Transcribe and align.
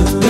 Kā 0.00 0.29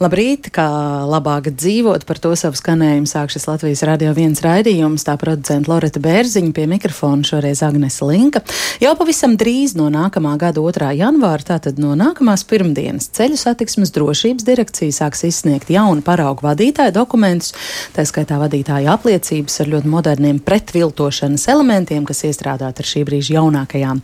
Labrīt, 0.00 0.46
kā 0.48 0.64
labāk 1.04 1.50
dzīvot, 1.52 2.06
par 2.08 2.16
to 2.24 2.30
savu 2.32 2.56
skanējumu 2.56 3.04
sāk 3.04 3.34
šis 3.34 3.44
Latvijas 3.44 3.82
radio 3.84 4.14
viens 4.16 4.38
raidījums, 4.40 5.02
tā 5.04 5.12
producenta 5.20 5.68
Loreta 5.68 6.00
Bērziņa 6.00 6.54
pie 6.56 6.62
mikrofona 6.70 7.20
šoreiz 7.28 7.60
Agnese 7.66 8.08
Linka. 8.08 8.40
Jau 8.80 8.94
pavisam 8.96 9.34
drīz 9.36 9.74
no 9.76 9.90
nākamā 9.92 10.32
gada 10.40 10.56
2. 10.64 10.88
janvāra, 10.96 11.44
tātad 11.50 11.76
no 11.76 11.92
nākamās 12.00 12.46
pirmdienas, 12.48 13.10
ceļu 13.12 13.36
satiksmes 13.42 13.92
drošības 13.92 14.46
direkcija 14.48 14.94
sāks 15.02 15.26
izsniegt 15.28 15.68
jaunu 15.68 16.00
paraugu 16.06 16.48
vadītāju 16.48 16.96
dokumentus, 16.96 17.52
tā 17.92 18.06
skaitā 18.08 18.40
vadītāju 18.40 18.88
apliecības 18.94 19.60
ar 19.60 19.70
ļoti 19.74 19.92
moderniem 19.98 20.40
pretviltošanas 20.48 21.44
elementiem, 21.52 22.08
kas 22.08 22.24
iestrādāti 22.30 22.80
ar 22.80 22.90
šī 22.94 23.04
brīža 23.04 23.36
jaunākajām 23.36 24.00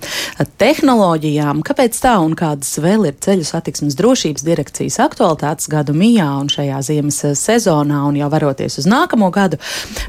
tehnoloģijām. 0.60 1.64
Kāpēc 1.64 2.04
tā 2.04 2.18
un 2.20 2.36
kādas 2.36 2.76
vēl 2.84 3.08
ir 3.14 3.16
ceļu 3.24 3.48
satiksmes 3.48 3.96
drošības 3.96 4.44
direkcijas 4.52 5.00
aktualitātes 5.08 5.72
gada? 5.72 5.85
Gadu 5.86 5.94
mijā 5.98 6.26
un 6.40 6.48
šajā 6.50 6.80
ziemas 6.82 7.20
eh, 7.24 7.34
sezonā 7.38 8.02
un 8.08 8.16
jau 8.18 8.28
varoties 8.32 8.80
uz 8.80 8.88
nākamo 8.90 9.30
gadu. 9.30 9.58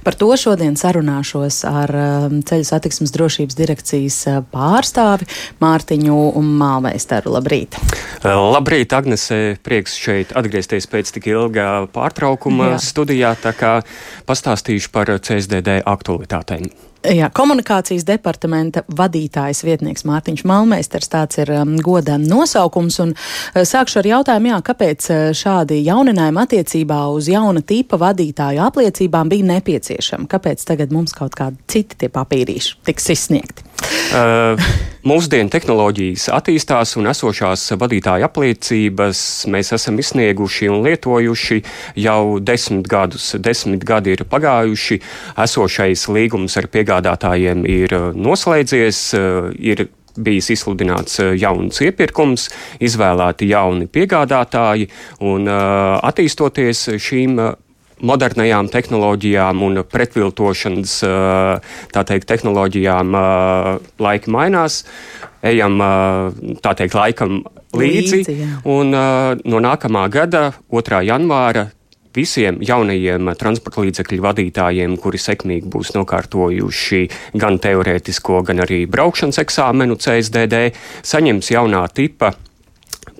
Par 0.03 0.15
to 0.17 0.29
šodien 0.33 0.77
sarunāšos 0.77 1.61
ar 1.69 1.93
um, 1.93 2.41
Ceļu 2.47 2.65
satiksmes 2.65 3.13
drošības 3.13 3.57
direkcijas 3.57 4.17
eh, 4.27 4.39
pārstāvi 4.41 5.27
Mārtiņu 5.61 6.17
Mālmeistaru. 6.41 7.35
Labrīt! 7.37 7.77
Eh, 8.23 8.33
labrīt, 8.33 8.93
Agnese! 8.97 9.57
Prieks 9.61 9.97
šeit 9.99 10.33
atgriezties 10.37 10.89
pēc 10.89 11.13
tik 11.13 11.29
ilgā 11.29 11.85
pārtraukuma 11.93 12.73
Jā. 12.73 12.81
studijā, 12.81 13.35
tā 13.41 13.53
kā 13.57 13.77
pastāstīšu 14.25 14.93
par 14.95 15.13
CSDD 15.21 15.81
aktualitātēm. 15.85 16.71
Jā, 17.05 17.27
komunikācijas 17.29 18.03
departamenta 18.07 18.81
vadītājs 18.97 19.61
vietnieks 19.67 20.05
Mārtiņš 20.07 20.41
Malmeisters, 20.49 21.09
tāds 21.11 21.37
ir 21.37 21.51
um, 21.53 21.75
godam 21.83 22.23
nosaukums, 22.25 22.97
un 23.03 23.13
uh, 23.13 23.61
sākšu 23.61 24.01
ar 24.01 24.09
jautājumu, 24.11 24.49
jā, 24.49 24.57
kāpēc 24.65 25.09
uh, 25.13 25.21
šādi 25.37 25.77
jauninājumi 25.85 26.41
attiecībā 26.41 26.99
uz 27.13 27.29
jauna 27.29 27.61
tipa 27.61 27.99
vadītāju 28.01 28.63
apliecībām 28.65 29.29
bija 29.29 29.45
nepieciešami? 29.53 30.25
Kāpēc 30.31 30.65
tagad 30.67 30.95
mums 30.95 31.13
kaut 31.17 31.37
kādi 31.37 31.61
citi 31.69 32.01
tie 32.01 32.09
papīrīši 32.13 32.79
tiks 32.89 33.11
izsniegti? 33.13 33.67
Uh, 34.15 34.57
mūsdienu 35.07 35.51
tehnoloģijas 35.53 36.27
attīstās 36.35 36.95
un 36.99 37.07
esošās 37.11 37.63
vadītāja 37.79 38.27
apliecības 38.27 39.19
mēs 39.53 39.71
esam 39.77 39.99
izsnieguši 40.01 40.69
un 40.71 40.81
lietojuši 40.85 41.59
jau 42.03 42.39
desmit 42.43 42.89
gadus. 42.91 43.29
Desmit 43.43 43.85
gadi 43.87 44.15
ir 44.15 44.25
pagājuši, 44.27 44.99
esošais 45.45 46.07
līgums 46.11 46.57
ar 46.59 46.67
piegādātājiem 46.73 47.63
ir 47.71 47.95
noslēdzies, 48.17 49.03
uh, 49.17 49.51
ir 49.59 49.87
bijis 50.17 50.51
izsludināts 50.57 51.21
uh, 51.23 51.31
jauns 51.37 51.79
iepirkums, 51.85 52.49
izvēlēti 52.83 53.51
jauni 53.53 53.87
piegādātāji 53.87 54.89
un 55.29 55.47
uh, 55.47 55.95
attīstoties 56.09 56.87
šīm 56.97 57.39
modernajām 58.01 58.69
tehnoloģijām 58.73 59.63
un 59.65 59.81
pretviltošanas 59.89 60.97
teikt, 61.93 62.27
tehnoloģijām 62.29 63.15
laika 64.03 64.33
mainās. 64.33 64.83
Ejam 65.45 65.79
tā 66.61 66.75
teikt, 66.77 66.97
laikam 66.97 67.41
līdzi. 67.77 68.21
līdzi 68.21 68.37
jā. 68.37 68.51
un 68.73 68.93
no 68.93 69.63
nākamā 69.63 70.07
gada, 70.13 70.49
2. 70.73 71.01
janvāra, 71.07 71.67
visiem 72.17 72.57
jaunajiem 72.65 73.31
transporta 73.37 73.83
līdzekļu 73.85 74.23
vadītājiem, 74.25 74.97
kuri 75.01 75.21
sekmīgi 75.21 75.69
būs 75.71 75.93
nokārtojuši 75.97 77.03
gan 77.37 77.59
teorētisko, 77.61 78.41
gan 78.47 78.65
arī 78.65 78.83
braukšanas 78.89 79.41
eksāmenu 79.43 79.99
CSDD, 80.01 80.67
saņems 81.05 81.53
jaunā 81.53 81.85
tipa 81.93 82.33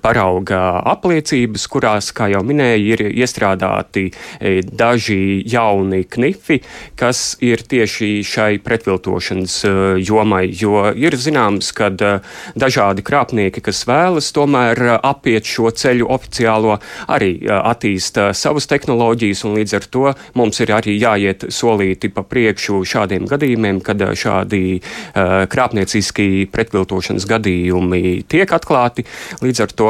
parauga 0.02 0.80
apliecības, 0.88 1.66
kurās, 1.70 2.10
kā 2.16 2.28
jau 2.32 2.42
minēju, 2.46 2.86
ir 2.94 3.02
iestrādāti 3.08 4.08
e, 4.08 4.60
daži 4.62 5.42
jauni 5.48 6.04
knifi, 6.08 6.60
kas 6.98 7.36
ir 7.44 7.62
tieši 7.68 8.10
šai 8.26 8.50
pretviltošanas 8.64 9.56
e, 9.66 9.72
jomai. 10.04 10.46
Jo 10.58 10.88
ir 10.96 11.16
zināms, 11.18 11.72
ka 11.76 11.90
e, 11.90 12.12
dažādi 12.58 13.04
krāpnieki, 13.06 13.62
kas 13.64 13.84
vēlas 13.88 14.30
tomēr 14.36 14.98
apiet 14.98 15.48
šo 15.48 15.72
ceļu 15.74 16.08
oficiālo, 16.14 16.78
arī 17.10 17.32
attīsta 17.58 18.30
savas 18.36 18.68
tehnoloģijas, 18.70 19.44
un 19.48 19.58
līdz 19.58 19.76
ar 19.78 19.88
to 19.92 20.06
mums 20.38 20.62
ir 20.62 20.72
arī 20.76 20.96
jāiet 20.98 21.48
solīti 21.54 22.12
pa 22.14 22.24
priekšu 22.26 22.82
šādiem 22.88 23.28
gadījumiem, 23.30 23.82
kad 23.84 24.02
šādi 24.18 24.80
krāpnieciski 25.14 26.48
pretviltošanas 26.52 27.26
gadījumi 27.28 28.22
tiek 28.30 28.52
atklāti. 28.54 29.04
Līdz 29.42 29.64
ar 29.64 29.74
to 29.78 29.87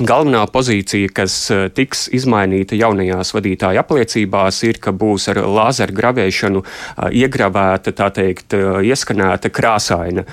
Galvenā 0.00 0.46
pozīcija, 0.48 1.10
kas 1.12 1.34
eh, 1.52 1.66
tiks 1.68 2.06
izmainīta 2.16 2.78
jaunajās 2.80 3.34
vadītāja 3.36 3.82
apliecībās, 3.84 4.62
ir, 4.64 4.78
ka 4.80 4.88
būs 4.96 5.26
ar 5.28 5.42
lāzeru 5.44 5.92
gravēšanu 5.98 6.62
eh, 6.62 7.18
iegravēta, 7.20 7.92
tā 7.98 8.08
teikt, 8.16 8.56
eh, 8.56 8.80
ieskanēta 8.88 9.50
krāsaina 9.52 10.24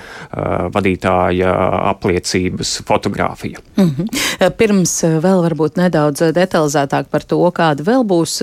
vadītāja 0.72 1.50
apliecības 1.90 2.70
fotografija. 2.88 3.60
Mm 3.76 3.90
-hmm. 3.90 4.50
Pirms 4.56 4.94
vēl 5.02 5.42
varbūt 5.44 5.76
nedaudz 5.76 6.22
detalizētāk 6.32 7.10
par 7.10 7.22
to, 7.22 7.40
kāda 7.52 7.84
vēl 7.84 8.04
būs 8.04 8.40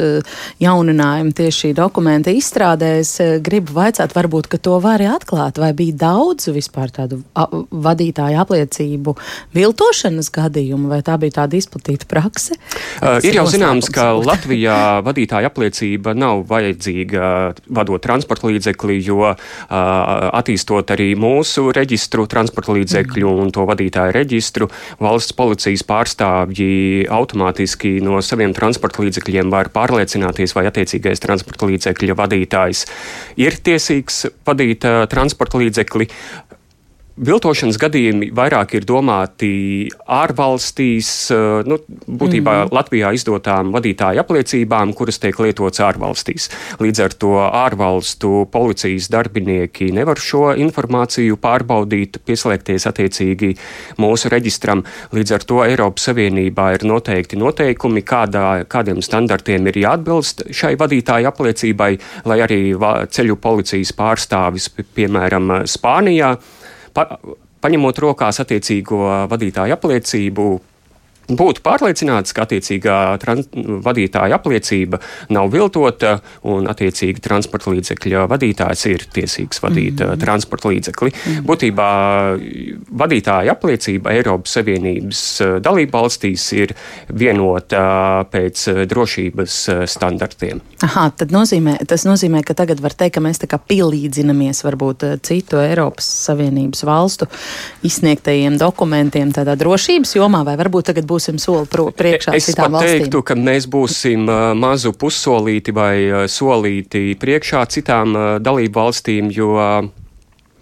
jauninājuma 0.60 1.34
tieši 1.34 1.68
šī 1.68 1.74
dokumenta 1.74 2.32
izstrādē, 2.32 3.00
es 3.00 3.18
gribu 3.42 3.74
vaicāt, 3.74 4.14
varbūt, 4.14 4.48
ka 4.48 4.58
to 4.58 4.80
var 4.80 5.02
atklāt, 5.02 5.58
vai 5.58 5.74
bija 5.74 5.96
daudz 5.96 6.48
vispār 6.48 6.92
tādu 6.92 7.24
vadītāju 7.72 8.42
apliecību 8.42 9.16
viltošanas 9.54 10.32
gadījumu, 10.32 10.88
vai 10.88 11.02
tā 11.08 11.18
bija 11.22 11.42
tāda 11.42 11.58
izplatīta 11.60 12.08
prakse? 12.10 12.58
Uh, 13.00 13.18
ir 13.26 13.38
jau 13.40 13.46
zināms, 13.50 13.90
ka 13.94 14.10
Latvijā 14.18 15.00
vadītāja 15.06 15.52
apliecība 15.52 16.14
nav 16.18 16.44
vajadzīga 16.50 17.32
vadot 17.80 18.04
transporta 18.04 18.50
līdzekli, 18.50 19.00
jo 19.08 19.22
uh, 19.32 19.38
attīstot 19.70 20.94
arī 20.96 21.12
mūsu 21.20 21.70
reģistru 21.76 22.28
transporta 22.32 22.76
līdzekļu 22.78 23.28
mm. 23.28 23.44
un 23.44 23.54
to 23.56 23.66
vadītāju 23.70 24.16
reģistru, 24.18 24.70
valsts 25.04 25.36
policijas 25.38 25.86
pārstāvji 25.88 27.08
automātiski 27.14 27.98
no 28.06 28.22
saviem 28.26 28.56
transporta 28.58 29.06
līdzekļiem 29.06 29.54
var 29.54 29.72
pārliecināties, 29.76 30.56
vai 30.58 30.68
attiecīgais 30.70 31.24
transporta 31.24 31.70
līdzekļa 31.72 32.18
vadītājs 32.18 32.86
ir 33.40 33.60
tiesīgs 33.64 34.26
vadīt 34.48 34.88
uh, 34.88 35.06
transporta 35.12 35.62
līdzekli. 35.64 36.10
Viltošanas 37.18 37.80
gadījumi 37.82 38.28
vairāk 38.38 38.76
ir 38.78 38.84
domāti 38.86 39.88
ārvalstīs, 40.14 41.08
eh, 41.34 41.64
nu, 41.66 41.80
būtībā 42.06 42.52
mm 42.54 42.68
-hmm. 42.68 42.74
Latvijā 42.78 43.14
izdotām 43.18 43.72
vadītāju 43.74 44.22
apliecībām, 44.22 44.94
kuras 44.94 45.18
tiek 45.20 45.40
lietotas 45.40 45.80
ārvalstīs. 45.82 46.50
Līdz 46.80 47.04
ar 47.04 47.14
to 47.14 47.32
ārvalstu 47.42 48.46
policijas 48.52 49.10
darbinieki 49.10 49.92
nevar 49.92 50.18
šo 50.18 50.54
informāciju 50.54 51.38
pārbaudīt, 51.42 52.20
pieslēgties 52.26 52.86
attiecīgi 52.86 53.58
mūsu 53.98 54.30
reģistram. 54.30 54.84
Līdz 55.12 55.34
ar 55.34 55.44
to 55.44 55.64
Eiropas 55.66 56.04
Savienībā 56.04 56.74
ir 56.74 56.86
noteikti 56.86 57.36
noteikumi, 57.36 58.02
kādā, 58.02 58.66
kādiem 58.70 59.02
standartiem 59.02 59.68
ir 59.68 59.74
jāatbilst 59.74 60.44
šai 60.52 60.76
vadītāju 60.76 61.28
apliecībai, 61.28 61.98
lai 62.26 62.40
arī 62.42 62.78
ceļu 63.10 63.36
policijas 63.36 63.92
pārstāvis, 63.94 64.70
piemēram, 64.96 65.66
Spānijā, 65.66 66.38
pa, 66.98 67.06
paņemot 67.64 68.02
rokās 68.02 68.42
attiecīgo 68.44 69.02
vadītāju 69.30 69.76
apliecību, 69.78 70.48
būtu 71.28 71.64
pārliecināts, 71.66 72.34
ka 72.36 72.46
attiecīgā 72.46 72.98
vadītāja 73.84 74.38
apliecība 74.38 75.00
nav 75.34 75.52
viltota 75.52 76.18
un 76.48 76.70
attiecīgi 76.72 77.24
transporta 77.24 77.74
līdzekļa 77.74 78.26
vadītājs 78.32 78.86
ir 78.92 79.06
tiesīgs 79.14 79.62
vadīt 79.64 80.00
mm 80.00 80.06
-hmm. 80.06 80.22
transporta 80.24 80.72
līdzekli. 80.72 81.12
Mm 81.12 81.34
-hmm. 81.34 81.46
Būtībā 81.50 81.90
vadītāja 83.04 83.52
apliecība 83.52 84.12
Eiropas 84.12 84.58
Savienības 84.58 85.24
uh, 85.42 85.58
dalība 85.62 86.02
valstīs 86.02 86.54
ir 86.54 86.74
vienota 87.10 88.26
pēc 88.32 88.68
uh, 88.72 88.86
drošības 88.88 89.70
standartiem. 89.86 90.62
Aha, 90.84 91.12
nozīmē, 91.32 91.78
tas 91.88 92.06
nozīmē, 92.06 92.44
ka 92.44 92.54
tagad 92.54 92.80
var 92.80 92.94
teikt, 92.94 93.16
ka 93.16 93.22
mēs 93.22 93.40
tā 93.42 93.48
kā 93.48 93.58
pielīdzinamies 93.58 94.64
varbūt 94.64 95.04
citu 95.22 95.58
Eiropas 95.58 96.06
Savienības 96.28 96.84
valstu 96.86 97.28
izsniegtajiem 97.84 98.58
dokumentiem 98.58 99.32
tādā 99.34 99.56
drošības 99.56 100.16
jomā, 100.16 100.44
vai 100.46 100.58
varbūt 100.60 100.92
tagad 100.92 101.06
būs 101.10 101.17
būsim 101.18 101.42
soli 101.42 101.68
priekšā 101.68 102.38
es 102.38 102.52
citām 102.52 102.78
valstīm? 102.78 102.94
Es 102.94 103.06
teiktu, 103.06 103.24
ka 103.26 103.38
mēs 103.38 103.70
būsim 103.74 104.28
uh, 104.30 104.52
mazu 104.58 104.94
pussolīti 104.94 105.76
vai 105.76 105.94
uh, 106.08 106.26
solīti 106.32 107.10
priekšā 107.20 107.66
citām 107.74 108.16
uh, 108.16 108.28
dalību 108.44 108.78
valstīm, 108.84 109.32
jo 109.34 109.56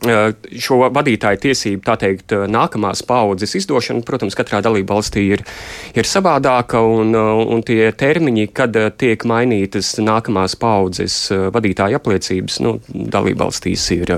šo 0.05 0.75
vadītāju 0.93 1.39
tiesību, 1.41 1.79
tā 1.81 1.95
teikt, 1.97 2.33
nākamās 2.51 2.99
paudzes 3.07 3.55
izdošana, 3.57 4.03
protams, 4.05 4.35
katrā 4.37 4.59
dalība 4.61 4.93
valstī 4.93 5.23
ir, 5.33 5.41
ir 5.97 6.05
savādāka, 6.05 6.83
un, 6.83 7.15
un 7.15 7.63
tie 7.65 7.87
termiņi, 7.95 8.45
kad 8.53 8.75
tiek 8.99 9.25
mainītas 9.25 9.95
nākamās 10.03 10.59
paudzes 10.61 11.17
vadītāju 11.55 11.97
apliecības, 11.97 12.59
nu, 12.61 12.77
dalība 12.93 13.47
valstīs 13.47 13.87
ir 13.95 14.13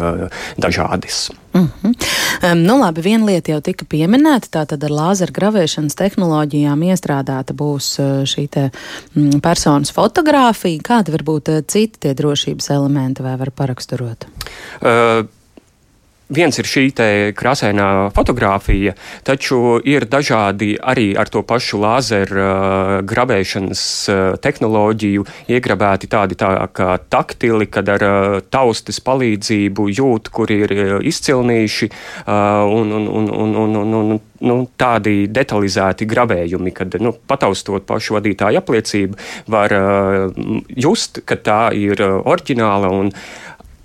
dažādas. 0.60 1.28
Mm 1.58 1.70
-hmm. 1.84 2.52
um, 2.52 2.58
nu, 2.58 2.80
labi, 2.80 3.02
viena 3.02 3.26
lieta 3.26 3.52
jau 3.52 3.62
tika 3.62 3.86
pieminēta. 3.90 4.48
Tātad 4.52 4.84
ar 4.84 4.94
lāzera 4.94 5.34
gravēšanas 5.34 5.96
tehnoloģijām 5.98 6.84
iestrādāta 6.90 7.54
būs 7.54 7.98
šī 8.34 8.48
te, 8.50 8.70
mm, 9.16 9.40
personas 9.42 9.92
fotografija. 9.92 10.82
Kādi 10.84 11.12
var 11.12 11.24
būt 11.24 11.50
citi 11.68 12.00
tie 12.00 12.14
drošības 12.14 12.70
elementi, 12.70 13.24
vai 13.24 13.38
var 13.38 13.52
paraksturot? 13.52 14.28
Uh, 14.82 15.26
Viens 16.28 16.58
ir 16.60 16.68
šī 16.68 16.90
krāsainā 17.40 18.12
fotografija, 18.12 18.92
taču 19.24 19.78
ir 19.88 20.04
dažādi 20.12 20.74
arī 20.76 21.14
ar 21.16 21.32
to 21.32 21.40
pašu 21.48 21.80
lāzeru 21.80 22.42
uh, 22.42 22.92
grabēšanas 23.08 23.84
uh, 24.12 24.20
tehnoloģiju 24.44 25.24
iegrabēti 25.48 26.10
tādi 26.12 26.36
tā 26.36 26.52
kā 26.76 26.98
taktili, 27.08 27.70
kad 27.72 27.88
ar 27.96 28.04
uh, 28.04 28.40
taustes 28.44 29.00
palīdzību 29.08 29.88
jūt, 29.88 30.28
kur 30.36 30.52
ir 30.52 30.76
uh, 30.76 30.98
izcilnīši 31.00 31.92
uh, 31.94 32.68
un, 32.76 32.92
un, 32.92 33.08
un, 33.08 33.32
un, 33.32 33.56
un, 33.64 33.80
un, 33.86 33.96
un 34.02 34.22
nu, 34.44 34.60
tādi 34.78 35.30
detalizēti 35.32 36.06
grabējumi, 36.10 36.76
kad 36.76 37.00
nu, 37.02 37.16
pataustot 37.28 37.88
pašu 37.88 38.18
vadītāju 38.18 38.60
apliecību, 38.60 39.18
var 39.54 39.80
uh, 39.80 40.40
just, 40.76 41.24
ka 41.24 41.40
tā 41.40 41.62
ir 41.78 42.04
uh, 42.04 42.20
oriģināla 42.28 42.92
un 42.94 43.16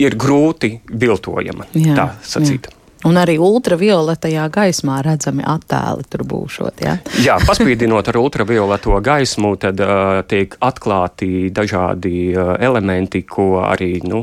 ir 0.00 0.16
grūti 0.18 0.76
viltojama. 0.88 1.68
Jā, 1.76 1.96
tā 1.98 2.06
sacīt. 2.22 2.70
Jā. 2.70 2.78
Un 3.08 3.18
arī 3.18 3.34
ultravioletajā 3.42 4.44
gaismā 4.54 5.00
redzami 5.02 5.42
attēli 5.42 6.06
tur 6.10 6.22
būšot. 6.30 6.84
Ja? 6.84 6.94
Jā, 7.18 7.38
paspīdinot 7.42 8.12
ar 8.12 8.18
ultravioleto 8.20 8.94
gaismu, 9.02 9.56
tad 9.58 9.82
uh, 9.82 10.20
tiek 10.30 10.54
atklāti 10.62 11.50
dažādi 11.54 12.30
uh, 12.30 12.54
elementi, 12.62 13.24
ko 13.26 13.64
arī 13.66 13.96
nu, 14.06 14.22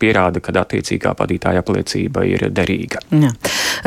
pierāda, 0.00 0.42
ka 0.42 0.54
attiecīgā 0.62 1.12
padītāja 1.18 1.62
apliecība 1.62 2.24
ir 2.28 2.48
derīga. 2.54 3.02
Jā. 3.12 3.30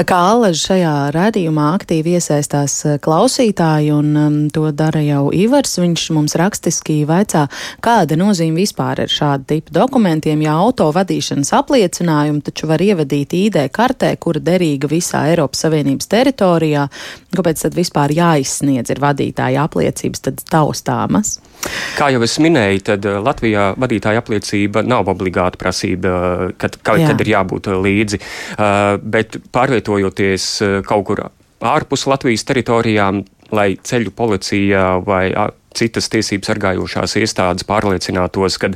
Kā 0.08 0.20
Alaž 0.34 0.62
šajā 0.68 0.94
redzījumā 1.14 1.68
aktīvi 1.76 2.16
iesaistās 2.18 2.76
eh, 2.88 2.98
klausītāji, 3.04 3.92
un 3.94 4.18
um, 4.18 4.38
to 4.54 4.66
dara 4.74 5.04
jau 5.04 5.28
Ivars. 5.36 5.76
Viņš 5.84 6.06
mums 6.16 6.38
rakstiski 6.40 7.02
vaicā, 7.10 7.46
kāda 7.84 8.18
nozīme 8.20 8.62
vispār 8.64 9.04
ir 9.06 9.14
šāda 9.14 9.46
tipa 9.54 9.76
dokumentiem, 9.82 10.42
ja 10.46 10.56
auto 10.64 10.90
vadīšanas 10.96 11.54
apliecinājumu 11.60 12.44
taču 12.46 12.70
var 12.72 12.82
ievadīt 12.82 13.36
ID 13.38 13.60
kartē, 13.74 14.14
kura 14.22 14.42
derīga 14.44 14.90
visā 14.92 15.28
Eiropas 15.34 15.66
Savienības 15.66 16.10
teritorijā. 16.10 16.88
Kāpēc 17.34 17.66
tad 17.68 17.78
vispār 17.78 18.14
jāizsniedz 18.18 18.94
ir 18.94 19.02
vadītāja 19.04 19.68
apliecības 19.68 20.28
tad 20.30 20.46
taustāmas? 20.50 21.38
Kā 21.98 22.10
jau 22.14 22.22
es 22.26 22.38
minēju, 22.44 22.84
tad 22.92 23.06
eh, 23.10 23.20
Latvijā 23.24 23.72
vadītāja 23.80 24.24
apliecība 24.24 24.84
nav 24.86 25.12
obligāta 25.14 25.60
prasība, 25.62 26.14
eh, 26.14 26.56
kad, 26.58 26.80
kad, 26.82 27.04
kad 27.08 27.24
ir 27.24 27.34
jābūt 27.36 27.72
līdzi. 27.84 28.20
Bet 29.04 29.40
pārvietojot 29.54 29.84
pārvietojoties 29.84 30.48
eh, 30.62 30.82
kaut 30.86 31.06
kur 31.08 31.24
ārpus 31.64 32.08
Latvijas 32.10 32.44
teritorijām, 32.48 33.24
lai 33.54 33.76
ceļu 33.78 34.14
policija 34.16 35.00
vai 35.06 35.32
citas 35.78 36.10
tiesības 36.14 36.50
sargājošās 36.52 37.18
iestādes 37.22 37.68
pārliecinātos, 37.68 38.58
ka 38.62 38.72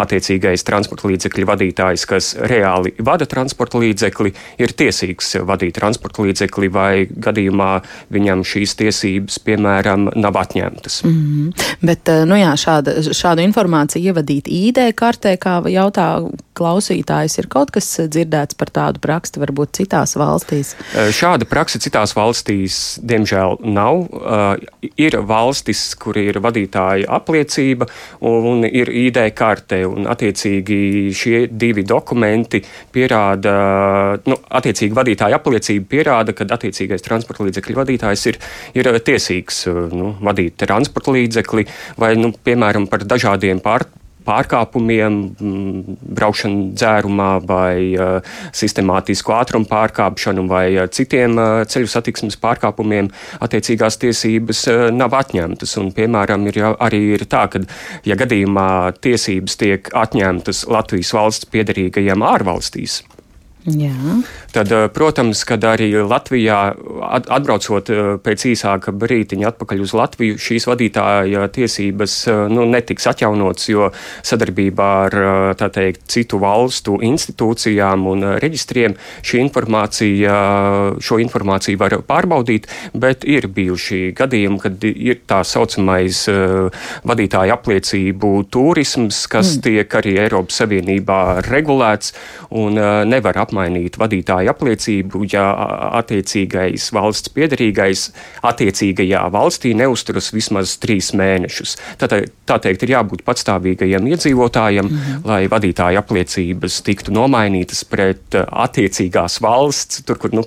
attiecīgais 0.00 0.64
transporta 0.66 1.08
līdzekļa 1.10 1.48
vadītājs, 1.52 2.06
kas 2.10 2.32
reāli 2.50 2.94
vada 2.98 3.28
transporta 3.30 3.80
līdzekli, 3.82 4.34
ir 4.62 4.74
tiesīgs 4.76 5.36
vadīt 5.46 5.76
transporta 5.78 6.24
līdzekli, 6.26 6.70
vai 6.72 7.06
gadījumā 7.10 7.70
viņam 8.12 8.44
šīs 8.46 8.76
tiesības, 8.80 9.40
piemēram, 9.46 10.10
nav 10.16 10.38
atņemtas. 10.40 11.02
Mm 11.04 11.16
-hmm. 11.16 11.76
Bet, 11.80 12.08
eh, 12.08 12.24
nu 12.26 12.38
jā, 12.38 12.52
šāda, 12.56 12.98
šādu 13.16 13.44
informāciju 13.46 14.12
ievadīt 14.12 14.48
ID 14.48 14.92
kartē, 14.96 15.36
kā 15.40 15.60
jautā 15.70 16.30
klausītājs, 16.60 17.38
ir 17.38 17.48
kaut 17.48 17.70
kas 17.70 17.88
dzirdēts 18.00 18.58
par 18.58 18.70
tādu 18.74 19.00
praksi, 19.00 19.40
varbūt 19.40 19.80
citās 19.80 20.16
valstīs? 20.16 20.74
Eh, 20.94 21.10
šāda 21.14 21.48
praksa 21.48 21.78
citās 21.78 22.14
valstīs, 22.16 22.98
diemžēl, 23.02 23.60
nav. 23.64 24.00
Uh, 24.10 24.56
ir 25.00 25.16
valstis, 25.26 25.94
kur 26.00 26.18
ir 26.20 26.39
vadītāja 26.44 27.08
apliecība 27.16 27.88
un 28.26 28.64
ir 28.66 28.90
ID 29.04 29.22
karte. 29.36 29.82
Un, 29.90 30.08
attiecīgi 30.10 31.10
šie 31.16 31.44
divi 31.50 31.84
dokumenti 31.86 32.62
pierāda, 32.92 33.54
nu, 34.26 34.38
attiecīgi 34.60 34.96
vadītāja 34.96 35.40
apliecība 35.40 35.88
pierāda, 35.94 36.34
ka 36.36 36.48
attiecīgais 36.56 37.04
transporta 37.06 37.46
līdzekļu 37.46 37.78
vadītājs 37.80 38.26
ir, 38.32 38.40
ir 38.76 38.92
tiesīgs 39.06 39.64
nu, 39.94 40.14
vadīt 40.20 40.58
transporta 40.60 41.14
līdzekli 41.16 41.66
vai, 42.00 42.14
nu, 42.20 42.32
piemēram, 42.44 42.88
par 42.90 43.06
dažādiem 43.08 43.62
pār, 43.64 43.86
pārkāpumiem, 44.30 45.18
braukšanu 46.16 46.70
dzērumā 46.78 47.30
vai 47.48 47.74
uh, 47.96 48.36
sistemātisku 48.56 49.34
ātrumu 49.36 49.68
pārkāpšanu 49.70 50.46
vai 50.50 50.66
uh, 50.76 50.88
citiem 50.92 51.36
uh, 51.38 51.62
ceļu 51.70 51.90
satiksmes 51.90 52.38
pārkāpumiem 52.40 53.10
attiecīgās 53.42 53.98
tiesības 54.00 54.64
nav 54.94 55.14
atņemtas. 55.18 55.76
Un, 55.80 55.90
piemēram, 55.96 56.46
ir 56.50 56.60
arī 56.72 57.02
ir 57.16 57.26
tā, 57.30 57.46
ka, 57.50 57.62
ja 58.06 58.16
gadījumā 58.20 58.68
tiesības 59.02 59.58
tiek 59.60 59.90
atņemtas 59.96 60.66
Latvijas 60.70 61.14
valsts 61.16 61.50
piedarīgajiem 61.50 62.24
ārvalstīs, 62.26 63.00
Jā. 63.68 63.92
Tad, 64.52 64.72
eh, 64.72 64.88
protams, 64.88 65.44
kad 65.44 65.60
arī 65.60 65.92
Latvijā, 66.08 66.72
atbraucot 67.28 67.90
eh, 67.92 67.98
pēc 68.24 68.44
īsāka 68.54 68.92
brīdiņa 68.96 69.52
atpakaļ 69.52 69.82
uz 69.84 69.92
Latviju, 69.92 70.38
šīs 70.40 70.64
vadītāja 70.64 71.44
tiesības 71.52 72.14
eh, 72.26 72.40
nu, 72.48 72.64
netiks 72.64 73.06
atjaunotas, 73.10 73.68
jo 73.68 73.90
sadarbībā 74.24 74.88
ar 75.04 75.60
teikt, 75.60 76.06
citu 76.08 76.40
valstu 76.40 76.96
institūcijām 77.04 78.06
un 78.08 78.24
reģistriem 78.40 78.96
šī 79.20 79.42
informācija, 79.44 80.34
šo 81.04 81.20
informāciju 81.20 81.78
var 81.80 81.98
pārbaudīt, 82.08 82.66
bet 82.96 83.28
ir 83.28 83.46
bijuši 83.52 84.14
gadījumi, 84.16 84.60
kad 84.64 84.88
ir 84.88 85.20
tā 85.28 85.42
saucamais 85.44 86.24
vadītāja 87.06 87.54
apliecību 87.58 88.32
turisms, 88.50 89.22
kas 89.30 89.56
mm. 89.56 89.62
tiek 89.68 89.98
arī 90.00 90.16
Eiropas 90.24 90.62
Savienībā 90.62 91.20
regulēts 91.46 92.14
un 92.56 92.80
nevar 93.10 93.36
apmainīt 93.44 93.49
apmainīt 93.50 93.98
vadītāju 94.00 94.52
apliecību, 94.54 95.24
ja 95.32 95.44
attiecīgais 95.98 96.90
valsts 96.94 97.32
piedarīgais 97.34 98.06
attiecīgajā 98.46 99.24
valstī 99.34 99.74
neusturas 99.78 100.30
vismaz 100.32 100.76
trīs 100.80 101.10
mēnešus. 101.18 101.76
Tātad, 102.00 102.30
tā 102.46 102.60
teikt, 102.62 102.86
ir 102.86 102.94
jābūt 102.94 103.24
patstāvīgajiem 103.26 104.06
iedzīvotājiem, 104.14 104.86
mm 104.86 105.02
-hmm. 105.02 105.26
lai 105.26 105.42
vadītāju 105.50 105.98
apliecības 105.98 106.80
tiktu 106.86 107.12
nomainītas 107.12 107.84
pret 107.84 108.38
attiecīgās 108.38 109.40
valsts, 109.42 110.04
tur, 110.06 110.18
kur 110.18 110.34
nu, 110.34 110.46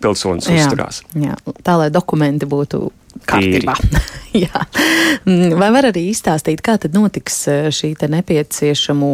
pilsonis 0.00 0.48
jā, 0.48 0.62
uzturās. 0.62 1.02
Jā, 1.18 1.34
tā 1.66 1.76
lai 1.78 1.90
dokumenti 1.90 2.46
būtu 2.46 2.90
kārtībā. 3.26 3.74
Mm, 5.28 5.56
vai 5.58 5.68
var 5.74 5.88
arī 5.88 6.06
izstāstīt, 6.12 6.60
kā 6.64 6.76
tad 6.80 6.94
notiks 6.96 7.36
e, 7.50 7.54
šī 7.74 7.90
te 7.98 8.08
nepieciešamo, 8.12 9.08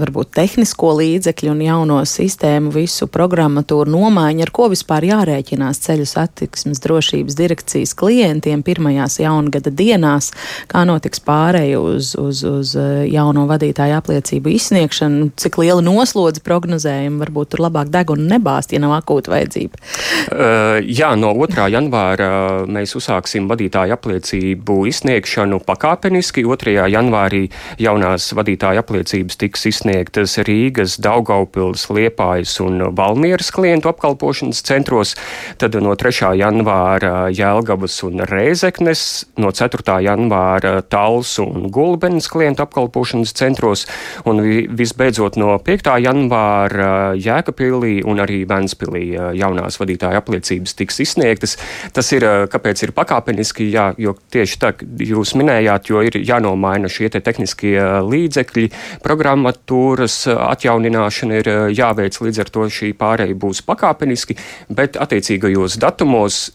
varbūt 0.00 0.32
tehnisko 0.38 0.92
līdzekļu 0.98 1.50
un 1.52 1.60
jauno 1.64 1.98
sistēmu, 2.08 2.72
visu 2.74 3.06
programmatūru 3.12 3.90
nomaiņu, 3.92 4.44
ar 4.46 4.52
ko 4.54 4.68
vispār 4.72 5.06
jārēķinās 5.10 5.82
ceļu 5.84 6.06
satiksmes 6.08 6.82
drošības 6.82 7.36
direkcijas 7.38 7.94
klientiem 7.98 8.64
pirmajās 8.66 9.18
jaungada 9.20 9.72
dienās, 9.74 10.30
kā 10.70 10.84
notiks 10.88 11.22
pārēja 11.26 11.82
uz, 11.82 12.14
uz, 12.18 12.42
uz 12.46 12.74
e, 12.78 12.86
jauno 13.12 13.46
vadītāju 13.50 13.98
apliecību 14.00 14.54
izsniegšanu, 14.56 15.30
cik 15.40 15.60
liela 15.62 15.84
noslodze 15.84 16.42
prognozējumi, 16.46 17.20
varbūt 17.26 17.54
tur 17.54 17.66
labāk 17.66 17.92
degunu 17.92 18.26
nebāzt, 18.32 18.74
ja 18.74 18.82
nav 18.82 18.96
akūta 19.00 19.34
vajadzība? 19.34 19.82
Uh, 20.30 20.80
jā, 20.86 21.12
no 21.20 21.34
2. 21.36 21.68
janvāra 21.74 22.30
mēs 22.70 22.96
uzsāksim 22.98 23.46
vadītāju 23.50 23.98
apliecību 23.98 24.69
izsniegšanu 24.88 25.60
pakāpeniski. 25.66 26.44
2. 26.46 26.74
janvārī 26.90 27.42
jaunās 27.80 28.30
vadītāju 28.36 28.80
apliecības 28.82 29.38
tiks 29.40 29.66
izsniegtas 29.70 30.38
Rīgas, 30.46 30.96
Daugaupils, 31.02 31.88
Liepājas 31.92 32.56
un 32.64 32.80
Valmieras 32.96 33.52
klientu 33.54 33.90
apkalpošanas 33.92 34.62
centros, 34.66 35.14
tad 35.60 35.76
no 35.82 35.94
3. 35.98 36.32
janvāra 36.40 37.28
Jēlgavas 37.34 38.00
un 38.08 38.24
Rēzeknes, 38.30 39.04
no 39.40 39.52
4. 39.54 39.98
janvāra 40.06 40.80
Talsu 40.82 41.46
un 41.46 41.68
Gulbenes 41.72 42.30
klientu 42.32 42.64
apkalpošanas 42.66 43.34
centros, 43.36 43.86
un 44.24 44.42
visbeidzot 44.76 45.38
no 45.40 45.54
5. 45.58 45.92
janvāra 46.06 46.90
Jēkapilī 47.20 48.00
un 48.08 48.22
arī 48.24 48.42
Ventspilī 48.48 49.04
jaunās 49.38 49.78
vadītāju 49.80 50.18
apliecības 50.20 50.74
tiks 50.78 51.00
izsniegtas. 51.04 51.56
Tas 51.94 52.10
ir, 52.16 52.26
kāpēc 52.50 52.84
ir 52.84 52.94
pakāpeniski, 52.96 53.68
jā, 53.72 53.90
jo 54.00 54.16
tieši 54.32 54.49
tieši 54.50 54.60
tā, 54.60 54.72
jūs 55.04 55.34
minējāt, 55.38 55.90
jo 55.90 56.02
ir 56.02 56.18
jānomaina 56.26 56.90
šie 56.90 57.10
te 57.10 57.20
tehniskie 57.22 57.78
līdzekļi, 58.02 58.70
programmatūras 59.04 60.26
atjaunināšana 60.34 61.40
ir 61.40 61.50
jāveic, 61.74 62.18
līdz 62.20 62.42
ar 62.42 62.50
to 62.50 62.66
šī 62.68 62.92
pārēja 62.98 63.36
būs 63.38 63.62
pakāpeniski, 63.66 64.36
bet 64.68 64.98
attiecīgajos 65.00 65.78
datumos 65.80 66.50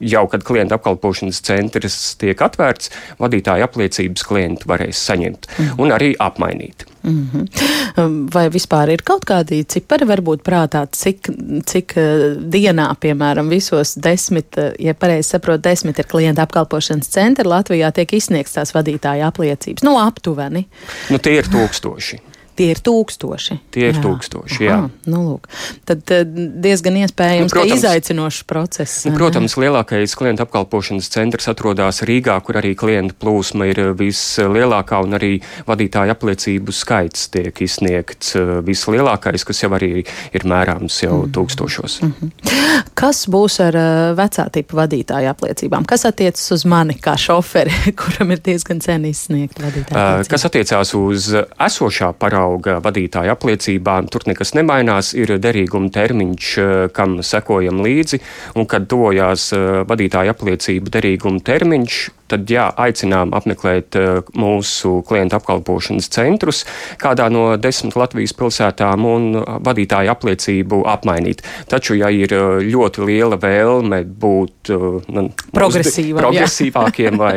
jau 0.00 0.26
kad 0.28 0.44
klienta 0.44 0.76
apkalpošanas 0.76 1.40
centrs 1.44 2.16
tiek 2.20 2.40
atvērts, 2.40 2.90
vadītāja 3.20 3.64
apliecības 3.64 4.26
klienti 4.28 4.68
varēs 4.68 5.00
saņemt 5.08 5.48
mm. 5.48 5.80
un 5.80 5.94
arī 5.96 6.12
apmainīt. 6.20 6.84
Mm 7.06 7.30
-hmm. 7.32 8.28
Vai 8.34 8.48
vispār 8.50 8.90
ir 8.90 9.02
kaut 9.02 9.24
kādi 9.24 9.64
cipari, 9.64 10.04
varbūt 10.04 10.42
prātā, 10.42 10.86
cik, 10.90 11.28
cik 11.64 11.94
uh, 11.96 12.04
dienā, 12.52 12.94
piemēram, 13.00 13.48
visos 13.48 13.94
desmit, 13.94 14.56
uh, 14.58 14.72
ja 14.78 14.94
pareizi 14.94 15.28
saprotu, 15.28 15.62
desmit 15.62 15.98
ir 15.98 16.04
klienta 16.04 16.42
apkalpošanas 16.42 17.08
centri 17.08 17.44
Latvijā 17.44 17.92
tiek 17.92 18.12
izsniegts 18.12 18.52
tās 18.52 18.74
vadītāja 18.74 19.26
apliecības? 19.26 19.82
Nu, 19.82 19.98
aptuveni. 19.98 20.66
Nu, 21.10 21.18
tie 21.18 21.38
ir 21.38 21.44
tūkstoši. 21.44 22.18
Tie 22.56 22.70
ir 22.72 22.78
tūkstoši. 22.80 23.58
Tie 23.74 23.82
ir 23.90 23.98
jā. 23.98 24.00
tūkstoši, 24.00 24.60
jā. 24.64 24.76
Aha, 24.78 25.10
nu, 25.12 25.18
lūk. 25.26 25.48
Tad 25.88 26.12
eh, 26.14 26.22
diezgan 26.24 26.96
iespējams, 27.02 27.50
nu, 27.50 27.52
protams, 27.52 27.72
ka 27.74 27.76
izaicinošs 27.76 28.46
process. 28.48 29.02
Nu, 29.04 29.12
protams, 29.18 29.58
ne? 29.58 29.66
lielākais 29.66 30.14
klienta 30.16 30.46
apkalpošanas 30.46 31.10
centrs 31.12 31.50
atrodas 31.52 32.00
Rīgā, 32.08 32.38
kur 32.46 32.56
arī 32.56 32.72
klienta 32.78 33.12
plūsma 33.20 33.68
ir 33.68 33.80
vislielākā 33.98 35.02
un 35.04 35.18
arī 35.18 35.32
vadītāja 35.68 36.16
apliecību 36.16 36.72
skaits 36.72 37.28
tiek 37.34 37.60
izsniegts 37.66 38.32
eh, 38.40 38.54
vislielākais, 38.64 39.44
kas 39.44 39.60
jau 39.66 39.70
arī 39.76 39.92
ir 40.06 40.48
mērāms 40.48 41.02
jau 41.04 41.20
mm. 41.26 41.34
tūkstošos. 41.36 41.98
Mm 42.06 42.14
-hmm. 42.16 42.80
Kas 42.96 43.26
būs 43.28 43.60
ar 43.66 43.76
eh, 43.76 44.14
vecā 44.16 44.48
tipa 44.52 44.80
vadītāja 44.80 45.36
apliecībām? 45.36 45.84
Kas 45.84 46.08
attiecas 46.08 46.48
uz 46.56 46.64
mani 46.64 46.96
kā 46.96 47.18
šoferi, 47.20 47.76
kuram 48.00 48.32
ir 48.32 48.40
diezgan 48.40 48.80
sen 48.80 49.04
izsniegt 49.04 49.60
vadītāja? 49.60 50.20
Uh, 50.20 50.24
kas 50.24 50.48
attiecās 50.48 50.96
uz 50.96 51.34
esošā 51.36 52.14
parāda? 52.16 52.45
Uzrauga 52.46 52.80
vadītāja 52.84 53.34
apliecībām. 53.34 54.08
Tur 54.10 54.26
nekas 54.26 54.54
nemainās, 54.54 55.14
ir 55.14 55.38
derīguma 55.38 55.90
termiņš, 55.90 56.58
eh, 56.58 56.88
kam 56.92 57.22
sekojam 57.22 57.82
līdzi, 57.82 58.20
un 58.56 58.66
kad 58.66 58.86
tojās 58.88 59.52
eh, 59.52 59.84
vadītāja 59.84 60.34
apliecību 60.34 60.90
derīguma 60.90 61.42
termiņš, 61.42 62.10
tad 62.30 62.50
jā, 62.50 62.66
aicinām 62.86 63.34
apmeklēt 63.36 63.96
uh, 63.98 64.20
mūsu 64.38 65.00
klientu 65.06 65.38
apkalpošanas 65.38 66.08
centrus 66.12 66.64
kādā 67.00 67.28
no 67.32 67.48
desmit 67.60 67.96
Latvijas 67.98 68.34
pilsētām 68.36 69.06
un 69.08 69.28
vadītāju 69.66 70.12
apliecību 70.12 70.82
apmainīt. 70.90 71.42
Taču, 71.70 71.96
ja 71.98 72.10
ir 72.12 72.34
uh, 72.36 72.58
ļoti 72.62 73.06
liela 73.06 73.38
vēlme 73.40 74.02
būt 74.06 74.72
uh, 74.74 75.20
progresīvākiem 75.56 77.18
vai 77.20 77.34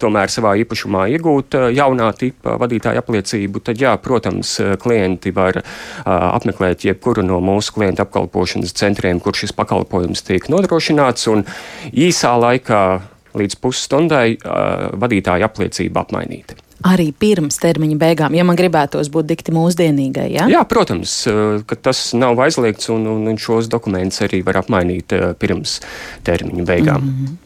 tomēr 0.00 0.32
savā 0.32 0.54
īpašumā 0.62 1.06
iegūt 1.14 1.56
jaunā 1.74 2.10
tipa 2.18 2.56
vadītāju 2.60 3.00
apliecību, 3.02 3.62
tad, 3.64 3.80
jā, 3.80 3.94
protams, 4.00 4.56
klienti 4.80 5.32
var 5.34 5.60
apmeklēt 6.04 6.86
jebkuru 6.88 7.24
no 7.26 7.40
mūsu 7.44 7.74
klientu 7.76 8.04
apkalpošanas 8.04 8.74
centriem, 8.76 9.20
kur 9.22 9.36
šis 9.36 9.54
pakalpojums 9.56 10.24
tiek 10.26 10.48
nodrošināts 10.52 11.28
un 11.32 11.44
īsā 11.92 12.34
laikā 12.40 12.84
līdz 13.38 13.58
pusstundai 13.62 14.36
vadītāja 15.00 15.48
apliecība 15.50 16.04
apmainīta 16.04 16.58
arī 16.84 17.08
pirms 17.16 17.56
termiņa 17.62 17.96
beigām, 18.00 18.36
ja 18.36 18.44
man 18.46 18.58
gribētos 18.58 19.08
būt 19.12 19.30
dikti 19.30 19.54
mūsdienīgai. 19.56 20.28
Ja? 20.34 20.48
Jā, 20.52 20.64
protams, 20.68 21.16
ka 21.68 21.78
tas 21.80 22.06
nav 22.16 22.40
aizliegts, 22.44 22.90
un, 22.92 23.06
un 23.08 23.40
šos 23.40 23.70
dokumentus 23.72 24.24
arī 24.26 24.42
var 24.44 24.60
apmainīt 24.60 25.14
pirms 25.40 25.80
termiņa 26.26 26.68
beigām. 26.68 27.00
Mm 27.00 27.16
-hmm. 27.24 27.40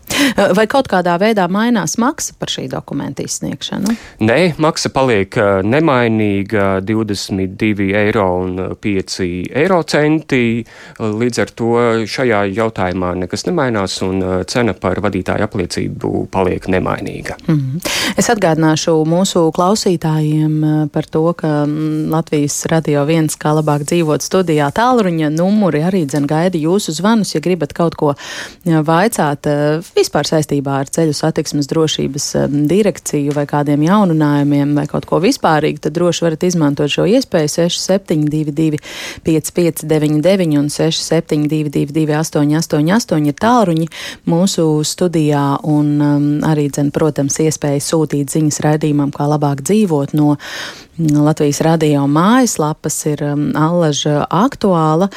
Vai 0.56 0.66
kaut 0.66 0.88
kādā 0.88 1.14
veidā 1.20 1.48
mainās 1.48 1.98
maksa 1.98 2.34
par 2.38 2.48
šī 2.48 2.68
dokumenta 2.68 3.22
izsniegšanu? 3.22 3.94
Nē, 4.20 4.54
maksa 4.58 4.88
paliek 4.88 5.36
nemainīga 5.62 6.80
22 6.80 7.94
eiro 7.94 8.26
un 8.40 8.56
5 8.82 9.20
eiro 9.54 9.82
centi. 9.82 10.64
Līdz 10.98 11.40
ar 11.40 11.50
to 11.50 11.70
šajā 12.06 12.40
jautājumā 12.56 13.14
nekas 13.14 13.46
nemainās, 13.46 14.02
un 14.02 14.44
cena 14.46 14.74
par 14.74 15.00
vadītāju 15.00 15.46
apliecību 15.46 16.26
paliek 16.30 16.68
nemainīga. 16.68 17.36
Mm 17.46 17.54
-hmm. 17.54 17.90
Es 18.16 18.30
atgādināšu 18.30 19.04
mūsu 19.04 19.27
mūsu 19.28 19.50
klausītājiem 19.52 20.52
eh, 20.64 20.76
par 20.88 21.04
to, 21.04 21.20
ka 21.36 21.66
mm, 21.66 22.08
Latvijas 22.08 22.62
radio 22.70 23.02
viens 23.04 23.36
kā 23.36 23.52
labāk 23.52 23.82
dzīvot 23.84 24.24
studijā 24.24 24.70
tālruņa 24.72 25.28
numuri 25.34 25.82
arī 25.84 26.06
dzen 26.08 26.24
gaida 26.24 26.56
jūsu 26.56 26.94
zvanus, 26.96 27.34
ja 27.34 27.40
gribat 27.44 27.74
kaut 27.76 27.94
ko 27.98 28.14
vaicāt 28.64 29.44
eh, 29.44 29.82
vispār 29.96 30.24
saistībā 30.24 30.78
ar 30.80 30.88
ceļu 30.88 31.12
satiksmes 31.12 31.68
drošības 31.68 32.28
eh, 32.40 32.46
direkciju 32.72 33.34
vai 33.36 33.44
kādiem 33.50 33.84
jaununājumiem 33.84 34.72
vai 34.78 34.86
kaut 34.88 35.04
ko 35.04 35.20
vispārīgi, 35.20 35.82
tad 35.84 35.98
droši 35.98 36.24
varat 36.24 36.48
izmantot 36.48 36.88
šo 36.88 37.04
iespēju 37.04 37.52
6722 37.58 38.80
5599 39.28 40.56
un 40.62 40.72
6722 40.72 42.16
888 42.16 43.28
ir 43.28 43.36
tālruņi 43.44 43.90
mūsu 44.24 44.66
studijā 44.88 45.44
un 45.68 45.92
um, 46.00 46.26
arī, 46.48 46.70
dzen, 46.72 46.88
protams, 46.96 47.36
iespēja 47.44 47.84
sūtīt 47.90 48.32
ziņas 48.32 48.62
raidījumam 48.64 49.07
kā 49.14 49.28
labāk 49.30 49.62
dzīvot 49.66 50.16
no 50.18 50.34
mm, 50.34 51.14
Latvijas 51.26 51.62
radio 51.66 52.06
mājaslapas 52.10 53.00
ir 53.10 53.24
um, 53.28 53.48
allaža 53.58 54.26
aktuāla. 54.26 55.10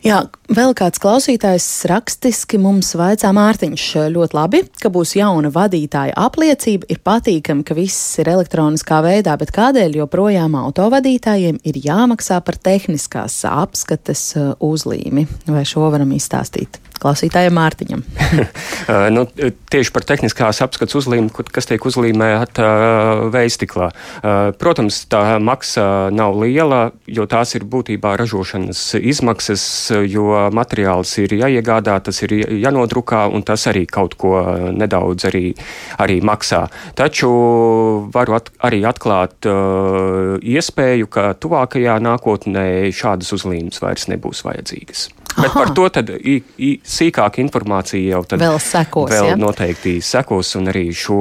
Jā, 0.00 0.22
vēl 0.48 0.70
kāds 0.72 0.96
klausītājs 0.96 1.66
rakstiski 1.90 2.56
mums 2.56 2.94
vaicā 2.96 3.34
Mārtiņš 3.36 3.84
ļoti 4.14 4.36
labi, 4.38 4.62
ka 4.80 4.88
būs 4.88 5.12
jauna 5.18 5.50
vadītāja 5.52 6.14
apliecība. 6.16 6.88
Ir 6.88 7.02
patīkami, 7.04 7.66
ka 7.68 7.76
viss 7.76 8.16
ir 8.22 8.30
elektroniskā 8.32 9.02
veidā, 9.04 9.36
bet 9.36 9.52
kādēļ 9.52 10.00
joprojām 10.00 10.56
autovadītājiem 10.56 11.60
ir 11.68 11.82
jāmaksā 11.84 12.40
par 12.46 12.56
tehniskās 12.56 13.42
apskates 13.50 14.24
uh, 14.40 14.54
uzlīmi? 14.64 15.28
Vai 15.52 15.68
šo 15.68 15.90
varam 15.92 16.16
izstāstīt? 16.16 16.80
Klausītājiem 17.00 17.54
Mārtiņam. 17.56 18.02
Uh, 18.04 19.08
nu, 19.16 19.24
tieši 19.72 19.92
par 19.94 20.06
tehniskās 20.08 20.60
apskats 20.64 20.96
uzlīmi, 20.98 21.30
kas 21.50 21.68
tiek 21.70 21.84
uzlīmēta 21.86 22.66
uh, 22.66 23.22
veistiklā. 23.32 23.90
Uh, 23.90 24.50
protams, 24.60 25.02
tā 25.10 25.38
maksa 25.42 25.84
nav 26.14 26.36
liela, 26.40 26.90
jo 27.10 27.26
tās 27.30 27.54
ir 27.58 27.66
būtībā 27.70 28.14
ražošanas 28.20 28.82
izmaksas, 29.00 29.64
jo 30.08 30.46
materiāls 30.54 31.16
ir 31.22 31.36
jāiegādā, 31.40 31.98
tas 32.04 32.22
ir 32.26 32.36
jānodrukā, 32.60 33.26
un 33.32 33.44
tas 33.46 33.66
arī 33.70 33.86
kaut 33.90 34.16
ko 34.20 34.36
nedaudz 34.76 35.28
arī, 35.30 35.46
arī 36.02 36.20
maksā. 36.24 36.66
Taču 36.98 37.30
varu 38.12 38.38
at, 38.38 38.52
arī 38.66 38.82
atklāt 38.88 39.48
uh, 39.48 40.36
iespēju, 40.40 41.10
ka 41.12 41.30
tuvākajā 41.40 41.98
nākotnē 42.04 42.66
šādas 42.94 43.32
uzlīmes 43.36 43.82
vairs 43.82 44.08
nebūs 44.12 44.44
vajadzīgas. 44.46 45.08
Bet 45.36 45.52
par 45.54 45.70
to 45.74 45.86
tad 45.92 46.10
i, 46.10 46.36
i, 46.58 46.70
sīkāka 46.86 47.40
informācija 47.42 48.16
jau 48.16 48.22
vēl 48.40 48.58
sekos. 48.62 49.10
Vēl 49.12 49.32
ja? 49.32 49.36
noteikti 49.38 49.96
sekos, 50.04 50.52
un 50.58 50.70
arī 50.72 50.88
šo, 50.96 51.20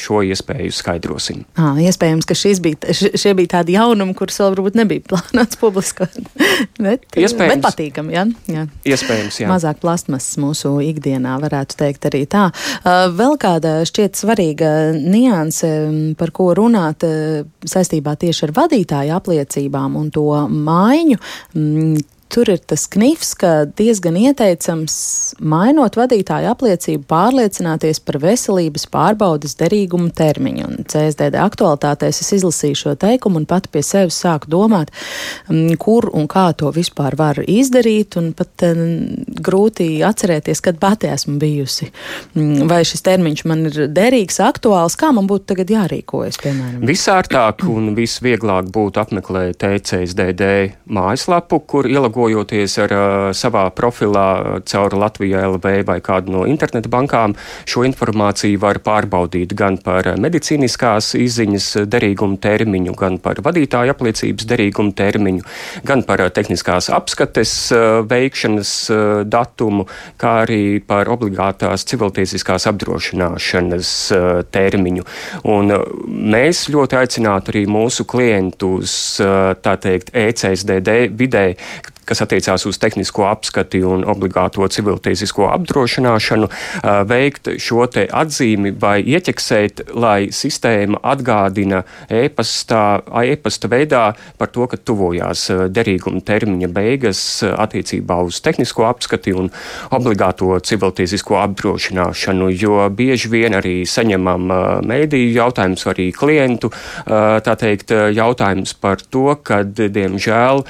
šo 0.00 0.22
iespēju 0.24 0.72
skaidrosim. 0.74 1.44
À, 1.58 1.74
iespējams, 1.82 2.28
ka 2.28 2.36
bija, 2.64 2.94
šie 2.94 3.34
bija 3.36 3.52
tādi 3.58 3.76
jaunumi, 3.76 4.16
kurus 4.18 4.40
vēl 4.40 4.54
varbūt 4.54 4.78
nebija 4.80 5.04
plānots 5.10 5.60
publiskot. 5.60 6.16
bet, 6.84 7.06
iespējams, 7.12 7.56
bet 7.56 7.64
patīkami, 7.66 8.16
ja? 8.16 8.24
jā. 8.50 8.66
Iespējams, 8.94 9.40
jā. 9.42 9.50
Mazāk 9.50 9.82
plastmasas 9.84 10.38
mūsu 10.42 10.76
ikdienā 10.84 11.36
varētu 11.42 11.78
teikt 11.80 12.08
arī 12.10 12.24
tā. 12.30 12.46
Vēl 12.84 13.38
kāda 13.40 13.76
šķiet 13.88 14.18
svarīga 14.18 14.72
nianse, 14.96 15.70
par 16.18 16.32
ko 16.34 16.50
runāt 16.56 17.04
saistībā 17.68 18.16
tieši 18.20 18.48
ar 18.48 18.56
vadītāju 18.62 19.14
apliecībām 19.18 20.00
un 20.00 20.10
to 20.14 20.28
maiņu 20.48 21.20
tur 22.32 22.48
ir 22.50 22.60
tas 22.66 22.86
knifs, 22.90 23.32
ka 23.38 23.64
diezgan 23.78 24.16
ieteicams, 24.18 24.94
mainot 25.44 25.96
vadītāju 25.98 26.50
apliecību, 26.50 27.04
pārliecināties 27.10 28.00
par 28.04 28.18
veselības 28.22 28.86
pārbaudas 28.92 29.56
derīgumu 29.60 30.10
termiņu. 30.16 30.66
Un 30.68 30.88
CSDD 30.90 31.38
aktualitātēs 31.42 32.22
es 32.24 32.32
izlasīju 32.38 32.80
šo 32.80 32.94
teikumu 33.00 33.42
un 33.42 33.48
pat 33.50 33.68
pie 33.72 33.84
sevis 33.86 34.18
sāku 34.24 34.50
domāt, 34.54 34.92
mm, 35.48 35.76
kur 35.82 36.08
un 36.14 36.28
kā 36.30 36.48
to 36.58 36.72
vispār 36.74 37.16
var 37.18 37.42
izdarīt, 37.44 38.18
un 38.20 38.32
pat 38.36 38.66
mm, 38.66 39.36
grūti 39.44 39.88
atcerēties, 40.06 40.62
kad 40.64 40.80
pati 40.82 41.10
esmu 41.12 41.36
bijusi. 41.42 41.90
Mm, 42.34 42.66
vai 42.70 42.82
šis 42.88 43.04
termiņš 43.06 43.44
man 43.50 43.68
ir 43.70 43.80
derīgs, 43.94 44.40
aktuāls, 44.44 44.98
kā 44.98 45.12
man 45.14 45.28
būtu 45.30 45.52
tagad 45.52 45.74
jārīkojas, 45.76 46.40
piemēram? 46.42 46.82
Visārtāk 46.88 47.66
un 47.70 47.92
visvieglāk 47.98 48.72
būtu 48.74 49.02
apmeklēt 49.04 49.60
TCSDD 49.62 50.50
mājaslapu, 50.90 51.60
kur 51.68 51.88
ielūgt 51.90 52.13
aplogojoties 52.14 52.78
ar 52.84 52.92
savā 53.34 53.64
profilā 53.74 54.60
caur 54.68 54.94
Latviju 54.94 55.38
LV 55.54 55.82
vai 55.86 55.98
kādu 56.00 56.32
no 56.32 56.44
interneta 56.46 56.88
bankām, 56.88 57.34
šo 57.66 57.84
informāciju 57.88 58.60
var 58.62 58.78
pārbaudīt 58.84 59.54
gan 59.58 59.78
par 59.82 60.06
medicīniskās 60.18 61.14
izziņas 61.18 61.86
derīgumu 61.90 62.38
termiņu, 62.38 62.94
gan 62.94 63.18
par 63.18 63.42
vadītāju 63.44 63.94
apliecības 63.94 64.46
derīgumu 64.46 64.94
termiņu, 64.94 65.42
gan 65.84 66.04
par 66.06 66.22
tehniskās 66.34 66.90
apskates 66.94 67.72
veikšanas 68.10 68.74
datumu, 69.26 69.88
kā 70.20 70.36
arī 70.44 70.78
par 70.86 71.10
obligātās 71.10 71.86
civiltiesiskās 71.90 72.68
apdrošināšanas 72.70 73.90
termiņu. 74.54 75.06
Un 75.50 75.74
mēs 76.34 76.68
ļoti 76.70 77.00
aicinātu 77.02 77.54
arī 77.54 77.66
mūsu 77.70 78.06
klientus, 78.06 79.18
tā 79.18 79.76
teikt, 79.82 80.14
ECSDD 80.14 81.10
vidē, 81.18 81.48
kas 82.06 82.22
attiecās 82.24 82.66
uz 82.68 82.78
tehnisko 82.80 83.26
apskati 83.28 83.82
un 83.86 84.04
obligāto 84.08 84.66
civiltiesisko 84.68 85.48
apdrošināšanu, 85.54 86.48
veikt 87.08 87.54
šo 87.62 87.86
te 87.92 88.06
atzīmi 88.10 88.74
vai 88.80 88.98
ieķeksēt, 89.02 89.84
lai 89.94 90.28
sistēma 90.34 91.00
atgādina 91.14 91.82
e-pastā, 92.12 93.00
e-pasta 93.24 93.70
veidā 93.72 94.04
par 94.38 94.52
to, 94.54 94.68
ka 94.70 94.78
tuvojās 94.80 95.46
derīguma 95.74 96.22
termiņa 96.24 96.70
beigas 96.74 97.22
attiecībā 97.48 98.20
uz 98.26 98.40
tehnisko 98.44 98.86
apskati 98.88 99.34
un 99.36 99.50
obligāto 99.94 100.52
civiltiesisko 100.64 101.38
apdrošināšanu, 101.42 102.50
jo 102.52 102.78
bieži 102.94 103.32
vien 103.32 103.56
arī 103.58 103.76
saņemam 103.88 104.50
mēdīju 104.86 105.34
jautājumus, 105.38 105.86
arī 105.92 106.10
klientu, 106.16 106.70
teikt, 107.64 107.94
jautājums 108.14 108.74
par 108.80 109.02
to, 109.02 109.26
ka, 109.42 109.62
diemžēl, 109.64 110.64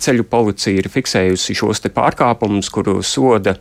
ceļu 0.00 0.24
policija 0.30 0.53
policija 0.54 0.78
ir 0.78 0.88
fiksējusi 0.88 1.54
šos 1.58 1.82
pārkāpumus, 1.94 2.70
kuru 2.70 3.02
soda 3.02 3.56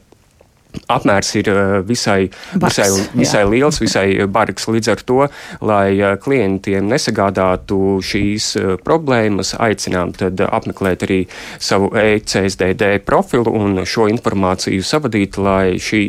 apmērs 0.89 1.35
ir 1.38 1.50
uh, 1.51 1.85
visai, 1.85 2.31
bargs, 2.57 2.79
visai, 2.79 3.09
visai 3.13 3.43
liels, 3.45 3.79
visai 3.79 4.25
bargs. 4.25 4.65
Līdz 4.67 4.89
ar 4.89 5.01
to, 5.05 5.27
lai 5.62 6.00
uh, 6.01 6.15
klientiem 6.17 6.88
nesagādātu 6.89 8.00
šīs 8.01 8.55
uh, 8.57 8.73
problēmas, 8.81 9.53
aicinām 9.59 10.13
apmeklēt 10.50 11.05
arī 11.05 11.19
savu 11.59 11.91
ECSDD 11.93 13.03
profilu 13.05 13.53
un 13.53 13.83
šo 13.85 14.07
informāciju 14.09 14.81
savadīt, 14.81 15.38
lai 15.38 15.77
šī 15.77 16.07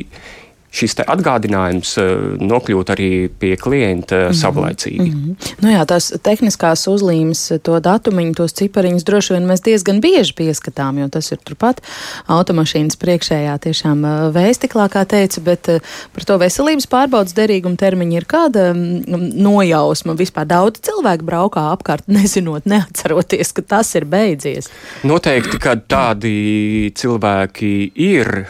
šis 0.74 0.96
atgādinājums 1.04 1.94
eh, 2.02 2.12
nokļūt 2.42 2.90
arī 2.94 3.10
pie 3.28 3.54
klienta 3.60 4.16
mm 4.16 4.28
-hmm. 4.28 4.40
savlaicīgi. 4.40 5.10
Mm 5.10 5.22
-hmm. 5.22 5.54
nu 5.62 5.70
jā, 5.70 5.84
tās 5.86 6.12
tehniskās 6.22 6.86
uzlīmes, 6.90 7.42
to 7.62 7.80
datumiņu, 7.80 8.34
tos 8.34 8.52
cipariņus 8.58 9.04
droši 9.04 9.34
vien 9.34 9.46
mēs 9.50 9.62
diezgan 9.64 10.00
bieži 10.00 10.34
pieskatām, 10.34 10.98
jo 10.98 11.08
tas 11.08 11.32
ir 11.32 11.38
turpat 11.44 11.80
automašīnas 12.26 12.96
priekšējā 12.96 13.58
tiešām 13.58 14.04
eh, 14.04 14.30
vēstiklā, 14.34 14.88
kā 14.88 15.04
teicu, 15.04 15.40
bet 15.40 15.68
eh, 15.68 15.80
par 16.14 16.24
to 16.24 16.38
veselības 16.38 16.86
pārbaudas 16.86 17.34
derīgumu 17.34 17.76
termiņu 17.76 18.16
ir 18.16 18.26
kāda 18.26 18.72
mm, 18.74 19.30
nojausma. 19.34 20.14
Vispār 20.14 20.46
daudz 20.46 20.80
cilvēku 20.80 21.24
braukā 21.24 21.70
apkārt, 21.72 22.04
nezinot, 22.18 22.66
neatceroties, 22.66 23.52
ka 23.52 23.62
tas 23.62 23.94
ir 23.94 24.04
beidzies. 24.04 24.70
Noteikti, 25.04 25.58
ka 25.58 25.76
tādi 25.76 26.92
cilvēki 26.94 27.92
ir. 27.94 28.46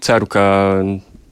Ceru, 0.00 0.26
ka 0.26 0.75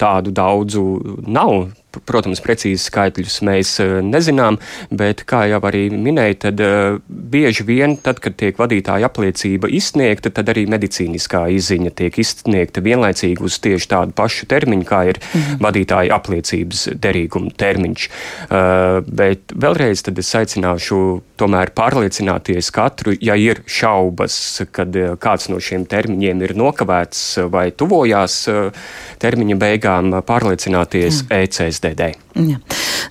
tādu 0.01 0.33
daudzu 0.35 0.85
nav 1.27 1.69
Protams, 2.07 2.43
precīzi 2.45 2.83
skaitļus 2.89 3.39
mēs 3.47 3.75
eh, 3.83 3.97
nezinām, 4.05 4.59
bet, 4.95 5.25
kā 5.29 5.45
jau 5.51 5.61
arī 5.69 5.87
minēju, 5.93 6.39
tad 6.47 6.63
eh, 6.65 6.99
bieži 7.09 7.67
vien, 7.69 7.97
tad, 8.01 8.21
kad 8.25 8.37
tiek 8.41 8.59
vadītāja 8.61 9.09
apliecība 9.11 9.71
izsniegta, 9.73 10.33
tad 10.35 10.51
arī 10.53 10.67
medicīniskā 10.71 11.45
izziņa 11.55 11.95
tiek 12.01 12.19
izsniegta 12.23 12.83
vienlaicīgi 12.85 13.45
uz 13.45 13.59
tieši 13.65 13.91
tādu 13.95 14.17
pašu 14.17 14.49
termiņu, 14.51 14.89
kā 14.89 15.05
ir 15.13 15.21
mhm. 15.21 15.61
vadītāja 15.65 16.15
apliecības 16.19 16.87
derīguma 17.01 17.53
termiņš. 17.59 18.09
Uh, 18.45 19.01
bet 19.07 19.53
vēlreiz 19.61 20.05
tad 20.07 20.19
es 20.21 20.31
aicināšu 20.37 20.99
tomēr 21.41 21.73
pārliecināties 21.77 22.71
katru, 22.75 23.15
ja 23.23 23.37
ir 23.39 23.63
šaubas, 23.71 24.37
kad 24.75 24.95
kāds 25.23 25.49
no 25.51 25.61
šiem 25.63 25.87
termiņiem 25.91 26.43
ir 26.47 26.55
nokavēts 26.59 27.23
vai 27.53 27.67
tuvojās 27.75 28.39
termiņa 29.23 29.59
beigām, 29.61 30.13
pārliecināties 30.27 31.25
mm. 31.25 31.43
ECSD 31.45 31.84
SDD. 31.85 32.15
Ja. 32.49 32.59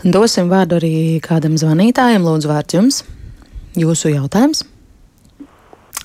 Dosim 0.03 0.49
vārdu 0.49 0.79
arī 0.79 1.19
kādam 1.23 1.57
zvanītājam. 1.59 2.25
Lūdzu, 2.25 2.49
vārds 2.49 2.77
jums. 2.77 3.01
Jūsu 3.77 4.13
jautājums. 4.13 4.63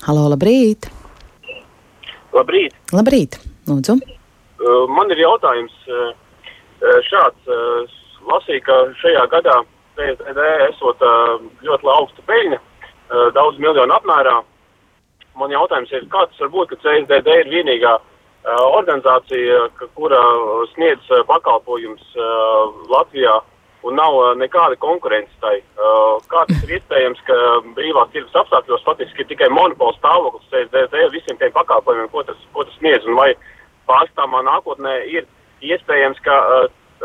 Halo, 0.05 0.27
labrīt! 0.31 0.89
Labrīt! 2.33 2.75
Labrīt! 2.93 3.39
Lūdzu! 3.69 3.97
Uh, 3.99 4.85
man 4.91 5.11
ir 5.13 5.21
jautājums 5.23 5.73
uh, 5.89 6.13
uh, 6.13 6.99
šāds. 7.09 7.51
Lasīju, 8.29 8.61
ka 8.67 8.77
šajā 9.01 9.25
gadā 9.31 9.55
PSDD 9.97 10.45
esot 10.67 11.01
ļoti 11.65 11.87
augsta 11.89 12.23
peļņa, 12.27 12.59
daudz 13.33 13.57
miljonu 13.63 13.95
apmērā. 13.95 14.35
Man 15.39 15.55
jautājums 15.55 15.89
ir, 15.95 16.03
kāds 16.13 16.37
var 16.43 16.51
būt, 16.53 16.69
ka 16.69 16.77
CSDD 16.83 17.37
ir 17.39 17.49
vienīgā 17.49 17.95
uh, 17.95 18.18
organizācija, 18.47 19.67
kura 19.95 20.19
sniedz 20.73 21.11
eh, 21.11 21.23
pakalpojums 21.27 22.03
eh, 22.15 22.83
Latvijā 22.89 23.39
un 23.83 23.95
nav 23.95 24.35
nekāda 24.35 24.75
konkurence 24.75 25.31
tai. 25.39 25.61
Kā 26.27 26.41
tas 26.49 26.63
ir 26.65 26.73
iespējams, 26.75 27.21
ka 27.23 27.35
brīvās 27.77 28.09
tirgus 28.11 28.35
apstākļos 28.35 28.83
faktiski 28.83 29.23
ir 29.23 29.29
tikai 29.29 29.47
monopola 29.55 29.95
stāvoklis 29.95 30.49
CSDD 30.51 31.05
visiem 31.13 31.39
tiem 31.39 31.53
pakalpojumiem, 31.55 32.09
ko 32.11 32.25
tas, 32.27 32.35
ko 32.51 32.65
tas 32.67 32.75
sniedz, 32.81 33.07
un 33.07 33.15
vai 33.15 33.29
pārstāvā 33.87 34.43
nākotnē 34.49 34.97
ir 35.07 35.23
iespējams, 35.63 36.19
ka 36.27 36.35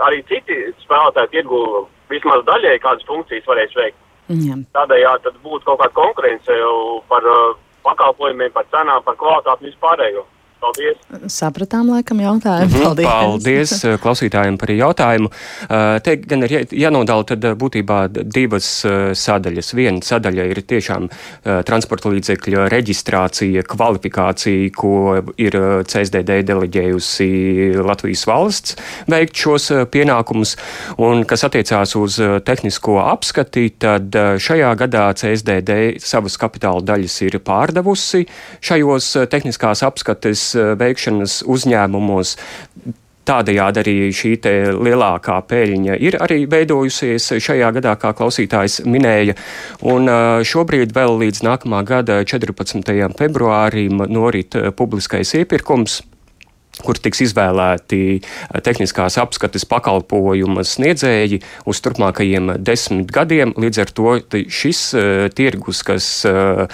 arī 0.02 0.24
citi 0.26 0.58
spēlētāji 0.82 1.30
tirgu 1.36 1.62
vismaz 2.10 2.42
daļēji 2.50 2.82
kādas 2.82 3.06
funkcijas 3.06 3.46
varēs 3.46 3.78
veikt. 3.78 4.02
Jā. 4.34 4.58
Tādējādi 4.74 5.36
būtu 5.46 5.70
kaut 5.70 5.78
kāda 5.78 5.94
konkurence 5.94 6.58
par 7.06 7.30
pakalpojumiem, 7.86 8.50
par 8.50 8.66
cenām, 8.74 8.98
par 9.06 9.14
kvalitāti 9.22 9.70
vispārējo. 9.70 10.26
Paldies! 10.64 11.00
Sapratām, 11.28 11.90
laikam, 11.92 12.20
jautājumu. 12.22 12.70
Mhm, 12.70 12.84
paldies! 12.84 13.08
Paldies 13.08 13.72
eh, 13.84 13.96
klausītājiem 14.02 14.56
par 14.60 14.72
jautājumu. 14.72 15.28
Eh, 15.68 15.96
te 16.04 16.16
gan 16.22 16.46
ir 16.46 16.54
jānodala 16.72 17.26
tad 17.28 17.44
eh, 17.44 17.56
būtībā 17.58 17.98
divas 18.14 18.68
sadaļas. 19.20 19.74
Viena 19.76 20.00
sadaļa 20.04 20.46
ir 20.50 20.60
tiešām 20.64 21.08
transporta 21.66 22.10
līdzekļa 22.12 22.68
reģistrācija, 22.72 23.64
kvalifikācija, 23.68 24.70
ko 24.76 24.94
ir 25.40 25.56
CSDD 25.90 26.40
deleģējusi 26.48 27.28
Latvijas 27.84 28.24
valsts 28.28 28.78
veikt 29.10 29.36
šos 29.40 29.70
pienākumus. 29.92 30.54
Un 31.02 31.24
kas 31.28 31.44
attiecās 31.46 31.94
uz 31.98 32.18
tehnisko 32.46 32.98
apskati, 33.04 33.66
tad 33.84 34.14
šajā 34.14 34.72
gadā 34.80 35.06
CSDD 35.18 36.00
savas 36.02 36.38
kapitāla 36.40 36.84
daļas 36.94 37.20
ir 37.26 37.38
pārdevusi 37.44 38.24
šajos 38.64 39.12
tehniskās 39.32 39.84
apskates 39.86 40.53
Eh, 40.53 40.53
veikšanas 40.80 41.42
uzņēmumos. 41.50 42.36
Tādējādi 43.24 43.80
arī 43.80 43.94
šī 44.12 44.34
lielākā 44.84 45.38
peļņa 45.48 45.96
ir 45.96 46.18
arī 46.20 46.42
veidojusies 46.50 47.30
šajā 47.40 47.70
gadā, 47.78 47.94
kā 47.96 48.12
klausītājs 48.16 48.82
minēja. 48.84 49.36
Un 49.80 50.10
eh, 50.12 50.44
šobrīd 50.44 50.92
vēl 50.96 51.16
līdz 51.24 51.44
nākamā 51.46 51.80
gada 51.88 52.20
14. 52.20 52.92
februārim 53.16 54.04
norit 54.12 54.58
eh, 54.60 54.68
publiskais 54.76 55.32
iepirkums 55.40 56.02
kur 56.82 56.98
tiks 56.98 57.22
izvēlēti 57.28 58.00
eh, 58.18 58.60
tehniskās 58.64 59.18
apskates 59.22 59.66
pakalpojumu 59.70 60.64
sniedzēji 60.66 61.40
uz 61.70 61.80
turpmākajiem 61.84 62.54
desmit 62.64 63.12
gadiem. 63.14 63.54
Līdz 63.60 63.82
ar 63.84 63.92
to 63.94 64.14
šis 64.50 64.80
uh, 64.96 65.26
tirgus, 65.34 65.82
kas 65.86 66.06
uh, 66.28 66.64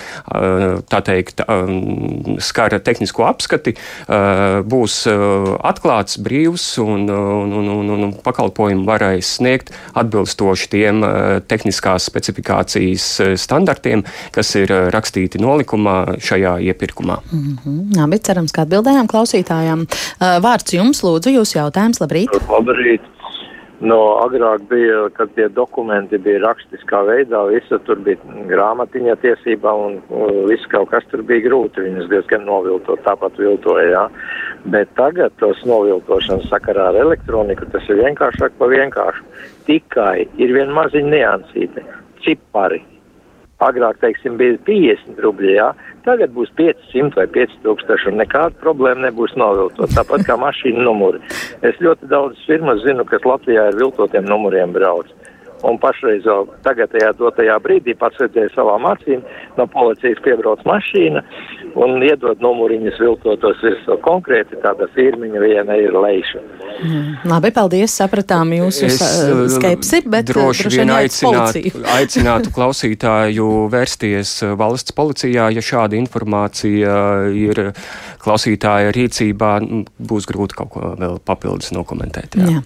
tā 0.91 1.01
teikt 1.05 1.43
um, 1.45 2.39
skar 2.43 2.75
tehnisko 2.85 3.27
apskati, 3.29 3.75
uh, 3.77 4.61
būs 4.67 4.97
uh, 5.11 5.51
atklāts, 5.67 6.19
brīvs 6.23 6.67
un, 6.83 7.07
un, 7.11 7.55
un, 7.61 7.71
un, 7.75 8.05
un 8.09 8.15
pakalpojumu 8.25 8.87
varēs 8.89 9.37
sniegt 9.39 9.73
atbilstoši 9.99 10.71
tiem 10.73 11.05
uh, 11.05 11.39
tehniskās 11.51 12.09
specifikācijas 12.11 13.09
standartiem, 13.41 14.05
kas 14.35 14.55
ir 14.59 14.73
rakstīti 14.95 15.41
nolikumā 15.43 16.17
šajā 16.23 16.57
iepirkumā. 16.71 17.21
Mm 17.33 17.57
-hmm. 17.65 18.01
Labi, 18.01 18.19
cerams, 18.19 18.53
ka 18.53 18.65
atbildējām 18.67 19.09
klausītājām. 19.11 19.87
Vārds 20.21 20.77
jums, 20.77 21.05
lūdzu, 21.07 21.35
jūs 21.39 21.57
jautājums. 21.57 22.03
Labrīt! 22.03 22.37
Labrīt! 22.51 23.07
No 23.81 23.97
agrāk 24.21 24.67
bija, 24.69 25.07
kad 25.17 25.31
tie 25.33 25.47
dokumenti 25.57 26.19
bija 26.21 26.43
rakstiskā 26.43 27.01
veidā, 27.09 27.47
visa 27.49 27.79
tur 27.87 28.03
bija 28.05 28.21
grāmatiņa 28.51 29.15
tiesībā 29.23 29.73
un 29.73 29.97
viss 30.51 30.69
kaut 30.69 30.91
kas 30.93 31.07
tur 31.09 31.23
bija 31.25 31.47
grūti. 31.47 31.87
Viņas 31.87 32.11
diezgan 32.13 32.45
noviltot, 32.45 33.01
tāpat 33.07 33.41
viltoja, 33.41 33.87
jā. 33.89 34.05
Bet 34.69 34.93
tagad 35.01 35.33
tos 35.41 35.65
noviltošanas 35.65 36.51
sakarā 36.53 36.91
ar 36.93 37.01
elektroniku 37.07 37.71
tas 37.73 37.89
ir 37.89 38.03
vienkāršāk 38.05 38.61
pa 38.61 38.69
vienkāršu. 38.69 39.25
Tikai 39.71 40.29
ir 40.37 40.53
vien 40.59 40.77
maziņa 40.77 41.15
niansīte- 41.17 41.87
cipari 42.27 42.85
agrāk, 43.65 44.01
teiksim, 44.03 44.37
bija 44.41 44.59
50 44.67 45.21
rubļi, 45.25 45.55
jā, 45.57 45.71
tagad 46.07 46.33
būs 46.37 46.53
500 46.59 47.19
vai 47.19 47.27
5000 47.35 48.11
un 48.11 48.21
nekāda 48.23 48.57
problēma 48.63 49.09
nebūs 49.09 49.37
noviltot, 49.41 49.93
tāpat 49.97 50.27
kā 50.29 50.39
mašīna 50.41 50.87
numuri. 50.87 51.23
Es 51.67 51.79
ļoti 51.85 52.09
daudz 52.11 52.41
firmas 52.49 52.83
zinu, 52.87 53.07
kas 53.09 53.27
Latvijā 53.29 53.69
ar 53.71 53.81
viltotiem 53.81 54.29
numuriem 54.29 54.73
brauc 54.77 55.13
un 55.67 55.79
pašreiz 55.81 56.25
jau 56.25 56.45
tagadējā 56.65 57.13
dotajā 57.19 57.57
brīdī 57.63 57.95
pats 57.99 58.21
redzēja 58.23 58.53
savām 58.55 58.87
acīm, 58.89 59.25
no 59.59 59.67
policijas 59.71 60.21
piebrauc 60.25 60.63
mašīna 60.69 61.23
un 61.79 62.03
iedod 62.03 62.41
numuriņus 62.43 62.99
viltotos 63.03 63.61
virsū. 63.65 63.97
Konkrēti 64.05 64.59
tāda 64.63 64.89
firmiņa 64.95 65.43
viena 65.43 65.77
ir 65.79 65.95
leiša. 65.95 66.43
Mm, 66.81 67.11
labi, 67.31 67.53
paldies, 67.55 67.95
sapratām 68.01 68.55
jūsu 68.57 68.87
es, 68.89 69.01
uh, 69.01 69.43
skepsi, 69.53 70.03
bet 70.11 70.31
uh, 70.31 70.35
droši 70.35 70.73
vien 70.75 70.93
aicināt, 70.95 71.59
aicinātu 71.99 72.55
klausītāju 72.57 73.51
vērsties 73.73 74.35
uh, 74.47 74.55
valsts 74.61 74.97
policijā, 74.97 75.51
ja 75.55 75.65
šāda 75.65 75.99
informācija 76.01 76.97
ir 77.37 77.63
klausītāja 78.23 78.95
rīcībā, 78.97 79.53
būs 80.11 80.29
grūti 80.31 80.59
kaut 80.59 80.75
ko 80.75 80.95
vēl 81.01 81.21
papildus 81.25 81.75
nokomentēt. 81.77 82.41
Jā. 82.41 82.59
Jā. 82.59 82.65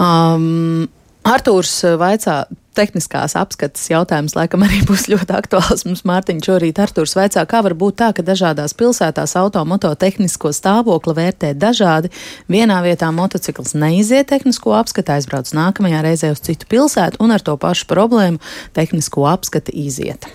Um, 0.00 0.90
Artūrs 1.22 1.70
eh, 1.86 1.94
vaicā, 2.00 2.42
tehniskās 2.74 3.36
apskates 3.38 3.84
jautājums 3.92 4.34
laikam 4.34 4.64
arī 4.66 4.80
būs 4.88 5.06
ļoti 5.12 5.36
aktuāls 5.38 5.84
mums 5.86 6.02
Mārtiņš 6.08 6.48
šorīt. 6.48 6.80
Artūrs 6.82 7.14
vaicā, 7.18 7.44
kā 7.46 7.62
var 7.62 7.76
būt 7.78 8.00
tā, 8.02 8.10
ka 8.16 8.24
dažādās 8.26 8.74
pilsētās 8.78 9.36
automoto 9.38 9.92
tehnisko 9.94 10.50
stāvokli 10.56 11.14
vērtē 11.20 11.54
dažādi. 11.54 12.10
Vienā 12.50 12.80
vietā 12.82 13.12
motocikls 13.14 13.76
neiziet 13.78 14.32
tehnisko 14.34 14.74
apskati, 14.80 15.14
aizbrauc 15.14 15.54
nākamajā 15.54 16.02
reizē 16.08 16.34
uz 16.34 16.42
citu 16.42 16.66
pilsētu 16.72 17.22
un 17.22 17.36
ar 17.36 17.44
to 17.44 17.54
pašu 17.60 17.86
problēmu 17.92 18.42
tehnisko 18.74 19.28
apskati 19.30 19.76
iziet. 19.86 20.26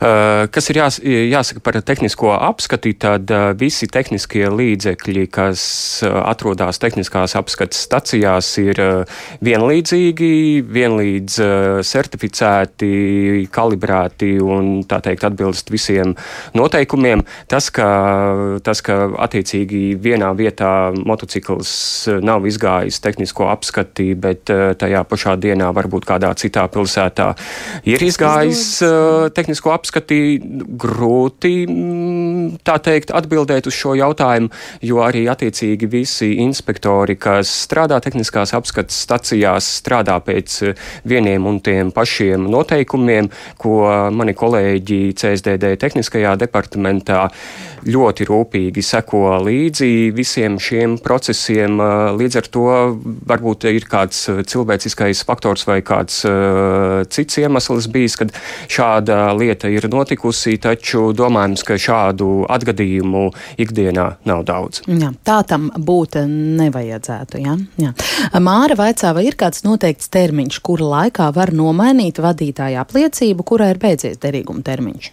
Eh, 0.00 0.46
kas 0.52 0.70
ir 0.72 0.80
jās, 0.80 0.96
jāsaka 1.04 1.60
par 1.64 1.76
tehnisko 1.84 2.32
apskati, 2.32 2.94
tad 3.00 3.30
eh, 3.30 3.50
visi 3.60 3.88
tehniskie 3.90 4.46
līdzekļi, 4.48 5.26
kas 5.32 5.62
eh, 6.06 6.14
atrodas 6.24 6.80
tehniskās 6.80 7.36
apskates 7.36 7.82
stacijās, 7.84 8.48
ir 8.62 8.80
vienlīdzīgi, 9.44 10.30
vienlīdz 10.64 11.36
certificēti, 11.86 12.90
kalibrēti 13.52 14.32
un 14.40 14.70
tā 14.88 15.00
teikt 15.04 15.26
atbilst 15.28 15.70
visiem 15.72 16.14
noteikumiem. 16.56 17.22
Tas, 17.50 17.68
ka, 17.74 17.88
tas, 18.64 18.80
ka 18.84 18.98
attiecīgi 19.26 19.98
vienā 20.00 20.30
vietā 20.38 20.72
motocikls 20.96 21.72
nav 22.24 22.46
izgājis 22.48 23.00
tehnisko 23.04 23.50
apskati, 23.52 24.12
bet 24.18 24.48
tajā 24.80 25.04
pašā 25.08 25.36
dienā 25.40 25.70
varbūt 25.76 26.08
kādā 26.08 26.32
citā 26.40 26.66
pilsētā 26.72 27.30
ir 27.90 28.04
izgājis 28.08 28.64
tehnisko 29.36 29.59
tehnisko 29.60 29.72
apskati 29.74 30.40
grūti 30.80 31.66
mm, 31.68 32.60
tā 32.64 32.78
teikt 32.80 33.10
atbildēt 33.12 33.66
uz 33.68 33.74
šo 33.76 33.94
jautājumu, 33.94 34.48
jo 34.82 35.00
arī 35.04 35.26
attiecīgi 35.28 35.88
visi 35.90 36.40
inspektori, 36.40 37.16
kas 37.16 37.48
strādā 37.66 38.00
tehniskās 38.00 38.54
apskates 38.54 38.96
stacijās, 39.04 39.68
strādā 39.82 40.18
pēc 40.20 40.62
eh, 40.64 40.74
vieniem 41.04 41.46
un 41.46 41.60
tiem 41.60 41.92
pašiem 41.92 42.48
noteikumiem, 42.50 43.28
ko 43.58 44.10
mani 44.12 44.34
kolēģi 44.34 45.14
CSDD 45.14 45.76
tehniskajā 45.80 46.36
departamentā 46.40 47.28
ļoti 47.86 48.26
rūpīgi 48.28 48.82
seko 48.84 49.38
līdzi 49.44 50.10
visiem 50.16 50.58
šiem 50.60 50.98
procesiem. 51.02 51.78
Eh, 51.80 52.12
līdz 52.20 52.38
ar 52.40 52.48
to 52.52 52.66
varbūt 53.30 53.68
ir 53.70 53.86
kāds 53.90 54.26
cilvēciskais 54.50 55.22
faktors 55.26 55.66
vai 55.68 55.80
kāds 55.86 56.22
uh, 56.28 57.02
cits 57.10 57.38
iemesls 57.40 57.88
bijis, 57.92 58.16
kad 58.18 58.32
šāda 58.70 59.30
lieta 59.36 59.70
ir 59.70 59.86
notikusi, 59.92 60.56
taču 60.62 61.10
domājams, 61.16 61.64
ka 61.66 61.78
šādu 61.80 62.44
atgadījumu 62.50 63.24
ikdienā 63.60 64.06
nav 64.28 64.44
daudz. 64.48 64.82
Jā, 64.88 65.12
tā 65.26 65.40
tam 65.48 65.70
būt 65.76 66.20
nevajadzētu. 66.30 67.42
Jā? 67.44 67.56
Jā. 67.80 67.94
Māra 68.42 68.76
vaicā, 68.78 69.14
vai 69.16 69.26
ir 69.28 69.38
kāds 69.40 69.64
noteikts 69.66 70.10
termiņš, 70.12 70.60
kura 70.66 70.90
laikā 70.96 71.30
var 71.36 71.54
nomainīt 71.56 72.20
vadītāja 72.22 72.84
apliecību, 72.84 73.46
kurā 73.46 73.72
ir 73.74 73.82
beidzies 73.82 74.20
derīguma 74.22 74.64
termiņš? 74.66 75.12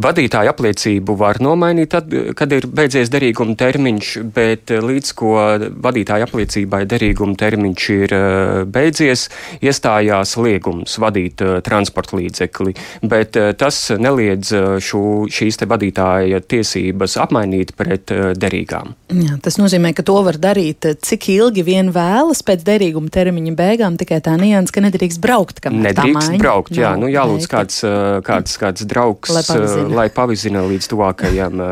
Vadītāja 0.00 0.52
apliecību 0.54 1.16
var 1.18 1.40
nomainīt, 1.42 1.90
tad, 1.92 2.12
kad 2.38 2.52
ir 2.54 2.66
beidzies 2.70 3.10
derīguma 3.10 3.56
termiņš, 3.58 4.10
bet 4.34 4.70
līdz 4.70 5.12
ko 5.18 5.34
vadītāja 5.82 6.28
apliecībai 6.28 6.84
derīguma 6.88 7.34
termiņš 7.40 7.86
ir 7.96 8.14
eh, 8.14 8.52
beidzies, 8.70 9.26
iestājās 9.64 10.36
liegums 10.40 10.96
vadīt 11.02 11.42
eh, 11.42 11.58
transporta 11.66 12.18
līdzekli. 12.20 12.76
Bet 13.02 13.38
eh, 13.40 13.50
tas 13.58 13.82
neliedz 13.98 14.52
šo, 14.84 15.02
šīs 15.30 15.60
te 15.60 15.68
vadītāja 15.70 16.42
tiesības 16.46 17.18
apmainīt 17.20 17.74
pret 17.78 18.14
derīgām. 18.38 18.94
Jā, 19.10 19.36
tas 19.42 19.58
nozīmē, 19.60 19.92
ka 19.96 20.06
to 20.06 20.16
var 20.26 20.38
darīt 20.40 20.86
cik 21.02 21.28
ilgi 21.34 21.66
vien 21.66 21.90
vēlas 21.94 22.44
pēc 22.46 22.62
derīguma 22.66 23.10
termiņa 23.12 23.56
beigām, 23.58 23.98
tikai 24.00 24.20
tā 24.24 24.36
nianses, 24.38 24.74
ka 24.74 24.84
nedrīkst 24.86 25.22
braukt. 25.22 25.62
Nedrīkst 25.70 26.38
braukt, 26.38 26.74
jā, 26.78 26.94
nu 27.00 27.10
jālūdz 27.10 27.50
kāds, 27.50 27.82
kāds, 28.26 28.56
kāds 28.60 28.86
draugs 28.88 29.39
lai 29.39 29.39
pavizina, 29.46 29.88
lai 29.96 30.08
pavizina 30.14 30.64
līdz 30.66 30.90
tuvākajam 30.92 31.62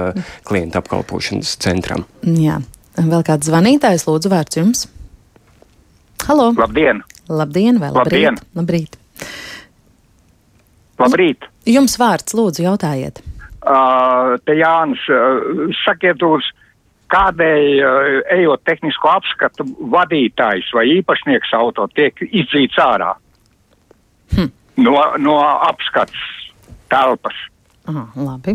klienta 0.49 0.83
apkalpošanas 0.83 1.57
centram. 1.63 2.07
Jā, 2.23 2.61
vēl 2.99 3.27
kāds 3.27 3.51
zvanītājs, 3.51 4.07
lūdzu, 4.09 4.33
vārds 4.33 4.61
jums. 4.61 4.87
Halo! 6.27 6.53
Labdien! 6.59 7.05
Labdien, 7.29 7.79
vēl 7.83 7.95
Labdien. 7.95 8.41
labrīt! 8.57 8.97
Labrīt! 8.97 9.05
Labrīt. 10.99 11.47
Jums 11.69 11.95
vārds, 12.01 12.35
lūdzu, 12.35 12.65
jautājiet. 12.67 13.21
Uh, 13.59 14.35
te 14.47 14.57
Jānis, 14.59 15.03
uh, 15.13 15.69
sakiet 15.85 16.23
uz, 16.27 16.47
kādēļ, 17.13 17.67
uh, 17.83 18.09
ejot 18.35 18.65
tehnisko 18.67 19.11
apskatu, 19.13 19.67
vadītājs 19.93 20.71
vai 20.75 20.87
īpašnieks 20.99 21.53
auto 21.59 21.87
tiek 21.95 22.19
izdzīts 22.29 22.79
ārā 22.83 23.13
hm. 24.35 24.51
no, 24.85 24.97
no 25.21 25.39
apskats 25.69 26.27
telpas. 26.93 27.37
Aha, 27.89 28.03
labi. 28.21 28.53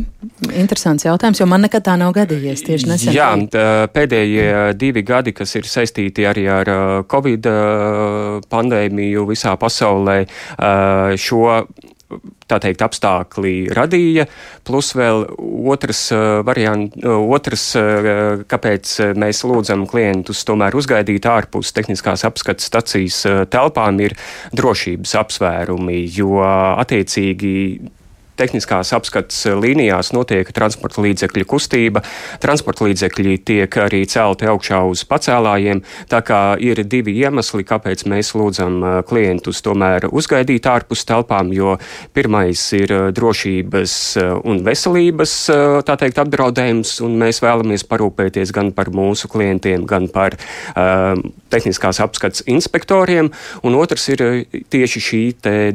Interesants 0.53 1.07
jautājums, 1.07 1.39
jo 1.41 1.47
man 1.49 1.63
nekad 1.65 1.81
tā 1.87 1.95
nav 1.97 2.11
gadījies 2.13 2.61
tieši 2.67 2.89
nesen. 2.91 3.15
Jā, 3.15 3.31
pēdējie 3.89 4.75
divi 4.77 5.01
gadi, 5.07 5.33
kas 5.33 5.55
ir 5.57 5.65
saistīti 5.65 6.27
arī 6.29 6.43
ar 6.53 6.69
Covid 7.09 7.49
pandēmiju 8.51 9.25
visā 9.31 9.55
pasaulē, 9.57 10.19
šo 11.17 11.47
tā 12.45 12.59
teikt, 12.61 12.83
apstākļi 12.85 13.55
radīja, 13.73 14.27
plus 14.67 14.91
vēl 14.93 15.23
otrs 15.73 16.03
variants, 16.45 17.01
otrs, 17.09 17.65
kāpēc 18.53 18.93
mēs 19.17 19.41
lūdzam 19.49 19.87
klientus 19.89 20.43
tomēr 20.45 20.77
uzgaidīt 20.77 21.25
ārpus 21.25 21.73
tehniskās 21.73 22.27
apskates 22.29 22.69
stacijas 22.69 23.23
telpām, 23.49 23.97
ir 24.05 24.13
drošības 24.53 25.17
apsvērumi, 25.23 26.03
jo 26.13 26.37
attiecīgi 26.45 27.55
tehniskās 28.39 28.93
apskates 28.95 29.43
līnijās 29.59 30.11
notiek 30.15 30.49
transporta 30.55 31.03
līdzekļu 31.03 31.47
kustība. 31.49 32.03
Transporta 32.43 32.87
līdzekļi 32.87 33.37
tiek 33.45 33.77
arī 33.83 34.03
celti 34.09 34.47
augšā 34.49 34.81
uz 34.89 35.03
pacēlājiem. 35.09 35.83
Tā 36.11 36.21
kā 36.25 36.41
ir 36.61 36.83
divi 36.87 37.15
iemesli, 37.21 37.65
kāpēc 37.67 38.05
mēs 38.09 38.33
lūdzam 38.37 38.79
uh, 38.81 38.95
klientus 39.07 39.61
tomēr 39.65 40.09
uzgaidīt 40.11 40.67
ārpus 40.69 41.05
telpām, 41.09 41.53
jo 41.55 41.77
pirmais 42.15 42.65
ir 42.77 42.93
uh, 42.93 43.09
drošības 43.13 43.93
un 44.43 44.61
veselības 44.65 45.33
teikt, 45.87 46.19
apdraudējums, 46.21 46.95
un 47.05 47.15
mēs 47.21 47.39
vēlamies 47.43 47.85
parūpēties 47.89 48.51
gan 48.55 48.71
par 48.75 48.89
mūsu 48.93 49.29
klientiem, 49.31 49.85
gan 49.89 50.07
par 50.11 50.35
um, 50.37 51.21
tehniskās 51.53 52.01
apskates 52.03 52.45
inspektoriem. 52.49 53.31
Un 53.63 53.77
otrs 53.79 54.07
ir 54.13 54.23
tieši 54.73 55.03
šī 55.07 55.21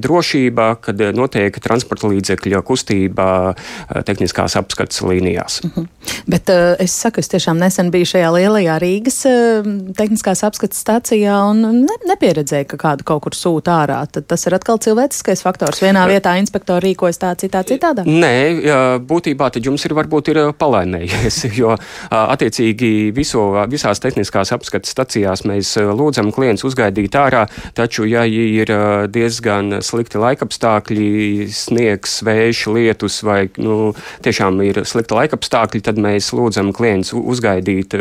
drošība, 0.02 0.70
kad 0.84 1.02
notiek 1.16 1.58
transporta 1.62 2.10
līdzekļu 2.10 2.47
līdzekļu 2.48 2.64
kustībā 2.68 3.30
eh, 3.52 4.02
tehniskās 4.04 4.56
apskates 4.56 5.02
līnijās. 5.02 5.62
Mhm. 5.64 5.86
Bet 6.28 6.48
uh, 6.52 6.74
es 6.80 6.92
saku, 6.92 7.20
es 7.20 7.28
tiešām 7.28 7.58
nesen 7.60 7.90
biju 7.92 8.06
šajā 8.08 8.28
lielajā 8.32 8.76
Rīgas 8.80 9.18
uh, 9.28 9.66
tehniskās 9.96 10.42
apskates 10.44 10.80
stācijā 10.80 11.36
un 11.50 11.62
ne, 11.84 11.96
nepieredzēju, 12.08 12.66
ka 12.68 12.78
kādu 12.80 13.06
kaut 13.08 13.22
kur 13.24 13.36
sūta 13.36 13.78
ārā. 13.82 13.98
Tad 14.12 14.26
tas 14.28 14.44
ir 14.48 14.56
atkal 14.56 14.80
cilvēciskais 14.80 15.44
faktors. 15.44 15.80
Vienā 15.84 16.06
vietā 16.08 16.34
inspektori 16.40 16.90
rīkojas 16.90 17.20
tā, 17.20 17.34
citā 17.40 17.62
citādā. 17.68 18.04
Nē, 18.08 19.00
būtībā 19.08 19.50
tad 19.54 19.68
jums 19.68 19.84
ir 19.88 19.94
varbūt 19.96 20.32
ir 20.32 20.40
palaimējies, 20.58 21.40
jo 21.60 21.74
attiecīgi 22.10 22.92
viso, 23.16 23.44
visās 23.70 24.00
tehniskās 24.04 24.52
apskates 24.56 24.92
stacijās 24.96 25.44
mēs 25.48 25.74
lūdzam 25.80 26.32
klients 26.36 26.64
uzgaidīt 26.68 27.16
ārā, 27.20 27.46
taču, 27.76 28.08
ja 28.08 28.24
ir 28.28 28.72
diezgan 29.12 29.80
slikti 29.84 30.20
laikapstākļi, 30.20 31.48
sniegs, 31.52 32.20
vējš, 32.24 32.37
lietus 32.74 33.20
vai 33.26 33.40
nu, 33.58 33.94
tiešām 34.24 34.60
ir 34.66 34.82
slikta 34.88 35.18
laikapstākļi, 35.18 35.82
tad 35.88 35.98
mēs 36.02 36.28
mēs 36.28 36.32
lūdzam 36.36 36.72
klientus 36.76 37.14
uzgaidīt 37.16 37.96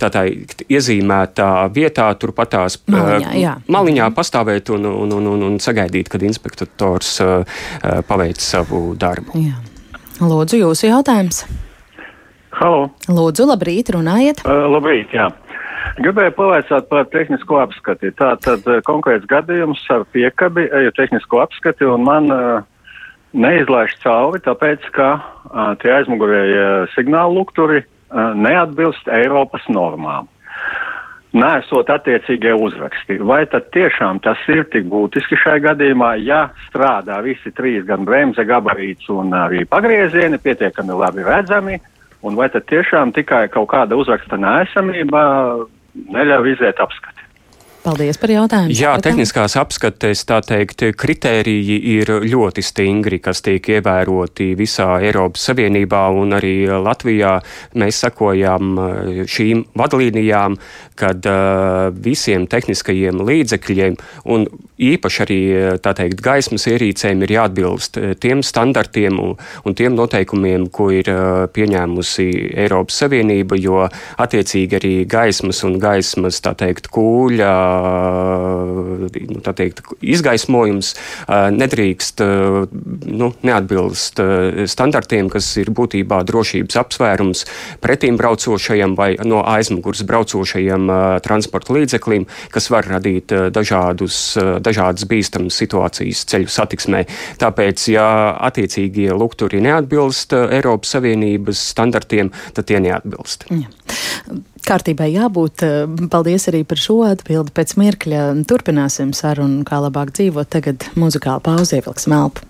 tā 0.00 0.10
teikt 0.10 0.64
iezīmētā 0.68 1.70
vietā, 1.74 2.10
turpatās 2.18 2.80
Maliņā, 2.90 3.32
jā. 3.38 3.56
maliņā 3.70 4.10
pastāvēt 4.16 4.70
un, 4.74 4.86
un, 4.86 5.12
un, 5.12 5.26
un, 5.34 5.42
un 5.50 5.58
sagaidīt, 5.62 6.10
kad 6.10 6.22
inspektors 6.26 7.18
paveic 8.08 8.40
savu 8.40 8.94
darbu. 8.98 9.38
Jā. 9.38 9.58
Lūdzu, 10.20 10.60
jūsu 10.60 10.90
jautājums. 10.90 11.44
Halo. 12.60 12.90
Lūdzu, 13.08 13.46
labrīt, 13.48 13.92
runājiet. 13.94 14.42
Uh, 14.44 14.66
labrīt, 14.68 15.14
jā. 15.14 15.30
Gribēju 16.00 16.34
pavaicāt 16.36 16.90
par 16.90 17.06
tehnisko 17.12 17.60
apskati. 17.62 18.10
Tā 18.18 18.34
tad 18.42 18.66
uh, 18.68 18.82
konkrēts 18.84 19.24
gadījums 19.30 19.80
ar 19.94 20.04
piekabi, 20.12 20.66
eju 20.80 20.92
tehnisko 20.98 21.40
apskati 21.46 21.88
un 21.88 22.04
man 22.04 22.28
uh, 22.34 22.66
neizlaiž 23.32 23.96
cauri, 24.02 24.42
tāpēc, 24.44 24.90
ka 24.96 25.08
uh, 25.16 25.72
tie 25.82 25.94
aizmugurēji 26.00 26.58
uh, 26.58 26.92
signālu 26.96 27.40
lukturi 27.40 27.82
uh, 27.82 28.32
neatbilst 28.34 29.08
Eiropas 29.08 29.66
normām. 29.70 30.28
Nesot 31.30 31.86
attiecīgie 31.94 32.56
uzraksti. 32.58 33.20
Vai 33.22 33.44
tad 33.46 33.68
tiešām 33.70 34.18
tas 34.24 34.40
ir 34.50 34.64
tik 34.72 34.88
būtiski 34.90 35.38
šajā 35.38 35.62
gadījumā, 35.68 36.16
ja 36.26 36.48
strādā 36.66 37.20
visi 37.22 37.52
trīs, 37.54 37.84
gan 37.86 38.02
bremze, 38.08 38.42
gabarīts 38.42 39.06
un 39.14 39.30
arī 39.38 39.62
pagriezieni, 39.70 40.42
pietiekami 40.42 40.98
labi 40.98 41.22
redzami, 41.28 41.78
Un 42.20 42.36
vai 42.36 42.50
tad 42.52 42.66
tiešām 42.68 43.14
tikai 43.16 43.46
kaut 43.52 43.70
kāda 43.72 43.96
uzraksta 43.96 44.36
nēsamība 44.40 45.22
neļauj 46.12 46.52
iziet 46.52 46.80
apskati? 46.82 47.19
Paldies 47.80 48.18
par 48.20 48.28
jautājumu. 48.28 48.74
Jā, 48.76 48.90
tehniskās 49.00 49.54
apskates, 49.56 50.20
tā 50.28 50.42
teikt, 50.44 50.82
kritēriji 51.00 51.78
ir 51.94 52.10
ļoti 52.28 52.60
stingri, 52.64 53.20
kas 53.24 53.40
tiek 53.46 53.64
ievēroti 53.72 54.50
visā 54.58 54.98
Eiropas 55.00 55.46
Savienībā 55.48 56.02
un 56.12 56.36
arī 56.36 56.54
Latvijā. 56.68 57.38
Mēs 57.80 58.02
sakojam 58.04 58.76
eh, 58.76 59.22
šīm 59.24 59.64
vadlīnijām, 59.80 60.58
kad 61.00 61.24
uh, 61.24 61.88
visiem 61.96 62.44
tehniskajiem 62.50 63.22
līdzekļiem 63.24 63.94
un 64.28 64.42
īpaši 64.76 65.22
arī, 65.24 65.38
eh, 65.56 65.78
tā 65.80 65.94
teikt, 65.96 66.20
gaismas 66.20 66.68
ierīcēm 66.68 67.24
ir 67.24 67.32
jāatbilst 67.38 67.96
tiem 68.20 68.44
standartiem 68.44 69.16
un, 69.24 69.38
tiem 69.72 69.96
noteikumiem, 69.96 70.68
ko 70.68 70.90
ir 70.92 71.08
pieņēmusi 71.56 72.28
Eiropas 72.60 73.00
Savienība, 73.00 73.56
jo 73.56 73.86
attiecīgi 74.20 74.76
arī 74.76 74.94
gaismas 75.08 75.64
un 75.64 75.80
gaismas, 75.80 76.42
tā 76.44 76.52
teikt, 76.60 76.92
kūļa 76.92 77.54
nu, 79.10 79.40
teikt, 79.56 79.82
izgaismojums 80.00 80.92
nedrīkst 81.56 82.22
nu, 83.10 83.30
neatbilst 83.46 84.20
standartiem, 84.70 85.30
kas 85.32 85.48
ir 85.60 85.72
būtībā 85.76 86.22
drošības 86.28 86.78
apsvērums 86.82 87.44
pretīm 87.82 88.18
braucošajam 88.20 88.96
vai 88.98 89.12
no 89.24 89.42
aizmugures 89.46 90.02
braucošajam 90.08 90.90
transporta 91.24 91.76
līdzeklim, 91.76 92.26
kas 92.54 92.70
var 92.72 92.88
radīt 92.90 93.34
dažādus, 93.54 94.20
dažādas 94.62 95.08
bīstamas 95.10 95.58
situācijas 95.60 96.24
ceļu 96.30 96.50
satiksmē. 96.50 97.04
Tāpēc, 97.40 97.88
ja 97.94 98.06
attiecīgie 98.50 99.10
lukturi 99.14 99.62
neatbilst 99.64 100.34
Eiropas 100.40 100.96
Savienības 100.96 101.66
standartiem, 101.74 102.32
tad 102.56 102.70
tie 102.70 102.80
neatbilst. 102.82 103.48
Jā. 103.50 103.68
Kārtībai 104.66 105.08
jābūt. 105.14 105.64
Eh, 105.66 106.08
paldies 106.12 106.48
arī 106.50 106.64
par 106.64 106.80
šo 106.80 107.00
atbildi. 107.08 107.54
Pēc 107.56 107.76
mirkļa 107.80 108.22
turpināsim 108.50 109.14
sarunu, 109.16 109.64
kā 109.64 109.80
labāk 109.82 110.12
dzīvot. 110.16 110.50
Tagad 110.50 110.86
muzikāla 110.94 111.42
pauze 111.42 111.80
ievilksim 111.80 112.14
elpu. 112.16 112.46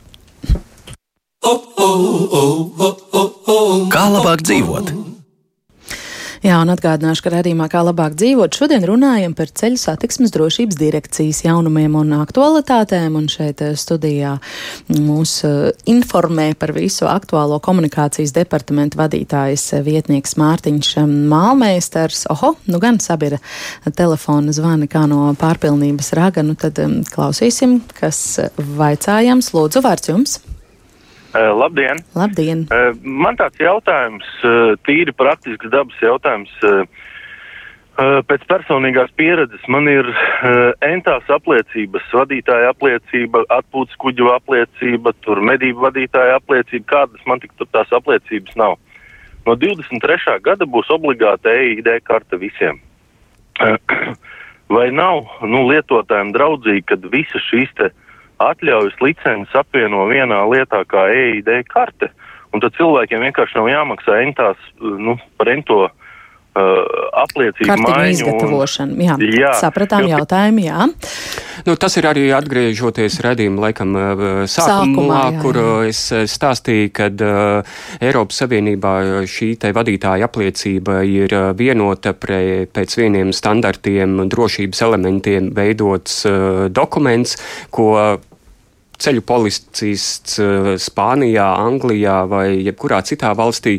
Kā 3.91 4.05
labāk 4.17 4.45
dzīvot? 4.45 5.20
Jā, 6.41 6.57
un 6.65 6.71
atgādināšu, 6.73 7.21
ka 7.27 7.31
redzījumā, 7.35 7.67
kā 7.69 7.83
labāk 7.85 8.15
dzīvot, 8.17 8.57
šodien 8.57 8.85
runājam 8.89 9.35
par 9.37 9.51
ceļu 9.61 9.77
satiksmes 9.77 10.33
drošības 10.33 10.79
direkcijas 10.81 11.43
jaunumiem 11.45 11.99
un 12.01 12.15
aktualitātēm. 12.17 13.19
Un 13.21 13.27
šeit 13.29 13.61
eh, 13.61 13.75
studijā 13.77 14.39
mūs 14.89 15.35
eh, 15.45 15.59
informē 15.93 16.55
par 16.57 16.73
visu 16.73 17.05
aktuālo 17.13 17.61
komunikācijas 17.61 18.33
departamentu 18.33 19.03
vadītājs 19.03 19.67
eh, 19.77 19.85
vietnieks 19.85 20.39
Mārtiņš 20.41 20.95
Mālmeistars. 21.05 22.25
Oho, 22.33 22.55
nu 22.73 22.81
gan 22.81 23.03
sabira 23.05 23.37
telefona 23.93 24.57
zvani 24.57 24.89
kā 24.89 25.05
no 25.13 25.35
pārpilnības 25.37 26.15
raga. 26.17 26.47
Nu 26.47 26.57
tad 26.57 26.81
klausīsim, 27.13 27.83
kas 28.01 28.41
vaicājams. 28.81 29.53
Lūdzu, 29.53 29.85
vārds 29.85 30.09
jums! 30.09 30.41
Uh, 31.31 31.55
labdien! 31.55 32.01
Labdien. 32.19 32.65
Uh, 32.75 32.91
man 33.07 33.37
tāds 33.39 33.61
jautājums, 33.63 34.27
uh, 34.43 34.75
tīri 34.87 35.15
praktisks 35.15 35.71
dabas 35.71 36.03
jautājums. 36.03 36.51
Pēc 38.01 38.45
personīgās 38.49 39.11
pieredzes 39.19 39.65
man 39.69 39.85
ir 39.91 40.07
entās 40.87 41.27
apliecības, 41.29 42.07
vadītāja 42.17 42.71
apliecība, 42.73 43.43
atpūtas 43.53 43.99
kuģu 44.01 44.31
apliecība, 44.33 45.13
tur 45.21 45.43
medību 45.45 45.85
vadītāja 45.85 46.39
apliecība, 46.39 46.87
kādas 46.95 47.27
man 47.29 47.43
tik 47.43 47.53
tur 47.59 47.69
tās 47.75 47.93
apliecības 47.93 48.57
nav. 48.57 48.79
No 49.45 49.57
23. 49.59 50.39
gada 50.47 50.65
būs 50.65 50.89
obligāta 50.95 51.53
EID 51.53 51.91
karte 52.07 52.41
visiem. 52.41 52.81
Vai 54.79 54.89
nav 54.97 55.27
nu, 55.45 55.67
lietotājiem 55.69 56.33
draudzīgi, 56.39 56.87
kad 56.95 57.05
visas 57.13 57.45
šīs 57.51 57.77
te 57.77 57.91
uh, 57.91 58.10
atļaujas 58.41 58.99
licences 59.05 59.57
apvieno 59.59 60.07
vienā 60.11 60.43
lietā 60.51 60.83
kā 60.89 61.09
EID 61.13 61.53
karte, 61.71 62.11
un 62.55 62.65
tad 62.65 62.77
cilvēkiem 62.79 63.27
vienkārši 63.29 63.59
nav 63.61 63.71
jāmaksā 63.71 64.21
entās, 64.25 64.71
nu, 64.81 65.19
par 65.39 65.53
ento 65.53 65.85
uh, 65.87 65.91
apliecību 67.23 67.77
maiņu. 67.85 68.17
izgatavošanu. 68.17 68.97
Jā, 69.05 69.17
jā, 69.21 69.53
sapratām 69.61 70.07
jo, 70.07 70.17
jautājumu, 70.17 70.65
jā. 70.65 70.89
Nu, 71.67 71.75
tas 71.77 71.93
ir 72.01 72.07
arī 72.09 72.25
atgriežoties 72.33 73.19
redzījuma 73.25 73.67
laikam 73.67 73.93
uh, 73.93 74.23
sākumā, 74.49 74.71
Sākumā 74.73 75.21
jā, 75.21 75.43
kur 75.45 75.61
jā. 75.61 75.67
Uh, 75.67 75.91
es 75.91 76.33
stāstīju, 76.33 76.93
ka 76.97 77.11
uh, 77.13 77.77
Eiropas 78.01 78.41
Savienībā 78.43 78.95
šī 79.31 79.53
te 79.61 79.75
vadītāja 79.77 80.31
apliecība 80.31 81.03
ir 81.05 81.37
vienota 81.59 82.15
pre, 82.17 82.65
pēc 82.73 82.97
vieniem 83.03 83.35
standartiem, 83.37 84.25
drošības 84.33 84.83
elementiem 84.89 85.53
veidots 85.57 86.25
uh, 86.25 86.67
dokuments, 86.73 87.37
ko 87.71 87.93
ceļu 89.01 89.23
policists 89.27 90.39
eh, 90.43 90.71
Spānijā, 90.81 91.47
Anglijā 91.65 92.19
vai 92.29 92.47
jebkurā 92.61 93.01
citā 93.07 93.33
valstī 93.37 93.79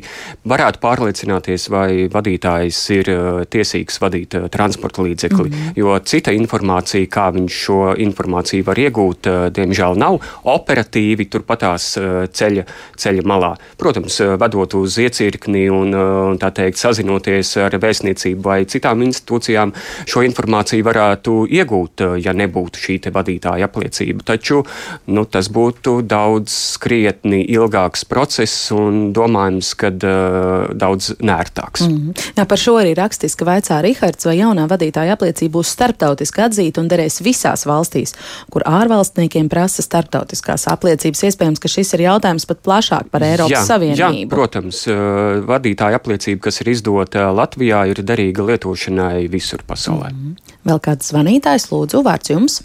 varētu 0.50 0.82
pārliecināties, 0.82 1.68
vai 1.74 2.08
vadītājs 2.12 2.80
ir 2.98 3.12
eh, 3.14 3.30
tiesīgs 3.52 4.02
vadīt 4.02 4.38
eh, 4.38 4.48
transporta 4.54 5.06
līdzekli. 5.06 5.50
Mm 5.50 5.56
-hmm. 5.56 5.78
Jo 5.82 6.00
cita 6.06 6.34
informācija, 6.34 7.08
kā 7.08 7.30
viņš 7.36 7.60
šo 7.66 7.80
informāciju 7.98 8.66
var 8.66 8.80
iegūt, 8.80 9.28
diemžēl 9.54 9.98
nav 9.98 10.20
operatīvi 10.44 11.26
turpatās 11.30 11.98
ceļa, 12.34 12.64
ceļa 12.98 13.24
malā. 13.26 13.56
Protams, 13.78 14.20
vedot 14.40 14.74
uz 14.74 14.98
iecirkni 14.98 15.70
un 15.70 15.94
tā 16.40 16.52
teikt 16.52 16.78
sazinoties 16.78 17.58
ar 17.58 17.78
vēstniecību 17.78 18.42
vai 18.44 18.66
citām 18.66 19.02
institūcijām, 19.02 19.74
šo 20.06 20.24
informāciju 20.24 20.84
varētu 20.84 21.48
iegūt, 21.50 22.06
ja 22.24 22.34
nebūtu 22.34 22.80
šī 22.80 23.00
vadītāja 23.12 23.66
apliecība. 23.66 24.24
Taču 24.26 24.64
nu, 25.12 25.24
tas 25.30 25.50
būtu 25.52 26.00
daudz 26.08 26.56
krietni 26.82 27.42
ilgāks 27.52 28.06
process 28.08 28.72
un 28.76 29.12
domājams, 29.16 29.72
ka 29.80 29.92
uh, 29.92 30.72
daudz 30.78 31.12
nērtāks. 31.20 31.86
Mm 31.88 31.98
-hmm. 31.98 32.26
Jā, 32.38 32.46
par 32.46 32.58
šo 32.58 32.78
arī 32.80 32.94
rakstiski 32.98 33.46
vaicā 33.48 33.82
Rihards, 33.82 34.26
vai 34.26 34.38
jaunā 34.40 34.68
vadītāja 34.68 35.18
apliecība 35.18 35.60
būs 35.60 35.74
starptautiski 35.76 36.42
atzīta 36.42 36.82
un 36.82 36.88
derēs 36.88 37.22
visās 37.22 37.66
valstīs, 37.66 38.16
kur 38.50 38.64
ārvalstniekiem 38.66 39.50
prasa 39.50 39.82
starptautiskās 39.82 40.68
apliecības. 40.68 41.24
Iespējams, 41.24 41.60
ka 41.60 41.68
šis 41.68 41.94
ir 41.94 42.02
jautājums 42.08 42.46
pat 42.46 42.64
plašāk 42.64 43.12
par 43.12 43.24
Eiropas 43.24 43.52
jā, 43.52 43.66
Savienību. 43.66 44.26
Jā, 44.26 44.30
protams, 44.30 44.88
uh, 44.88 45.44
vadītāja 45.48 46.00
apliecība, 46.00 46.42
kas 46.42 46.62
ir 46.62 46.70
izdota 46.70 47.32
Latvijā, 47.32 47.86
ir 47.92 48.04
derīga 48.04 48.46
lietošanai 48.46 49.28
visur 49.28 49.64
pasaulē. 49.68 50.12
Mm 50.12 50.18
-hmm. 50.18 50.36
Vēl 50.66 50.80
kāds 50.80 51.12
zvanītājs, 51.12 51.72
lūdzu, 51.72 52.04
vārds 52.04 52.30
jums? 52.30 52.62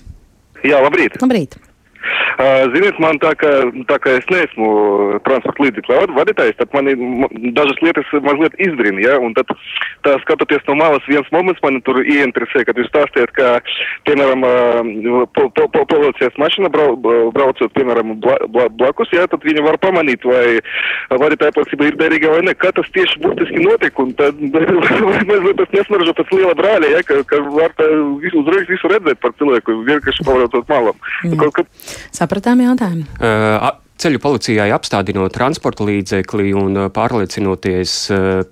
Jā, 0.64 0.80
labrīt! 0.82 1.20
Labrīt! 1.22 1.56
Ziniet, 2.36 2.98
man 3.00 3.16
tā 3.22 3.30
kā, 3.40 3.50
tā 3.88 3.96
kā 4.02 4.12
es 4.18 4.26
neesmu 4.28 4.66
transporta 5.24 5.62
līdzekļu 5.64 6.16
vadītājs, 6.18 6.58
tad 6.58 6.74
man 6.76 6.90
dažas 7.56 7.78
lietas 7.80 8.10
mazliet 8.26 8.58
izbrīna, 8.60 9.00
ja, 9.00 9.14
un 9.22 9.32
tad 9.36 9.48
tā 10.04 10.16
skatoties 10.20 10.64
no 10.68 10.76
malas, 10.76 11.06
viens 11.08 11.30
moments 11.32 11.62
man 11.64 11.80
tur 11.86 12.02
ieinteresē, 12.02 12.66
kad 12.68 12.76
jūs 12.76 12.90
stāstījat, 12.92 13.32
ka, 13.36 13.54
piemēram, 14.08 14.44
po, 15.32 15.46
po, 15.56 15.64
po, 15.72 15.84
policijas 15.88 16.36
mašīna 16.42 16.68
brau, 16.74 16.98
braucot, 17.32 17.72
piemēram, 17.72 18.12
bla, 18.20 18.36
bla, 18.52 18.68
blakus, 18.68 19.14
ja, 19.16 19.24
tad 19.32 19.46
viņi 19.46 19.64
var 19.64 19.80
pamanīt, 19.80 20.28
vai 20.28 20.58
vadītāja 21.16 21.56
pacība 21.56 21.88
ir 21.88 21.98
derīga 22.02 22.34
vai 22.34 22.44
ne, 22.50 22.56
kā 22.58 22.74
tas 22.76 22.92
tieši 22.92 23.22
būtiski 23.24 23.64
notiek, 23.64 24.04
un 24.04 24.12
tad 24.20 24.44
mazliet 24.44 25.56
tas 25.62 25.72
nesmaržo 25.72 26.16
pēc 26.20 26.36
liela 26.36 26.52
brāļa, 26.60 26.92
ja, 26.98 27.02
ka, 27.06 27.22
ka 27.32 27.40
var 27.48 27.72
tā 27.80 27.88
uzreiz 28.42 28.68
visu 28.68 28.92
redzēt 28.92 29.24
par 29.24 29.32
cilvēku, 29.40 29.80
vienkārši 29.88 30.28
pavarot 30.28 30.60
malam. 30.68 31.00
Mm. 31.24 31.40
Kaut, 31.40 31.56
ka... 31.56 31.66
Sapratām 32.26 32.58
jautājumu? 32.64 33.06
Uh, 33.22 33.68
ceļu 34.02 34.18
policijai 34.18 34.66
apstādinot 34.74 35.30
transporta 35.36 35.86
līdzekli 35.86 36.50
un 36.58 36.78
pārliecinoties 36.92 37.94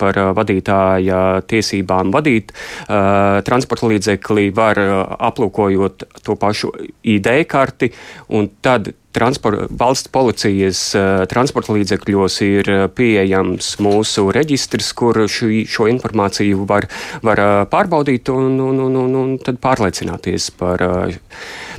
par 0.01 0.21
vadītāja 0.39 1.43
tiesībām 1.51 2.13
vadīt 2.15 2.55
transporta 2.87 3.91
līdzekli, 3.91 4.49
var 4.57 4.81
aplūkojot 5.29 6.07
to 6.25 6.37
pašu 6.41 6.73
ID 7.03 7.29
karti 7.51 7.91
un 8.33 8.49
tad 8.65 8.95
transport, 9.15 9.69
valsts 9.71 10.11
policijas 10.11 10.81
uh, 10.99 11.23
transporta 11.31 11.77
līdzekļos 11.77 12.39
ir 12.49 12.71
pieejams 12.97 13.75
mūsu 13.85 14.27
reģistrs, 14.35 14.91
kur 14.99 15.21
šī, 15.31 15.63
šo 15.71 15.87
informāciju 15.93 16.65
var, 16.67 16.89
var 17.23 17.45
uh, 17.45 17.53
pārbaudīt 17.71 18.33
un, 18.35 18.59
un, 18.65 18.81
un, 18.89 18.99
un, 19.05 19.15
un 19.21 19.37
tad 19.45 19.61
pārliecināties 19.63 20.51
par, 20.59 20.83
uh, 20.83 21.15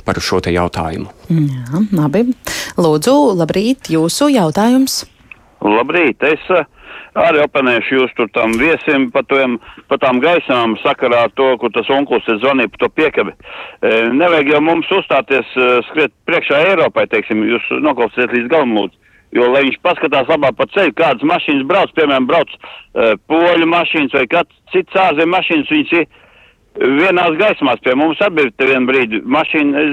par 0.06 0.22
šo 0.22 0.40
te 0.44 0.54
jautājumu. 0.54 1.10
Jā, 1.28 1.82
labi. 1.98 2.24
Lūdzu, 2.78 3.16
labrīt, 3.40 3.90
jūsu 3.92 4.30
jautājums. 4.34 5.02
Labrīt, 5.66 6.22
es 6.26 6.42
uh, 6.52 6.64
arī 7.16 7.40
oponēšu 7.44 7.96
jūs 7.96 8.12
tur 8.16 8.28
tam 8.34 8.54
viesim 8.60 9.08
par, 9.14 9.24
tiem, 9.30 9.56
par 9.90 10.00
tām 10.02 10.20
gaisām 10.22 10.76
sakarā 10.82 11.26
ar 11.26 11.32
to, 11.38 11.48
kur 11.60 11.72
tas 11.74 11.88
onkurs 11.92 12.26
ir 12.30 12.40
zvanīja 12.42 12.72
par 12.74 12.84
to 12.84 12.90
piekabi. 13.00 13.32
E, 13.32 13.94
nevajag 14.12 14.52
jau 14.54 14.62
mums 14.64 14.92
uzstāties 14.98 15.56
e, 15.56 15.68
skriet 15.90 16.14
priekšā 16.28 16.60
Eiropai, 16.70 17.06
teiksim, 17.12 17.44
jūs 17.48 17.68
noklausieties 17.84 18.34
līdz 18.36 18.52
galam 18.52 18.76
lūdzu. 18.76 19.02
Jo, 19.36 19.48
lai 19.52 19.64
viņš 19.66 19.80
paskatās 19.84 20.28
labāk 20.30 20.54
pa 20.56 20.68
ceļu, 20.72 20.94
kādas 20.96 21.26
mašīnas 21.26 21.66
brauc, 21.68 21.90
piemēram, 21.96 22.28
brauc 22.30 22.52
uh, 22.54 23.16
poļu 23.28 23.66
mašīnas 23.68 24.14
vai 24.14 24.22
kāds 24.30 24.54
cits 24.70 24.96
ārzemju 25.02 25.32
mašīnas, 25.32 25.72
viņas 25.74 25.94
ir 25.98 26.06
vienās 26.76 27.36
gaismās 27.40 27.80
pie 27.84 27.94
mums 27.98 28.20
bija 28.36 28.68
vienu 28.68 28.88
brīdi. 28.88 29.20
Mašīna, 29.24 29.84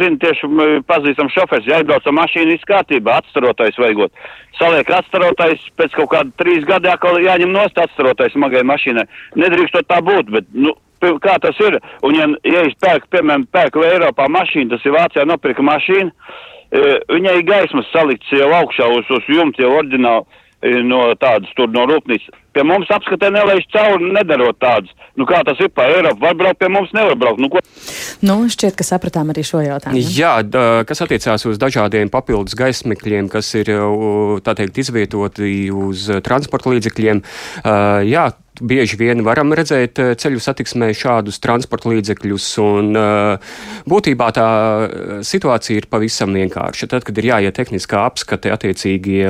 zinu, 0.00 0.18
tieši 0.22 0.50
pazīstam 0.88 1.30
šofers, 1.32 1.66
ja 1.68 1.80
aizbrauc 1.80 2.06
ar 2.06 2.16
mašīnu, 2.16 2.54
viss 2.54 2.68
kārtībā, 2.68 3.20
atstarotais 3.20 3.78
vajagot. 3.80 4.12
Saliek 4.58 4.90
atstarotais, 4.98 5.62
pēc 5.76 5.96
kaut 5.96 6.10
kāda 6.14 6.32
trīs 6.40 6.64
gadi 6.68 6.90
atkal 6.92 7.20
jāņem 7.24 7.52
nost 7.52 7.78
atstarotais 7.80 8.34
smagai 8.36 8.64
mašīnai. 8.68 9.06
Nedrīkst 9.36 9.80
tā 9.88 10.00
būt, 10.04 10.32
bet, 10.32 10.48
nu, 10.54 10.74
kā 11.00 11.36
tas 11.42 11.58
ir, 11.64 11.78
un 12.06 12.16
ja, 12.16 12.28
ja 12.48 12.64
es 12.68 12.76
pērku, 12.80 13.10
piemēram, 13.12 13.46
pērku 13.52 13.84
Eiropā 13.84 14.28
mašīnu, 14.32 14.72
tas 14.74 14.86
ir 14.86 14.96
Vācijā 14.96 15.26
nopirka 15.28 15.64
mašīnu, 15.64 16.10
e, 16.10 16.96
viņai 17.12 17.36
gaismas 17.48 17.92
salikts 17.92 18.32
jau 18.32 18.48
augšā 18.62 18.88
uz, 18.96 19.12
uz 19.18 19.30
jumta, 19.32 19.64
jau 19.64 19.76
oriģināli 19.80 20.44
no 20.62 21.02
tādas 21.20 21.52
tur 21.58 21.70
no 21.72 21.86
rūpnīcas 21.90 22.34
Pie 22.56 22.62
mums 22.64 22.88
apskatē 22.88 23.28
nelaiž 23.34 23.66
cauri, 23.68 24.06
nedarot 24.16 24.56
tādus. 24.56 24.94
Nu, 25.20 25.26
kā 25.28 25.42
tas 25.44 25.58
ir 25.60 25.68
pa 25.76 25.84
Eiropu? 25.90 26.22
Var 26.22 26.36
braukt 26.38 26.60
pie 26.62 26.70
mums, 26.72 26.92
nevar 26.96 27.18
braukt. 27.20 27.40
Nu, 27.42 27.50
ko? 27.52 27.60
nu, 28.24 28.36
šķiet, 28.52 28.78
ka 28.78 28.86
sapratām 28.86 29.34
arī 29.34 29.44
šo 29.44 29.60
jautājumu. 29.60 30.00
Jā, 30.16 30.38
da, 30.40 30.62
kas 30.88 31.04
attiecās 31.04 31.44
uz 31.50 31.60
dažādiem 31.60 32.08
papildus 32.12 32.56
gaismekļiem, 32.56 33.28
kas 33.32 33.52
ir, 33.60 33.74
tā 34.46 34.56
teikt, 34.56 34.80
izvietoti 34.80 35.68
uz 35.68 36.08
transporta 36.24 36.72
līdzekļiem. 36.72 37.20
Uh, 37.60 38.00
jā, 38.08 38.24
bieži 38.56 38.96
vien 38.96 39.20
varam 39.26 39.52
redzēt 39.52 40.00
ceļu 40.16 40.40
satiksmē 40.40 40.88
šādus 40.96 41.42
transporta 41.44 41.92
līdzekļus, 41.92 42.48
un 42.64 42.96
būtībā 43.84 44.30
tā 44.32 44.48
situācija 45.28 45.82
ir 45.82 45.90
pavisam 45.92 46.32
vienkārša. 46.32 46.88
Tad, 46.94 47.04
kad 47.04 47.20
ir 47.20 47.28
jāiet 47.34 47.60
tehniskā 47.60 48.06
apskate 48.08 48.56
attiecīgie 48.56 49.28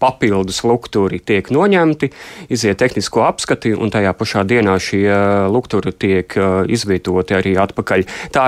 papildus 0.00 0.62
lukturi 0.66 1.20
tiek 1.20 1.50
noņemti, 1.52 2.10
iziet 2.52 2.80
tehnisko 2.80 3.24
apskati, 3.28 3.74
un 3.76 3.92
tajā 3.92 4.14
pašā 4.16 4.44
dienā 4.48 4.78
šie 4.80 5.08
lukturi 5.52 5.92
tiek 5.92 6.38
uh, 6.40 6.62
izvietoti 6.68 7.36
arī 7.38 7.56
atpakaļ. 7.60 8.06
Tā 8.34 8.46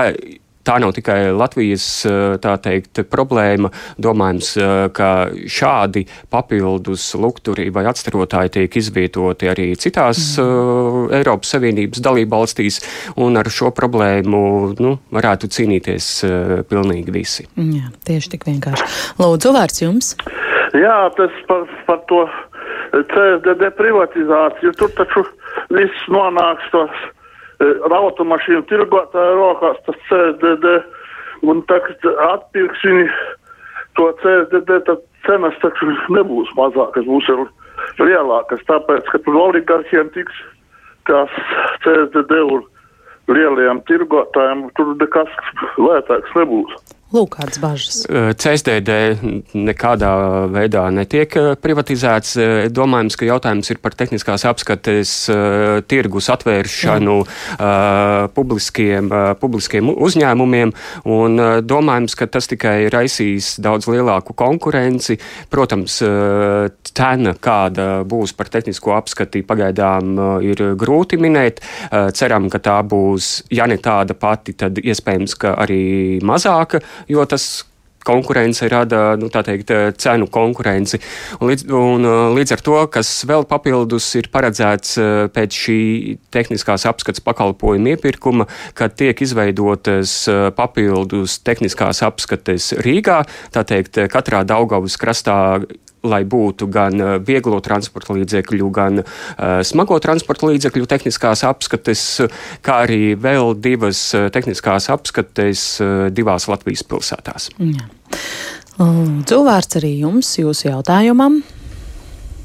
tā 0.63 0.77
nav 0.79 0.93
tikai 0.95 1.33
Latvijas 1.35 1.85
uh, 2.07 2.57
teikt, 2.63 3.03
problēma. 3.11 3.67
Domājams, 3.99 4.53
ka 4.95 5.09
šādi 5.51 6.05
papildus 6.31 7.09
lukturi 7.19 7.67
vai 7.73 7.85
atstarotāji 7.89 8.53
tiek 8.57 8.77
izvietoti 8.79 9.49
arī 9.51 9.67
citās 9.79 10.37
mm. 10.39 11.11
Eiropas 11.19 11.53
Savienības 11.55 12.03
dalībvalstīs, 12.03 12.79
un 13.23 13.39
ar 13.39 13.51
šo 13.51 13.73
problēmu 13.75 14.43
nu, 14.79 14.95
varētu 15.13 15.51
cīnīties 15.51 16.09
pilnīgi 16.69 17.15
visi. 17.15 17.47
Jā, 17.59 17.91
tieši 18.07 18.35
tik 18.37 18.47
vienkārši. 18.49 18.89
Lūdzu, 19.21 19.53
vārds 19.55 19.83
jums! 19.83 20.15
Jā, 20.73 20.97
tas 21.17 21.33
par, 21.49 21.67
par 21.85 21.99
to 22.09 22.23
CSDD 23.11 23.69
privatizāciju. 23.77 24.73
Tur 24.79 24.89
taču 24.97 25.23
viss 25.73 26.07
nonāks 26.09 26.65
tos 26.73 26.93
e, 27.61 27.69
automašīnu 27.93 28.65
tirgotāju 28.71 29.37
rokās, 29.37 29.77
tas 29.85 29.99
CSDD. 30.09 30.75
Un 31.43 31.61
tagad 31.69 32.05
atpirks 32.29 32.85
viņi 32.87 33.05
to 33.99 34.09
CSDD, 34.23 34.79
tad 34.87 35.03
cenas 35.27 35.57
taču 35.61 35.91
nebūs 36.15 36.49
mazākas, 36.57 37.05
būs 37.05 37.29
lielākas. 38.01 38.63
Tāpēc, 38.69 39.09
ka 39.11 39.21
tur 39.25 39.39
oligarhiem 39.47 40.09
tiks 40.15 40.41
tās 41.09 41.33
CSDD 41.83 42.39
un 42.47 42.65
lielajiem 43.29 43.83
tirgotājiem, 43.89 44.67
tur 44.77 44.95
nekas 44.97 45.31
lētāks 45.77 46.33
nebūs. 46.39 46.75
Lūk, 47.13 47.35
kādas 47.37 47.59
bažas. 47.61 47.97
CSDD 48.41 48.93
nekādā 49.53 50.09
veidā 50.49 50.87
netiek 50.89 51.35
privatizēts. 51.61 52.31
Domājams, 52.73 53.17
ka 53.19 53.27
jautājums 53.27 53.69
ir 53.69 53.77
par 53.83 53.93
tehniskās 53.93 54.47
apskates 54.49 55.11
tirgus 55.85 56.29
atvēršanu 56.33 57.17
uh, 57.21 57.27
publiskiem, 58.33 59.11
publiskiem 59.37 59.91
uzņēmumiem, 59.93 60.73
un 61.13 61.43
domājams, 61.61 62.15
ka 62.17 62.25
tas 62.33 62.49
tikai 62.49 62.89
raisīs 62.93 63.59
daudz 63.61 63.91
lielāku 63.93 64.33
konkurenci. 64.33 65.19
Protams, 65.53 65.99
cena, 66.01 67.35
kāda 67.37 67.87
būs 68.09 68.33
par 68.33 68.49
tehnisko 68.57 68.97
apskati, 68.97 69.43
pagaidām 69.45 70.17
ir 70.49 70.65
grūti 70.81 71.21
minēt. 71.21 71.61
Ceram, 72.17 72.49
ka 72.49 72.57
tā 72.57 72.79
būs, 72.81 73.43
ja 73.53 73.69
ne 73.69 73.77
tāda 73.77 74.17
pati, 74.17 74.57
tad 74.57 74.81
iespējams, 74.81 75.37
ka 75.45 75.53
arī 75.61 75.83
mazāka 76.25 76.81
jo 77.11 77.25
tas 77.29 77.63
konkurence 78.03 78.67
rada 78.67 79.15
nu, 79.15 79.29
teikt, 79.31 79.71
cenu 79.97 80.27
konkurenci. 80.31 80.99
Un 81.39 81.49
līdz, 81.49 81.65
un, 81.71 82.07
uh, 82.07 82.25
līdz 82.35 82.55
ar 82.57 82.63
to, 82.65 82.75
kas 82.91 83.11
vēl 83.29 83.47
papildus 83.49 84.09
ir 84.19 84.29
paredzēts 84.33 84.97
uh, 84.99 85.11
pēc 85.33 85.59
šī 85.65 85.79
tehniskās 86.33 86.85
apskates 86.89 87.23
pakalpojuma 87.23 87.95
iepirkuma, 87.95 88.47
kad 88.77 88.97
tiek 88.99 89.23
izveidotas 89.23 90.15
papildus 90.57 91.39
tehniskās 91.45 92.03
apskates 92.05 92.73
Rīgā, 92.83 93.21
tā 93.55 93.63
teikt, 93.67 94.01
katrā 94.11 94.43
Daugavas 94.47 94.99
krastā 94.99 95.37
lai 96.03 96.23
būtu 96.27 96.67
gan 96.71 96.99
eh, 96.99 97.13
vieglo 97.23 97.59
transporta 97.63 98.15
līdzekļu, 98.17 98.69
gan 98.75 99.01
uh, 99.01 99.61
smago 99.65 99.97
transporta 100.03 100.49
līdzekļu 100.49 100.87
tehniskās 100.89 101.43
apskates, 101.47 102.03
kā 102.65 102.81
arī 102.85 103.15
vēl 103.19 103.55
divas 103.63 104.01
eh, 104.17 104.27
tehniskās 104.33 104.89
apskates 104.93 105.65
uh, 105.83 105.93
divās 106.13 106.49
Latvijas 106.51 106.83
pilsētās. 106.87 107.49
Jā. 107.59 107.87
Lūdzu, 108.79 109.39
vārds 109.47 109.79
arī 109.79 109.93
jums, 110.01 110.33
jūsu 110.39 110.67
jautājumam. 110.71 111.39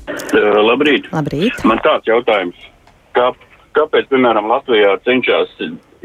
Uh, 0.09 0.59
labrīt. 0.62 1.11
Labrīt. 1.12 1.62
Man 1.68 1.83
tāds 1.85 2.09
jautājums. 2.09 2.57
Kā, 3.16 3.33
kāpēc, 3.77 4.09
piemēram, 4.12 4.49
Latvijā 4.53 4.94
cenšas 5.09 5.51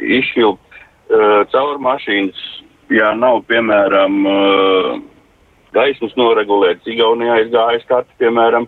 izšķilt 0.02 0.58
uh, 0.58 1.44
caur 1.54 1.82
mašīnas, 1.84 2.40
ja 2.94 3.14
nav, 3.20 3.44
piemēram, 3.52 4.22
uh, 4.26 5.02
gaismas 5.76 6.16
noregulēt. 6.20 6.84
Igaunijā 6.90 7.40
izgājas 7.46 7.88
kāds, 7.90 8.10
piemēram, 8.22 8.68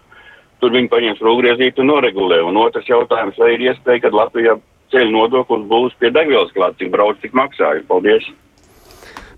tur 0.61 0.73
viņi 0.75 0.91
paņems 0.91 1.21
rūgriezīti 1.25 1.83
un 1.83 1.91
noregulē. 1.93 2.41
Un 2.45 2.57
otrs 2.61 2.89
jautājums, 2.89 3.37
vai 3.41 3.53
ir 3.55 3.67
iespēja, 3.69 4.05
ka 4.05 4.15
Latvijā 4.15 4.57
ceļu 4.93 5.13
nodoklis 5.13 5.69
būs 5.69 5.95
pie 5.99 6.11
degvielas 6.13 6.53
klāts, 6.55 6.79
cik 6.81 6.91
brauc, 6.93 7.21
cik 7.21 7.37
maksāju. 7.37 7.85
Paldies! 7.89 8.27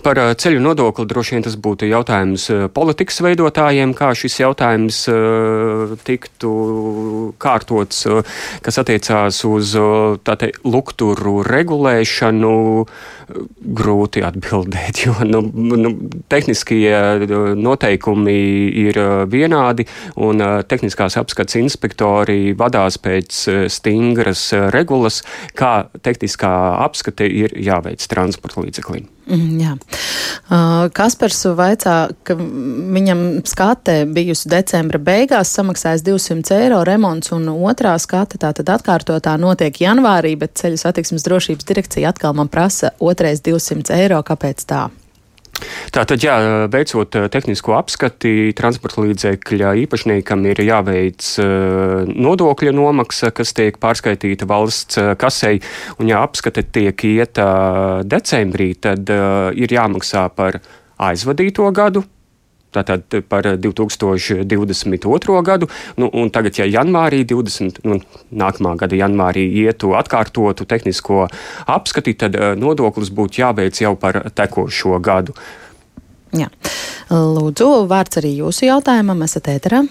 Par 0.05 0.19
uh, 0.21 0.31
ceļu 0.37 0.61
nodokli 0.61 1.07
droši 1.09 1.35
vien 1.35 1.45
tas 1.45 1.55
būtu 1.57 1.87
jautājums 1.89 2.47
uh, 2.53 2.65
politikas 2.73 3.21
veidotājiem, 3.25 3.95
kā 3.97 4.11
šis 4.17 4.39
jautājums 4.43 4.99
uh, 5.11 5.95
tiktu 6.07 6.53
kārtots, 7.41 8.05
kas 8.63 8.79
attiecās 8.81 9.39
uz 9.47 9.73
te, 10.23 10.51
lukturu 10.65 11.41
regulēšanu 11.45 12.53
grūti 13.79 14.23
atbildēt, 14.25 15.01
jo 15.05 15.15
nu, 15.27 15.41
nu, 15.51 15.91
tehniskie 16.31 16.93
noteikumi 17.57 18.37
ir 18.85 19.01
vienādi, 19.31 19.87
un 20.23 20.43
tehniskās 20.69 21.17
apskats 21.19 21.59
inspektori 21.59 22.55
vadās 22.57 22.99
pēc 23.01 23.43
stingras 23.73 24.47
regulas, 24.73 25.23
kā 25.57 25.75
tehniskā 26.05 26.55
apskate 26.87 27.27
ir 27.27 27.59
jāveic 27.59 28.07
transporta 28.07 28.63
līdzeklim. 28.63 29.16
Mm, 29.27 29.59
jā. 29.59 29.73
Kaspars 30.95 31.41
vaicā, 31.57 31.95
ka 32.23 32.35
viņam 32.37 33.23
skate 33.47 33.97
bijusi 34.15 34.47
decembra 34.51 34.99
beigās, 35.03 35.51
samaksājis 35.57 36.05
200 36.07 36.55
eiro 36.61 36.83
remonts, 36.87 37.33
un 37.35 37.49
otrā 37.51 37.97
skate 37.99 38.39
tātad 38.39 38.71
atkārtotā 38.77 39.35
notiek 39.41 39.81
janvārī, 39.83 40.37
bet 40.39 40.55
ceļu 40.61 40.79
satiksmes 40.79 41.27
drošības 41.27 41.67
direkcija 41.67 42.13
atkal 42.13 42.37
man 42.37 42.47
prasa 42.47 42.93
otrais 42.99 43.43
200 43.43 43.99
eiro. 43.99 44.23
Kāpēc 44.27 44.63
tā? 44.69 44.87
Tātad, 45.93 46.21
jā, 46.21 46.35
veicot 46.71 47.15
tehnisko 47.33 47.75
apskati, 47.77 48.51
transporta 48.57 49.03
līdzekļa 49.05 49.73
īpašniekam 49.83 50.45
ir 50.51 50.61
jāveic 50.67 51.29
nodokļa 52.11 52.73
nomaksa, 52.77 53.31
kas 53.35 53.55
tiek 53.57 53.79
pārskaitīta 53.81 54.49
valsts 54.49 54.99
kasei, 55.19 55.61
un 55.97 56.11
ja 56.11 56.21
apskate 56.25 56.65
tiek 56.65 57.07
ieta 57.07 57.47
decembrī, 58.05 58.73
tad 58.81 59.09
ir 59.09 59.73
jāmaksā 59.79 60.27
par 60.35 60.61
aizvadīto 60.97 61.69
gadu, 61.75 62.03
tātad 62.77 63.25
par 63.29 63.47
2022. 63.57 65.41
gadu. 65.43 65.69
Nu, 65.97 66.09
tagad, 66.33 66.57
ja 66.59 66.67
janvārī 66.69 67.23
20, 67.27 67.81
nu, 67.87 67.99
nākamā 68.31 68.75
gada 68.79 68.99
janvārī 68.99 69.45
ietu 69.63 69.93
atkārtotu 69.97 70.67
tehnisko 70.69 71.27
apskati, 71.65 72.15
tad 72.19 72.35
eh, 72.35 72.55
nodoklis 72.59 73.13
būtu 73.13 73.41
jāveic 73.43 73.81
jau 73.81 73.95
par 73.99 74.27
tekošo 74.35 74.99
gadu. 75.03 75.37
Jā. 76.35 76.49
Lūdzu, 77.07 77.87
vārds 77.87 78.19
arī 78.19 78.33
jūsu 78.41 78.67
jautājumam, 78.67 79.23
esat 79.23 79.47
ēterā. 79.53 79.85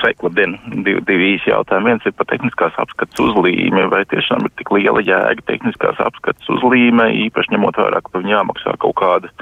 Sveiki, 0.00 0.24
labdien! 0.26 0.54
Divi, 0.86 1.00
divi 1.06 1.28
īsi 1.34 1.50
jautājumi. 1.50 1.90
Viens 1.90 2.06
ir 2.06 2.14
par 2.16 2.28
tehniskās 2.30 2.76
apskates 2.80 3.20
uzlīmi. 3.22 3.84
Vai 3.92 4.02
tiešām 4.10 4.46
ir 4.46 4.52
tik 4.58 4.72
liela 4.74 5.02
jēga 5.04 5.44
tehniskās 5.50 6.00
apskates 6.02 6.48
uzlīme, 6.56 7.08
īpaši 7.26 7.54
ņemot 7.54 7.80
vērā, 7.80 8.00
ka 8.02 8.12
par 8.12 8.24
viņu 8.24 8.34
jāmaksā 8.36 8.76
kaut 8.82 8.96
kāda 9.00 9.32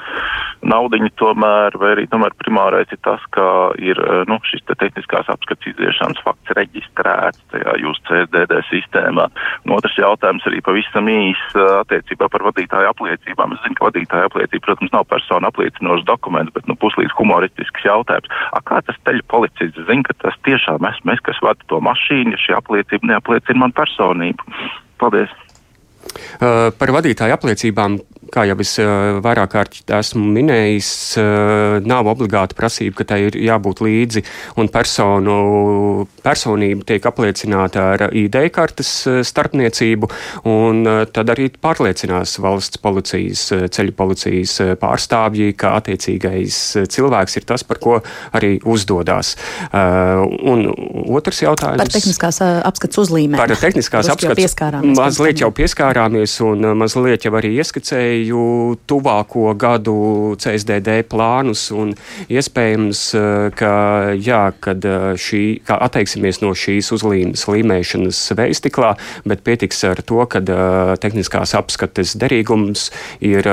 naudiņa 0.67 1.11
tomēr, 1.21 1.77
vai 1.81 1.93
arī 1.95 2.07
tomēr 2.11 2.35
primārais 2.41 2.91
ir 2.93 3.01
tas, 3.05 3.23
ka 3.35 3.45
ir 3.81 4.01
nu, 4.29 4.39
šis 4.49 4.65
te 4.69 4.77
tehniskās 4.81 5.31
apskates 5.33 5.73
iziešanas 5.73 6.21
fakts 6.25 6.55
reģistrēts 6.59 7.45
tajā 7.55 7.77
jūsu 7.85 8.05
CSDD 8.09 8.61
sistēmā. 8.69 9.29
Un 9.65 9.77
otrs 9.77 9.97
jautājums 10.01 10.47
arī 10.51 10.61
pavisam 10.67 11.09
īs 11.13 11.41
attiecībā 11.57 12.29
par 12.33 12.45
vadītāju 12.51 12.91
apliecībām. 12.93 13.57
Es 13.57 13.65
zinu, 13.65 13.79
ka 13.79 13.89
vadītāja 13.89 14.31
apliecība, 14.31 14.67
protams, 14.69 14.95
nav 14.97 15.07
persona 15.11 15.53
apliecinošs 15.53 16.07
dokuments, 16.09 16.55
bet 16.57 16.69
nu, 16.69 16.77
puslīdz 16.81 17.17
humoristisks 17.19 17.87
jautājums. 17.87 18.31
A, 18.53 18.63
kā 18.65 18.83
tas 18.87 18.99
ceļu 19.07 19.25
policists 19.31 19.89
zina, 19.89 20.07
ka 20.09 20.17
tas 20.27 20.40
tiešām 20.47 20.87
esmu 20.93 21.15
es, 21.15 21.23
kas 21.27 21.41
vada 21.45 21.67
to 21.71 21.81
mašīnu, 21.85 22.35
ja 22.35 22.43
šī 22.45 22.57
apliecība 22.59 23.13
neapliecina 23.13 23.65
man 23.65 23.77
personību. 23.77 24.47
Paldies! 25.01 25.33
Uh, 26.41 26.71
par 26.81 26.93
vadītāju 26.97 27.37
apliecībām 27.37 27.99
kā 28.33 28.45
jau 28.49 28.57
es 28.63 28.77
vairāk 29.25 29.51
kārt 29.55 29.93
esmu 30.01 30.23
minējis, 30.37 30.91
nav 31.89 32.09
obligāta 32.11 32.57
prasība, 32.59 33.01
ka 33.01 33.09
tai 33.13 33.21
ir 33.27 33.39
jābūt 33.41 33.83
līdzi, 33.85 34.23
un 34.61 34.71
personu, 34.73 36.07
personība 36.25 36.87
tiek 36.93 37.09
apliecināta 37.11 37.87
ar 37.95 38.07
ID 38.17 38.39
kartes 38.55 38.93
starpniecību, 39.27 40.11
un 40.51 40.83
tad 41.13 41.33
arī 41.35 41.51
pārliecinās 41.51 42.37
valsts 42.43 42.81
policijas, 42.83 43.47
ceļu 43.75 43.97
policijas 43.99 44.57
pārstāvji, 44.81 45.55
ka 45.59 45.75
attiecīgais 45.81 46.61
cilvēks 46.91 47.41
ir 47.41 47.49
tas, 47.51 47.67
par 47.67 47.83
ko 47.83 47.99
arī 48.37 48.57
uzdodās. 48.65 49.35
Un 49.73 50.67
otrs 51.11 51.43
jautājums. 51.45 51.83
Par 51.83 51.93
tehniskās 51.93 52.41
apskats 52.45 53.03
uzlīmēm. 53.05 53.41
Par 53.41 53.55
tehniskās 53.59 54.11
apskats. 54.13 54.57
Mazliet 54.97 55.43
jau 55.43 55.51
pieskārāmies 55.55 56.39
un 56.47 56.73
mazliet 56.79 57.27
jau 57.27 57.35
arī 57.41 57.55
ieskicēju 57.61 58.20
redzēju 58.21 58.77
tuvāko 58.87 59.55
gadu 59.57 60.37
CSDD 60.39 61.05
plānus 61.09 61.71
un 61.73 61.95
iespējams, 62.29 63.15
eh, 63.15 63.51
ka, 63.55 64.15
jā, 64.15 64.53
kad 64.61 64.85
eh, 64.85 65.17
šī, 65.17 65.63
kā 65.65 65.79
atteiksimies 65.81 66.41
no 66.43 66.53
šīs 66.53 66.93
uzlīmes 66.93 67.47
līmēšanas 67.49 68.35
veistiklā, 68.37 68.97
bet 69.25 69.43
pietiks 69.43 69.85
ar 69.85 70.03
to, 70.03 70.21
ka 70.27 70.41
uh, 70.41 70.97
tehniskās 71.01 71.55
apskates 71.55 72.17
derīgums 72.17 72.91
ir 73.21 73.45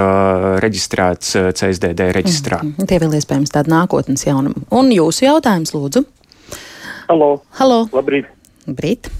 reģistrēts 0.62 1.36
CSDD 1.56 2.12
reģistrā. 2.16 2.60
Mm, 2.64 2.88
tie 2.88 3.00
vēl 3.00 3.18
iespējams 3.18 3.54
tādi 3.54 3.72
nākotnes 3.72 4.26
jaunumi. 4.28 4.68
Un 4.72 4.92
jūsu 4.92 5.28
jautājums, 5.28 5.74
lūdzu? 5.76 6.04
Halo! 7.08 7.42
Halo. 7.60 7.86
Labrīt! 7.96 8.30
Labrīt! 8.68 9.12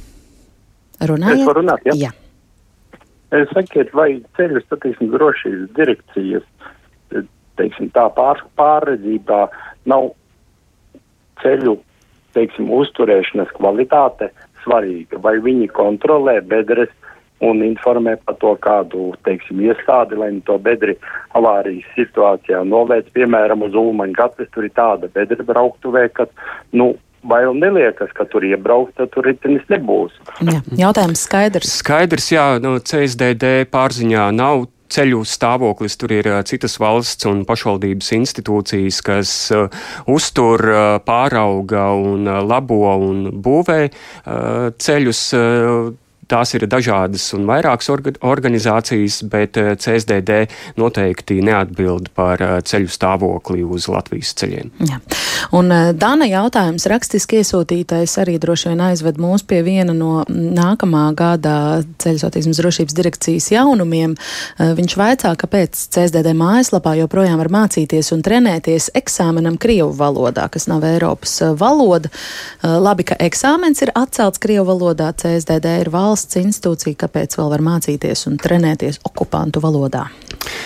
Runājot? 1.00 1.44
Es 1.44 1.48
varu 1.48 1.62
runāt, 1.64 1.86
jā? 1.88 1.98
jā. 2.08 2.16
Sakiet, 3.28 3.92
vai 3.92 4.22
ceļu 4.38 4.62
satiksmes 4.64 5.12
drošības 5.12 5.74
direkcijas 5.76 6.46
teiksim, 7.58 7.90
tā 7.96 8.08
pār, 8.16 8.44
pārredzībā 8.60 9.48
nav 9.90 10.12
ceļu 11.42 11.78
teiksim, 12.38 12.70
uzturēšanas 12.74 13.52
kvalitāte 13.58 14.30
svarīga, 14.64 15.20
vai 15.24 15.38
viņi 15.44 15.70
kontrolē 15.74 16.40
bedres 16.46 16.94
un 17.44 17.62
informē 17.62 18.16
par 18.26 18.38
to 18.42 18.56
kādu 18.62 19.12
teiksim, 19.26 19.60
iestādi, 19.62 20.18
lai 20.18 20.32
to 20.46 20.58
bedri 20.62 20.96
avārijas 21.38 21.90
situācijā 21.98 22.64
novērts, 22.66 23.14
piemēram, 23.14 23.66
uz 23.68 23.78
Ulmaņa 23.78 24.18
gatves, 24.18 24.50
tur 24.54 24.66
ir 24.66 24.74
tāda 24.78 25.10
bedra 25.14 25.46
brauktuvē, 25.46 26.08
ka 26.18 26.26
nu, 26.74 26.96
bail 27.28 27.54
neliekas, 27.58 28.14
ka 28.18 28.26
tur 28.32 28.46
iebraukt, 28.48 28.96
tad 29.00 29.12
tur 29.14 29.28
ritenis 29.28 29.66
nebūs. 29.72 30.16
Jā, 30.40 30.62
jautājums 30.88 31.28
skaidrs. 31.28 31.78
Skaidrs, 31.82 32.32
jā, 32.34 32.48
no 32.64 32.78
CSDD 32.80 33.68
pārziņā 33.74 34.30
nav 34.36 34.68
ceļu 34.94 35.24
stāvoklis. 35.28 35.98
Tur 36.00 36.14
ir 36.16 36.30
citas 36.48 36.78
valsts 36.82 37.28
un 37.30 37.44
pašvaldības 37.48 38.12
institūcijas, 38.18 39.02
kas 39.06 39.36
uh, 39.56 39.68
uztur, 40.10 40.64
uh, 40.72 40.90
pārauga 41.04 41.90
un 41.98 42.28
uh, 42.28 42.42
labo 42.46 42.84
un 42.96 43.28
būvē 43.44 43.80
ceļus. 44.82 45.22
Tās 46.28 46.52
ir 46.58 46.66
dažādas 46.68 47.24
un 47.38 47.46
vairākas 47.48 47.88
orga 47.92 48.12
organizācijas, 48.28 49.22
bet 49.32 49.58
eh, 49.60 49.74
CSDD 49.80 50.48
noteikti 50.80 51.40
neatbild 51.46 52.10
par 52.18 52.42
eh, 52.44 52.58
ceļu 52.68 52.92
stāvokli 52.92 53.64
uz 53.64 53.88
Latvijas 53.88 54.34
ceļiem. 54.42 54.74
Jā. 54.90 55.00
Un 55.56 55.72
eh, 55.72 55.92
Dana 55.96 56.28
jautājums 56.28 56.88
rakstiski 56.92 57.40
iesūtītais 57.40 58.18
arī 58.20 58.36
droši 58.44 58.74
vien 58.74 58.84
aizved 58.90 59.22
mūs 59.24 59.46
pie 59.48 59.62
viena 59.64 59.96
no 59.96 60.26
nākamā 60.28 61.06
gada 61.16 61.56
ceļu 62.04 62.20
satiksmes 62.26 62.60
drošības 62.60 62.98
direkcijas 62.98 63.48
jaunumiem. 63.54 64.18
Viņš 64.58 64.98
vaicā, 65.00 65.32
kāpēc 65.40 65.78
CSDD 65.94 66.34
mājaslapā 66.38 66.98
joprojām 67.00 67.40
var 67.40 67.52
mācīties 67.54 68.12
un 68.16 68.24
trenēties 68.26 68.90
eksāmenam 68.98 69.56
Krievu 69.62 69.94
valodā, 69.96 70.48
kas 70.52 70.68
nav 70.68 70.84
Eiropas 70.88 71.40
valoda. 71.60 72.12
Labi, 72.64 73.06
ka 73.08 73.18
eksāmens 73.24 73.84
ir 73.86 73.94
atcelts 73.96 74.42
Krievu 74.44 74.68
valodā, 74.72 75.14
CSDD 75.18 75.78
ir 75.86 75.92
valsts 75.94 76.17
valsts 76.18 76.40
institūcija, 76.40 76.98
kāpēc 76.98 77.36
vēl 77.38 77.52
var 77.52 77.62
mācīties 77.62 78.24
un 78.26 78.40
trenēties 78.42 78.98
okupantu 79.06 79.62
valodā? 79.62 80.08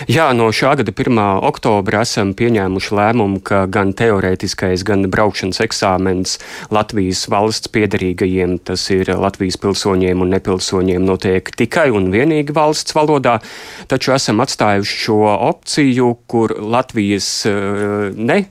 Jā, 0.08 0.30
no 0.32 0.48
šā 0.56 0.78
gada 0.80 0.94
1. 0.96 1.18
oktobra 1.44 2.06
esam 2.06 2.32
pieņēmuši 2.38 2.96
lēmumu, 2.96 3.42
ka 3.44 3.66
gan 3.68 3.92
teorētiskais, 3.92 4.86
gan 4.88 5.04
braukšanas 5.12 5.60
eksāmens 5.66 6.38
Latvijas 6.72 7.26
valsts 7.28 7.68
piedarīgajiem, 7.76 8.62
tas 8.64 8.86
ir 8.96 9.12
Latvijas 9.12 9.60
pilsoņiem 9.60 10.24
un 10.24 10.32
nepilsoņiem, 10.38 11.04
notiek 11.04 11.52
tikai 11.60 11.90
un 11.92 12.08
vienīgi 12.16 12.56
valsts 12.56 12.96
valodā. 12.96 13.42
Taču 13.92 14.16
esam 14.16 14.40
atstājuši 14.46 14.98
šo 15.04 15.20
opciju, 15.36 16.14
kur 16.32 16.56
Latvijas 16.64 17.34
eh, 17.52 18.16
ne 18.16 18.46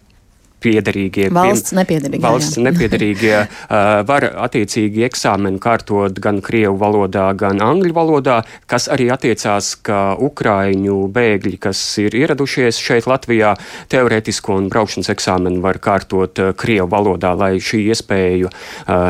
piederīgie. 0.61 1.28
Valsts 1.34 1.74
nepiederīgie. 1.76 2.22
Valsts 2.24 2.58
jā. 2.58 2.64
nepiederīgie 2.68 3.36
uh, 3.44 4.00
var 4.08 4.26
attiecīgi 4.46 5.04
eksāmenu 5.08 5.61
kārtot 5.62 6.20
gan 6.22 6.40
krievu 6.44 6.76
valodā, 6.80 7.30
gan 7.38 7.62
angļu 7.64 7.94
valodā, 7.96 8.40
kas 8.70 8.88
arī 8.92 9.11
attiecās, 9.14 9.72
ka 9.86 10.00
ukraiņu 10.20 10.98
bēgļi, 11.14 11.56
kas 11.66 11.82
ir 12.02 12.16
ieradušies 12.20 12.80
šeit 12.80 13.08
Latvijā, 13.11 13.54
teorētisko 13.92 14.58
un 14.61 14.70
braukšanas 14.72 15.12
eksāmenu 15.14 15.62
var 15.64 15.80
kārtot 15.82 16.42
krievu 16.61 16.88
valodā, 16.92 17.32
lai 17.38 17.52
šī 17.62 17.84
iespēja 17.90 18.50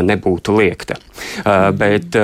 nebūtu 0.06 0.56
liekta. 0.60 0.98
Uh, 1.44 1.68
bet 1.76 2.16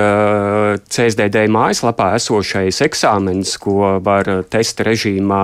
CSDD 0.89 1.43
mājaslapā 1.53 2.13
esošais 2.17 2.81
eksāmens, 2.85 3.53
ko 3.61 3.97
var 4.03 4.29
testa 4.49 4.85
režīmā 4.87 5.43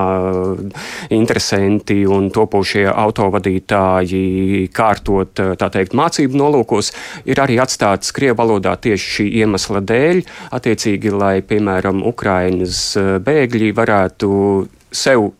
interesanti 1.13 2.01
un 2.09 2.29
topošie 2.34 2.88
autovadītāji, 2.89 3.72
skolotāji 3.74 4.69
kārtot 4.74 5.34
teikt, 5.57 5.93
mācību 5.93 6.38
nolūkos, 6.38 6.91
ir 7.26 7.39
arī 7.41 7.59
atstāts 7.59 8.13
Krievu 8.13 8.38
valodā 8.38 8.76
tieši 8.78 9.09
šī 9.17 9.26
iemesla 9.41 9.82
dēļ, 9.82 10.24
attiecīgi, 10.53 11.11
lai, 11.11 11.41
piemēram, 11.41 12.03
Ukrainas 12.05 12.95
bēgļi 12.97 13.74
varētu 13.74 14.67
sev 14.91 15.32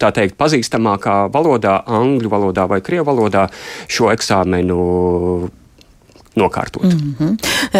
tā 0.00 0.10
teikt, 0.12 0.36
pazīstamākā 0.40 1.30
valodā, 1.32 1.82
angļu 1.86 2.28
valodā 2.30 2.66
vai 2.68 2.80
krievu 2.80 3.10
valodā 3.10 3.48
šo 3.88 4.10
eksāmenu 4.12 5.50
nokārtot. 6.40 6.84
Mm 6.84 7.14
-hmm. 7.18 7.36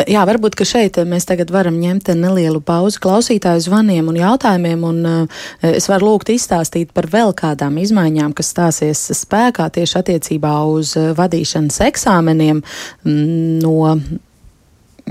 Jā, 0.06 0.24
varbūt 0.28 0.60
šeit 0.64 0.96
mēs 0.96 1.26
tagad 1.26 1.50
varam 1.50 1.74
ņemt 1.80 2.14
nelielu 2.14 2.60
pauzi 2.60 2.98
klausītāju 3.00 3.60
zvaniem 3.60 4.08
un 4.08 4.16
jautājumiem, 4.16 4.84
un 4.84 5.28
es 5.62 5.88
varu 5.88 6.06
lūgt 6.06 6.30
izstāstīt 6.32 6.92
par 6.94 7.06
vēl 7.06 7.32
kādām 7.34 7.78
izmaiņām, 7.80 8.34
kas 8.34 8.52
stāsies 8.54 9.02
spēkā 9.16 9.70
tieši 9.70 9.98
attiecībā 10.00 10.54
uz 10.70 10.96
eh, 10.96 11.12
vadīšanas 11.16 11.80
eksāmeniem 11.88 12.62
mm, 13.04 13.60
no 13.62 13.96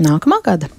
nākamā 0.00 0.40
gada. 0.44 0.70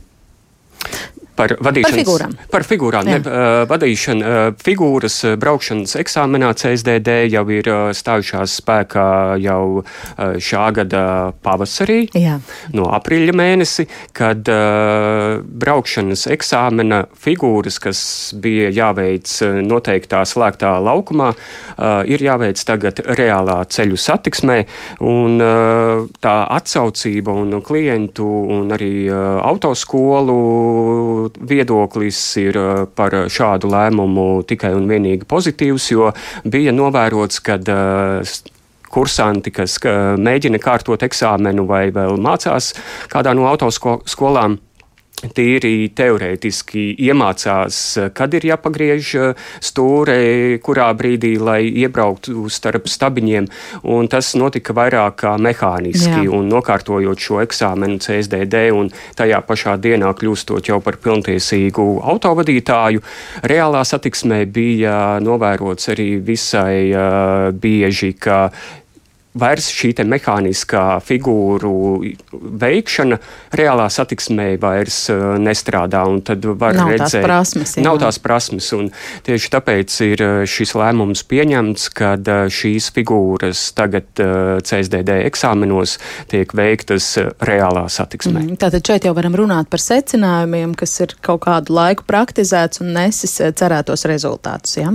Par 1.35 1.53
vadīšanas 1.63 1.95
Par 1.95 1.99
figūrām. 1.99 2.33
Par 2.51 2.65
figūrām. 2.67 3.07
Ne, 3.07 3.17
uh, 3.23 3.63
vadīšana, 3.69 4.31
uh, 4.31 4.55
figūras 4.59 5.21
braukšanas 5.39 5.95
eksāmenā 6.01 6.51
CSDD 6.59 7.15
jau 7.31 7.43
ir 7.55 7.69
uh, 7.71 7.91
stājušās 7.95 8.57
spēkā 8.59 9.07
jau 9.41 9.83
šā 10.41 10.65
gada 10.75 11.03
pavasarī, 11.43 12.03
Jā. 12.17 12.35
no 12.75 12.87
aprīļa 12.93 13.33
mēnesi, 13.37 13.85
kad 14.17 14.47
braukšanas 15.63 16.25
eksāmena 16.33 17.01
figūras, 17.23 17.79
kas 17.81 18.01
bija 18.41 18.69
jāveic 18.75 19.31
noteiktā 19.65 20.21
slēgtā 20.27 20.73
laukumā, 20.83 21.31
ir 22.11 22.25
jāveic 22.25 22.61
tagad 22.67 23.01
reālā 23.17 23.61
ceļu 23.71 23.99
satiksmē. 23.99 24.59
Un, 25.07 25.39
tā 26.21 26.35
atsaucība 26.57 27.35
un 27.43 27.61
klientu 27.65 28.27
un 28.57 28.75
arī 28.75 28.93
autoskolu 29.11 30.39
viedoklis 31.49 32.19
ir 32.41 32.57
uh, 32.59 32.85
par 32.95 33.15
šādu 33.31 33.69
lēmumu 33.71 34.43
tikai 34.47 34.73
un 34.77 34.87
vienīgi 34.89 35.27
pozitīvs, 35.29 35.91
jo 35.93 36.09
bija 36.47 36.73
novērots, 36.75 37.43
ka 37.45 37.59
uh, 37.61 38.33
kursanti, 38.91 39.53
kas 39.55 39.77
ka, 39.81 39.93
mēģina 40.19 40.59
kārtot 40.61 41.03
eksāmenu 41.07 41.65
vai 41.69 41.87
vēl 41.95 42.19
mācās 42.21 42.73
kādā 43.11 43.35
no 43.37 43.47
autoskolām. 43.51 44.59
Tīri 45.21 45.91
teorētiski 45.93 46.87
iemācās, 47.05 47.77
kad 48.17 48.33
ir 48.33 48.47
jāpagriež 48.49 49.11
stūre, 49.61 50.17
kurā 50.65 50.87
brīdī, 50.97 51.35
lai 51.37 51.61
iebrauktu 51.83 52.47
starp 52.49 52.89
stabiņiem. 52.89 53.47
Un 53.93 54.09
tas 54.11 54.33
notika 54.39 54.73
vairāk 54.77 55.19
kā 55.21 55.35
mehāniski. 55.41 56.25
Jā. 56.25 56.33
Un 56.33 56.49
nokārtojot 56.51 57.21
šo 57.21 57.41
eksāmenu 57.43 58.01
CSDD 58.01 58.63
un 58.73 58.89
tajā 59.17 59.41
pašā 59.45 59.77
dienā 59.81 60.11
kļūstot 60.17 60.71
jau 60.71 60.81
par 60.83 60.97
pilntiesīgu 61.03 61.87
autovadītāju, 62.01 63.03
reālā 63.45 63.85
satiksmē 63.87 64.43
bija 64.49 65.19
novērots 65.23 65.91
arī 65.93 66.09
visai 66.25 66.89
uh, 66.89 67.51
bieži, 67.53 68.13
ka 68.17 68.47
vairs 69.37 69.69
šī 69.71 69.93
mehāniskā 70.07 70.99
figūru 71.05 71.71
veikšana 72.31 73.17
reālā 73.55 73.87
satiksmē 73.91 74.55
vairs 74.61 75.05
uh, 75.13 75.37
nestrādā. 75.39 76.03
Tad 76.25 76.45
var 76.59 76.75
Nav 76.75 76.91
tās 76.97 77.15
redzēt, 77.15 77.77
jā. 77.77 77.83
nav 77.85 77.99
tās 78.01 78.19
prasmes. 78.19 78.71
Tieši 79.27 79.51
tāpēc 79.53 79.97
ir 80.07 80.23
uh, 80.25 80.41
šis 80.49 80.73
lēmums 80.79 81.23
pieņemts, 81.29 81.87
kad 81.95 82.27
uh, 82.31 82.47
šīs 82.51 82.89
figūras 82.95 83.63
tagad 83.77 84.09
CSDD 84.17 85.21
eksāmenos 85.29 85.97
tiek 86.31 86.51
veiktas 86.57 87.13
reālā 87.45 87.85
satiksmē. 87.91 88.41
Mm, 88.43 88.57
Tātad 88.61 88.85
šeit 88.87 89.07
jau 89.07 89.13
varam 89.17 89.35
runāt 89.37 89.69
par 89.71 89.81
secinājumiem, 89.83 90.73
kas 90.79 90.97
ir 91.03 91.15
kaut 91.23 91.43
kādu 91.45 91.75
laiku 91.77 92.05
praktizēts 92.09 92.83
un 92.83 92.91
nesis 92.97 93.37
cerētos 93.57 94.05
rezultātus. 94.09 94.75
Ja? 94.81 94.91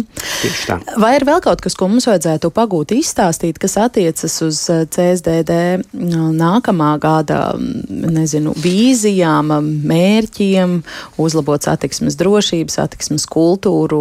Vai 1.00 1.14
ir 1.18 1.26
vēl 1.28 1.40
kaut 1.44 1.64
kas, 1.64 1.76
ko 1.78 1.88
mums 1.90 2.08
vajadzētu 2.10 2.52
pagūt, 2.54 2.94
izstāstīt, 2.96 3.60
kas 3.62 3.78
attiecas 3.80 4.25
uz 4.44 4.60
eh, 4.72 4.84
CSDD 4.90 5.56
mm, 5.80 6.32
nākamā 6.36 6.92
gada 7.02 7.40
mm, 7.56 8.12
nezinu, 8.16 8.54
vīzijām, 8.62 9.52
mm, 9.54 9.86
mērķiem, 9.90 10.76
uzlabot 11.22 11.66
satiksmes 11.66 12.18
drošību, 12.20 12.72
satiksmes 12.72 13.26
kultūru 13.30 14.00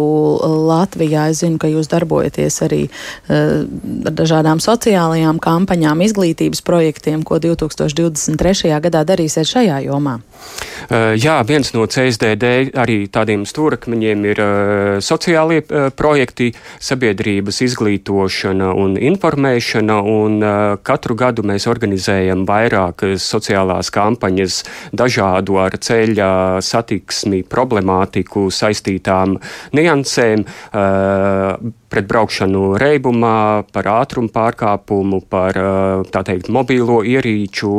Latvijā? 0.68 1.28
Es 1.32 1.42
zinu, 1.44 1.60
ka 1.62 1.70
jūs 1.70 1.90
darbojaties 1.92 2.60
arī 2.66 2.82
eh, 2.86 3.64
ar 4.06 4.16
dažādām 4.16 4.62
sociālajām 4.62 5.40
kampaņām, 5.42 6.02
izglītības 6.06 6.62
projektiem, 6.66 7.24
ko 7.26 7.40
2023. 7.42 8.72
gadā 8.82 9.04
darīsiet 9.06 9.48
šajā 9.48 9.82
jomā. 9.86 10.18
Jā, 10.90 11.40
viens 11.46 11.72
no 11.74 11.86
CSDD 11.90 12.76
arī 12.78 12.98
tādiem 13.10 13.46
stūrakmeņiem 13.48 14.26
ir 14.30 14.42
sociālie 15.02 15.62
projekti, 15.96 16.52
sabiedrības 16.82 17.60
izglītošana 17.66 18.72
un 18.76 18.96
informēšana, 19.00 19.98
un 20.06 20.15
uh, 20.42 20.76
katru 20.82 21.16
gadu 21.18 21.44
mēs 21.46 21.66
organizējam 21.70 22.44
vairākas 22.48 23.24
sociālās 23.26 23.90
kampaņas 23.94 24.60
dažādu 24.96 25.58
ar 25.62 25.76
ceļa 25.76 26.30
satiksmi 26.64 27.42
problemātiku 27.50 28.48
saistītām 28.52 29.38
niansēm. 29.76 30.46
Pret 31.86 32.06
braukšanu 32.10 32.62
reibumā, 32.82 33.62
par 33.72 33.86
ātrumu 33.88 34.28
pārkāpumu, 34.34 35.20
par 35.30 35.56
teikt 36.10 36.50
mobīlo 36.52 36.98
ierīču 37.06 37.70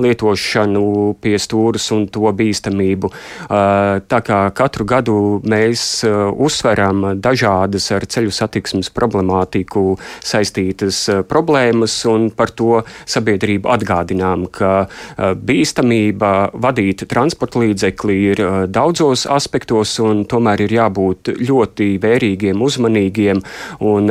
lietošanu 0.00 0.84
pie 1.20 1.34
stūras 1.42 1.88
un 1.96 2.06
to 2.14 2.30
bīstamību. 2.38 3.10
Tā 3.50 4.20
kā 4.26 4.40
katru 4.56 4.86
gadu 4.88 5.16
mēs 5.50 6.04
uzsveram 6.06 7.10
dažādas 7.20 7.90
ar 7.96 8.06
ceļu 8.06 8.32
satiksmes 8.34 8.92
problemātiku 8.94 9.98
saistītas 10.24 11.02
uh, 11.10 11.24
problēmas 11.70 11.94
un 12.06 12.30
par 12.30 12.50
to 12.50 12.82
sabiedrību 13.06 13.70
atgādinām, 13.70 14.48
ka 14.50 14.88
bīstamība 15.18 16.50
vadīt 16.54 17.06
transporta 17.08 17.60
līdzekli 17.60 18.16
ir 18.32 18.42
daudzos 18.68 19.26
aspektos 19.26 19.98
un 20.00 20.24
tomēr 20.24 20.66
ir 20.66 20.72
jābūt 20.72 21.34
ļoti 21.40 21.98
vērīgiem, 22.00 22.60
uzmanīgiem 22.60 23.42
un 23.80 24.10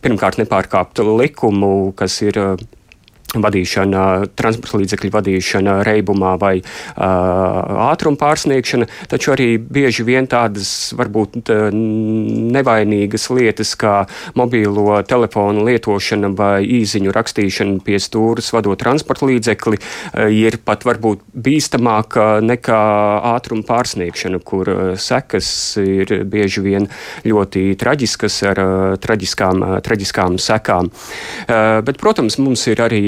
pirmkārt 0.00 0.38
nepārkāpt 0.40 1.00
likumu, 1.00 1.92
kas 1.96 2.22
ir 2.22 2.38
vadīšana, 3.38 4.04
transporta 4.38 4.80
līdzekļu 4.80 5.12
vadīšana, 5.14 5.76
reibumā 5.86 6.34
vai 6.40 6.56
uh, 6.60 7.90
ātruma 7.90 8.18
pārsniegšana, 8.20 8.88
taču 9.10 9.34
arī 9.34 9.48
bieži 9.60 10.04
vien 10.06 10.26
tādas 10.30 10.92
varbūt 10.98 11.50
nevainīgas 12.54 13.28
lietas 13.34 13.74
kā 13.78 13.94
mobīlo 14.38 15.00
telefonu 15.08 15.64
lietošana 15.68 16.32
vai 16.36 16.64
īziņu 16.80 17.14
rakstīšana 17.14 17.80
pie 17.86 18.00
stūras 18.02 18.50
vadot 18.54 18.80
transporta 18.80 19.28
līdzekli 19.28 19.80
ir 20.34 20.58
pat 20.64 20.84
varbūt 20.88 21.22
bīstamāka 21.34 22.40
nekā 22.44 22.80
ātruma 23.34 23.66
pārsniegšana, 23.68 24.40
kur 24.44 24.70
sekas 25.00 25.50
ir 25.80 26.24
bieži 26.30 26.64
vien 26.64 26.88
ļoti 27.26 27.66
traģiskas 27.80 28.40
ar 28.50 28.62
traģiskām, 29.02 29.64
traģiskām 29.84 30.38
sekām. 30.40 30.90
Uh, 30.90 31.80
bet, 31.86 32.00
protams, 32.00 32.38
mums 32.40 32.66
ir 32.70 32.80
arī 32.82 33.02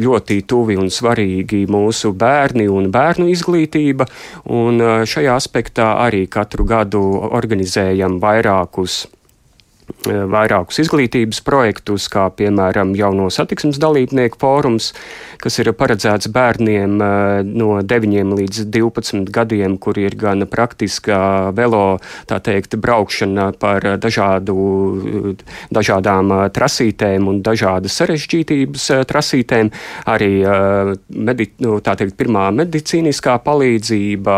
ļoti 0.00 0.40
tuvi 0.48 0.78
un 0.80 0.90
svarīgi 0.92 1.64
mūsu 1.70 2.12
bērni 2.16 2.66
un 2.70 2.90
bērnu 2.92 3.28
izglītība. 3.32 4.08
Un 4.56 4.82
uh, 4.82 4.98
šajā 5.08 5.36
aspektā 5.36 5.92
arī 6.06 6.26
katru 6.30 6.66
gadu 6.68 7.02
organizējam 7.30 8.20
vairākus 8.22 9.04
vairākus 10.06 10.80
izglītības 10.84 11.42
projektus, 11.44 12.08
kā 12.12 12.28
piemēram 12.32 12.94
jauno 12.96 13.28
satiksmes 13.32 13.78
dalībnieku 13.80 14.38
fórums, 14.40 14.92
kas 15.40 15.58
ir 15.60 15.72
paredzēts 15.76 16.30
bērniem 16.32 16.96
uh, 17.00 17.40
no 17.44 17.80
9 17.84 18.34
līdz 18.38 18.64
12 18.72 19.28
gadiem, 19.34 19.76
kur 19.80 19.98
ir 20.00 20.16
gan 20.20 20.46
praktiskā 20.50 21.50
velo, 21.56 21.98
tā 22.30 22.40
teikt, 22.44 22.76
braukšana 22.80 23.50
par 23.60 23.84
dažādu, 24.00 24.56
dažādām 25.72 26.32
uh, 26.36 26.44
trasītēm 26.54 27.28
un 27.30 27.42
dažādas 27.44 27.98
sarežģītības 28.00 28.88
trasītēm, 29.10 29.70
arī 30.10 30.30
medi, 31.08 31.46
nu, 31.64 31.78
tā 31.84 31.94
teikt, 31.98 32.16
pirmā 32.18 32.48
medicīniskā 32.54 33.36
palīdzība, 33.44 34.36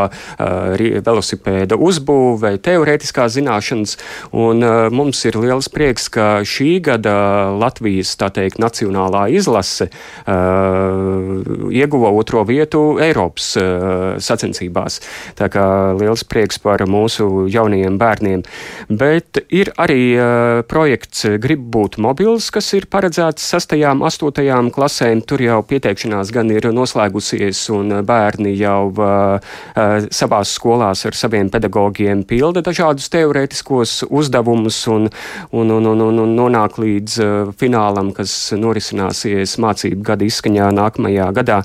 velosipēda 1.06 1.78
uzbūve, 1.80 2.54
teorētiskās 2.64 3.36
zināšanas, 3.36 3.96
un 4.44 4.64
mums 4.94 5.22
ir 5.28 5.38
liels 5.52 5.68
prieks, 5.68 6.08
ka 6.08 6.40
šī 6.48 6.78
gada 6.80 7.52
Latvijas, 7.60 8.14
teikt, 8.16 8.56
nacionālā 8.62 9.26
izlase 9.36 9.90
uh, 9.92 11.42
ieguva 11.68 12.08
otro 12.16 12.40
vietu 12.48 12.96
Eiropas 13.02 13.50
uh, 13.60 14.16
sacensībās. 14.16 15.02
Tā 15.36 15.50
kā 15.52 15.64
liels 16.00 16.24
prieks 16.24 16.56
par 16.62 16.86
mūsu 16.88 17.44
jaunajiem 17.52 17.98
bērniem. 18.00 18.44
Bet 18.88 19.42
ir 19.52 19.74
arī 19.76 20.00
uh, 20.16 20.62
projekts 20.64 21.26
Grib 21.42 21.66
būt 21.74 21.98
mobils, 22.00 22.48
kas 22.54 22.72
ir 22.78 22.88
paredzēts 22.88 23.44
6. 23.52 23.76
un 23.92 24.06
8. 24.08 24.72
klasēm. 24.72 25.20
Tur 25.28 25.44
jau 25.44 25.60
pieteikšanās 25.68 26.32
gan 26.32 26.48
ir 26.54 26.70
noslēgusies, 26.72 27.60
un 27.76 27.98
bērni 28.08 28.54
jau 28.56 28.88
uh, 28.94 29.36
uh, 29.36 30.08
savās 30.08 30.56
skolās 30.56 31.04
ar 31.08 31.18
saviem 31.18 31.52
pedagogiem 31.52 32.24
pilda 32.24 32.64
dažādus 32.64 33.12
teorētiskos 33.12 34.06
uzdevumus 34.08 34.80
un, 34.88 35.10
un, 35.50 35.70
un, 35.70 35.90
un, 35.92 36.04
un, 36.08 36.20
un 36.24 36.34
nonāk 36.38 36.78
līdz 36.82 37.18
uh, 37.22 37.52
finālam, 37.58 38.12
kas 38.16 38.34
norisināsies 38.58 39.58
mācību 39.62 40.06
gada 40.06 40.26
izskaņā 40.26 40.72
nākamajā 40.78 41.30
gadā. 41.38 41.60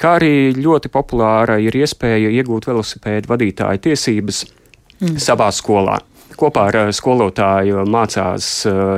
Kā 0.00 0.16
arī 0.20 0.34
ļoti 0.56 0.92
populāra 0.92 1.60
ir 1.62 1.76
iespēja 1.82 2.32
iegūt 2.40 2.70
velosipēdu 2.70 3.32
vadītāju 3.34 3.86
tiesības 3.88 4.44
mm. 4.46 5.16
savā 5.22 5.50
skolā 5.54 6.00
kopā 6.38 6.66
ar 6.70 6.92
skolotāju 6.94 7.84
mācās 7.90 8.48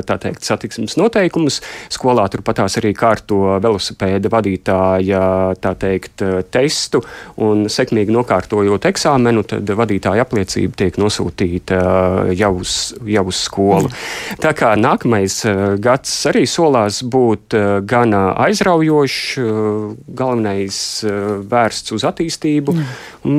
teikt, 0.09 0.45
satiksmes 0.47 0.97
noteikumus. 0.99 1.61
Skolā 1.93 2.27
turpatās 2.33 2.79
arī 2.81 2.93
kārto 2.97 3.59
velosipēda 3.63 4.31
vadītāja 4.33 5.23
teikt, 5.79 6.25
testu 6.51 7.03
un 7.45 7.67
sekmīgi 7.71 8.15
nokārtojot 8.15 8.89
eksāmenu, 8.91 9.45
tad 9.49 9.71
vadītāja 9.79 10.27
apliecība 10.27 10.83
tiek 10.83 10.99
nosūtīta 11.01 11.79
jau 12.37 12.53
uz, 12.61 12.75
jau 13.07 13.25
uz 13.31 13.43
skolu. 13.47 13.93
Tā 14.43 14.53
kā 14.59 14.75
nākamais 14.79 15.41
gads 15.83 16.15
arī 16.31 16.45
solās 16.49 17.03
būt 17.07 17.55
gan 17.89 18.15
aizraujošs, 18.19 19.39
galvenais 20.19 20.79
vērsts 21.49 21.95
uz 21.97 22.05
attīstību 22.09 22.75
un 22.79 22.83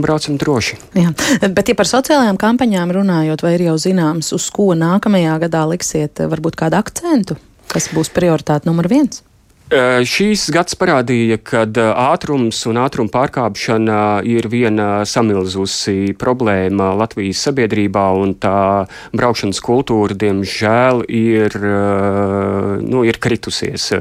braucam 0.04 0.38
droši. 0.40 0.80
Jā. 0.98 1.14
Bet, 1.56 1.72
ja 1.72 1.78
par 1.78 1.90
sociālajām 1.90 2.40
kampaņām 2.42 2.94
runājot, 3.00 3.46
vai 3.46 3.56
ir 3.58 3.68
jau 3.70 3.78
zināms, 3.82 4.34
uz 4.36 4.50
ko 4.54 4.72
nākamajā 4.78 5.40
gadā 5.46 5.66
liksiet 5.74 6.22
varbūt 6.32 6.60
kādu 6.60 6.80
akcentu, 6.80 7.40
kas 7.72 7.90
būs 7.94 8.14
prioritāte 8.16 8.70
numur 8.70 8.90
viens? 8.92 9.24
Šīs 9.70 10.48
gads 10.50 10.74
parādīja, 10.82 11.36
ka 11.46 11.60
ātrums 12.10 12.58
un 12.66 12.80
ātruma 12.82 13.12
pārkāpšana 13.14 13.98
ir 14.26 14.48
viena 14.50 15.04
samilzusi 15.06 16.16
problēma 16.18 16.96
Latvijas 16.98 17.44
sabiedrībā, 17.46 18.08
un 18.18 18.34
tā 18.42 18.88
braukšanas 19.14 19.62
kultūra, 19.62 20.18
diemžēl, 20.18 21.04
ir, 21.14 21.54
nu, 22.82 23.04
ir 23.06 23.20
kritusies. 23.22 23.92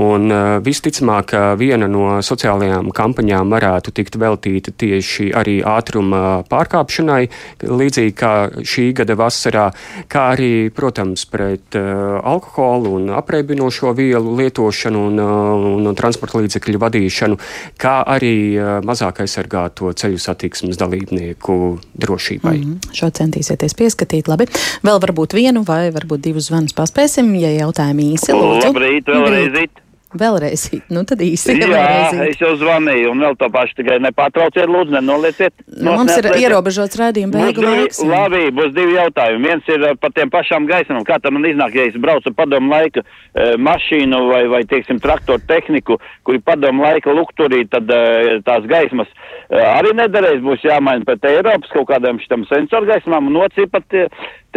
Un 0.00 0.32
visticamāk, 0.64 1.36
viena 1.60 1.84
no 1.84 2.16
sociālajām 2.24 2.88
kampaņām 2.96 3.52
varētu 3.52 3.92
tikt 4.00 4.16
veltīta 4.16 4.72
tieši 4.72 5.28
arī 5.36 5.58
ātruma 5.60 6.40
pārkāpšanai, 6.48 7.28
līdzīgi 7.68 8.16
kā 8.16 8.32
šī 8.64 8.86
gada 9.02 9.18
vasarā, 9.20 9.68
kā 10.08 10.24
arī, 10.38 10.72
protams, 10.72 11.28
pret 11.28 11.76
alkoholu 11.76 12.96
un 12.96 13.12
apreibinošo 13.20 13.92
vielu 14.00 14.40
lietošanu 14.40 14.69
lietošanu 14.70 15.06
un, 15.06 15.18
uh, 15.18 15.76
un, 15.76 15.86
un 15.86 15.94
transporta 15.94 16.38
līdzekļu 16.38 16.78
vadīšanu, 16.80 17.38
kā 17.80 18.00
arī 18.06 18.56
uh, 18.56 18.78
mazāk 18.86 19.22
aizsargāto 19.24 19.92
ceļu 19.92 20.18
satiksmes 20.18 20.78
dalībnieku 20.78 21.78
drošībai. 21.94 22.56
Mm 22.58 22.78
-hmm. 22.78 22.94
Šo 22.94 23.10
centīsieties 23.10 23.74
pieskatīt. 23.74 24.28
Labi. 24.28 24.46
Vēl 24.82 25.00
varbūt 25.00 25.34
vienu 25.34 25.64
vai 25.66 25.90
varbūt 25.90 26.20
divus 26.20 26.48
zvanus 26.48 26.72
paspēsim, 26.72 27.34
ja 27.40 27.50
jautājumi 27.50 28.14
īsi. 28.14 28.32
Lūdzu. 28.32 28.72
Labrīt, 28.72 29.06
vēlreiz. 29.06 29.48
Labrīt. 29.48 29.89
Vēlreiz, 30.10 30.64
nu 30.90 31.04
tad 31.06 31.20
īsi. 31.22 31.52
Jā, 31.54 31.68
vēlreiz. 31.70 32.32
es 32.32 32.40
jau 32.42 32.50
zvanīju, 32.58 33.12
un 33.12 33.20
vēl 33.22 33.36
to 33.38 33.46
pašu 33.54 33.76
tikai 33.78 34.00
nepārtrauciet, 34.02 34.66
lūdzu, 34.66 34.96
nenolieciet. 34.96 35.54
Nu, 35.70 35.92
mums 36.00 36.16
ir 36.18 36.26
ierobežots 36.34 36.98
raidījuma 36.98 37.44
beigu 37.44 37.62
laiks. 37.62 38.00
Labi, 38.02 38.40
būs 38.56 38.72
divi 38.74 38.96
jautājumi. 38.96 39.46
Viens 39.46 39.70
ir 39.70 39.84
par 40.02 40.10
tiem 40.16 40.32
pašām 40.32 40.66
gaismām. 40.66 41.04
Kā 41.06 41.20
tam 41.22 41.38
man 41.38 41.46
iznāk, 41.46 41.76
ja 41.78 41.84
es 41.86 41.98
braucu 42.02 42.32
padomu 42.34 42.74
laika 42.74 43.04
e, 43.04 43.52
mašīnu 43.62 44.20
vai, 44.32 44.40
vai, 44.50 44.64
teiksim, 44.72 44.98
traktoru 45.04 45.44
tehniku, 45.46 46.00
kuri 46.26 46.42
padomu 46.42 46.88
laika 46.88 47.14
lukturī, 47.14 47.62
tad 47.70 47.94
e, 47.94 48.40
tās 48.48 48.66
gaismas 48.70 49.14
e, 49.14 49.62
arī 49.62 49.94
nederēs, 50.00 50.42
būs 50.42 50.66
jāmaina 50.66 51.06
pēc 51.06 51.30
Eiropas 51.36 51.70
kaut 51.76 51.86
kādām 51.92 52.18
šitam 52.24 52.48
sensoru 52.50 52.90
gaismām, 52.90 53.30
un 53.30 53.38
otrs 53.44 53.62
ir 53.62 53.70
pat, 53.70 53.86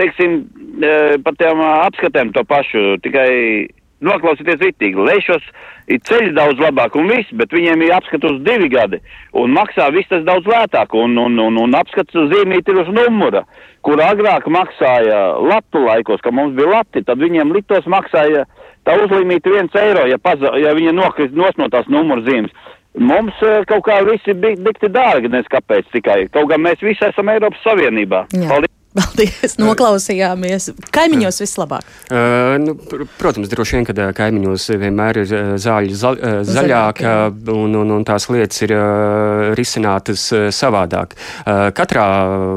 teiksim, 0.01 0.41
pat 1.21 1.37
tiem 1.37 1.61
apskatēm 1.61 2.33
to 2.33 2.41
pašu, 2.49 2.97
tikai 3.05 3.29
noklausieties 4.05 4.61
ritīgi, 4.61 5.07
lešos 5.09 5.45
ir 5.91 6.01
ceļš 6.07 6.33
daudz 6.37 6.61
labāk 6.63 6.95
un 6.99 7.09
viss, 7.11 7.35
bet 7.39 7.53
viņiem 7.55 7.83
ir 7.83 7.95
apskats 7.97 8.29
uz 8.29 8.41
divi 8.45 8.69
gadi 8.71 9.01
un 9.33 9.53
maksā 9.55 9.89
viss 9.95 10.11
tas 10.11 10.25
daudz 10.27 10.47
lētāk 10.49 10.93
un, 10.97 11.17
un, 11.17 11.39
un, 11.39 11.59
un 11.63 11.77
apskats 11.77 12.15
zīmīt 12.33 12.69
ir 12.69 12.81
uz 12.83 12.91
numura, 12.93 13.43
kur 13.85 14.01
agrāk 14.03 14.47
maksāja 14.51 15.23
latu 15.43 15.83
laikos, 15.87 16.21
ka 16.23 16.31
mums 16.31 16.55
bija 16.57 16.77
lati, 16.77 17.03
tad 17.03 17.21
viņiem 17.21 17.55
litos 17.55 17.87
maksāja 17.89 18.45
tā 18.87 18.95
uzlīmīta 19.03 19.51
viens 19.51 19.75
eiro, 19.79 20.05
ja, 20.09 20.19
paza, 20.21 20.53
ja 20.59 20.75
viņa 20.75 20.95
nokrist 20.95 21.35
nos 21.37 21.57
no 21.59 21.69
tās 21.73 21.89
numura 21.91 22.23
zīmes. 22.27 22.53
Mums 22.93 23.39
uh, 23.41 23.63
kaut 23.65 23.87
kā 23.87 24.03
visi 24.05 24.35
bija 24.37 24.59
dikti 24.67 24.91
dārgi, 24.93 25.31
nes 25.33 25.49
kāpēc 25.49 25.89
tikai. 25.95 26.19
Kaut 26.35 26.51
gan 26.51 26.61
mēs 26.61 26.83
visi 26.85 27.01
esam 27.07 27.31
Eiropas 27.33 27.63
Savienībā. 27.65 28.27
Jā. 28.37 28.51
Paldies! 28.51 28.82
Paldies, 28.93 29.55
noklausījāmies. 29.57 30.69
Kaimiņos 30.93 31.39
vislabāk. 31.41 31.87
Uh, 32.13 32.59
nu, 32.61 32.75
pr 32.77 33.07
protams, 33.17 33.49
droši 33.49 33.79
vien, 33.79 33.87
ka 33.87 34.11
kaimiņos 34.13 34.67
vienmēr 34.77 35.19
ir 35.23 35.31
zāļi 35.57 35.95
za 35.97 36.11
zaļāka 36.45 37.13
un, 37.53 37.73
un, 37.79 37.93
un 37.97 38.05
tās 38.05 38.27
lietas 38.29 38.61
ir 38.65 38.73
risinātas 39.57 40.27
savādāk. 40.53 41.15
Katrā 41.77 42.05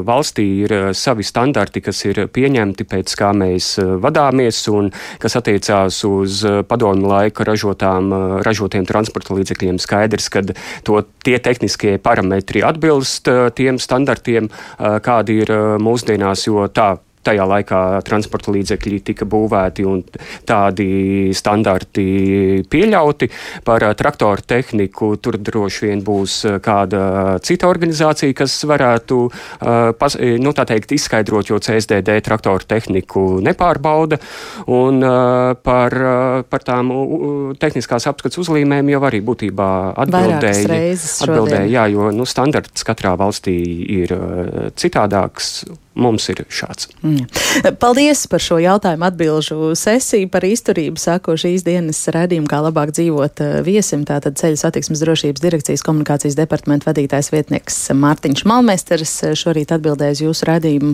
valstī 0.05 0.45
ir 0.65 0.75
savi 0.97 1.25
standarti, 1.25 1.81
kas 1.85 2.03
ir 2.05 2.21
pieņemti 2.33 2.85
pēc 2.89 3.15
kā 3.17 3.31
mēs 3.37 3.71
vadāmies 4.03 4.61
un 4.73 4.91
kas 5.23 5.37
attiecās 5.39 6.03
uz 6.07 6.43
padomu 6.69 7.09
laika 7.09 7.47
ražotām, 7.47 8.13
ražotiem 8.45 8.85
transporta 8.89 9.37
līdzekļiem. 9.37 9.81
Skaidrs, 9.81 10.29
ka 10.33 10.45
to 10.85 11.01
tie 11.25 11.39
tehniskie 11.41 11.97
parametri 12.03 12.61
atbilst 12.65 13.29
tiem 13.57 13.81
standartiem, 13.81 14.51
kādi 14.77 15.41
ir 15.45 15.53
mūsdienās 15.81 16.26
turpinās, 16.27 16.47
jo 16.47 16.67
tā 16.67 16.97
tajā 17.27 17.43
laikā 17.43 17.79
transporta 18.07 18.53
līdzekļi 18.55 18.99
tika 19.11 19.25
būvēti 19.27 19.85
un 19.87 20.03
tādi 20.47 21.33
standarti 21.35 22.63
pieļauti. 22.71 23.29
Par 23.67 23.83
traktoru 23.99 24.45
tehniku 24.47 25.17
tur 25.19 25.37
droši 25.37 25.89
vien 25.89 26.03
būs 26.05 26.39
kāda 26.63 27.37
cita 27.43 27.67
organizācija, 27.67 28.35
kas 28.37 28.55
varētu 28.63 29.19
pas, 29.99 30.17
nu, 30.39 30.53
teikt, 30.55 30.93
izskaidrot, 30.95 31.51
jo 31.51 31.59
CSDD 31.59 32.15
traktoru 32.23 32.63
tehniku 32.67 33.25
nepārbauda. 33.43 34.19
Un 34.71 35.03
par, 35.63 35.97
par 36.47 36.63
tām 36.63 36.93
tehniskās 37.59 38.07
apskats 38.07 38.39
uzlīmēm 38.39 38.93
jau 38.93 39.01
arī 39.09 39.19
būtībā 39.25 39.71
atbildēja. 40.05 40.79
atbildēja 41.27 41.67
jā, 41.73 41.89
jo 41.91 42.07
nu, 42.15 42.27
standarts 42.29 42.87
katrā 42.87 43.17
valstī 43.19 43.57
ir 43.97 44.15
citādāks 44.79 45.65
mums 45.97 46.27
ir 46.31 46.43
šāds. 46.53 46.89
Mm. 47.01 47.25
Paldies 47.81 48.23
par 48.29 48.43
šo 48.43 48.59
jautājumu 48.61 49.07
atbilžu 49.07 49.71
sesiju 49.77 50.29
par 50.31 50.45
izturību. 50.47 50.99
Sako 51.01 51.37
šīs 51.39 51.65
dienas 51.65 51.99
redzējumu, 52.13 52.47
kā 52.49 52.61
labāk 52.65 52.93
dzīvot 52.95 53.43
eh, 53.43 53.55
viesim. 53.65 54.05
Tātad 54.07 54.37
ceļu 54.39 54.59
satiksmes 54.61 55.01
drošības 55.03 55.43
direkcijas 55.43 55.83
komunikācijas 55.85 56.37
departamenta 56.37 56.91
vadītājs 56.91 57.31
vietnieks 57.33 57.79
Mārtiņš 57.97 58.45
Malmesters 58.49 59.15
šorīt 59.39 59.73
atbildēja 59.75 60.17
uz 60.17 60.23
jūsu 60.27 60.49
redzējumu, 60.51 60.93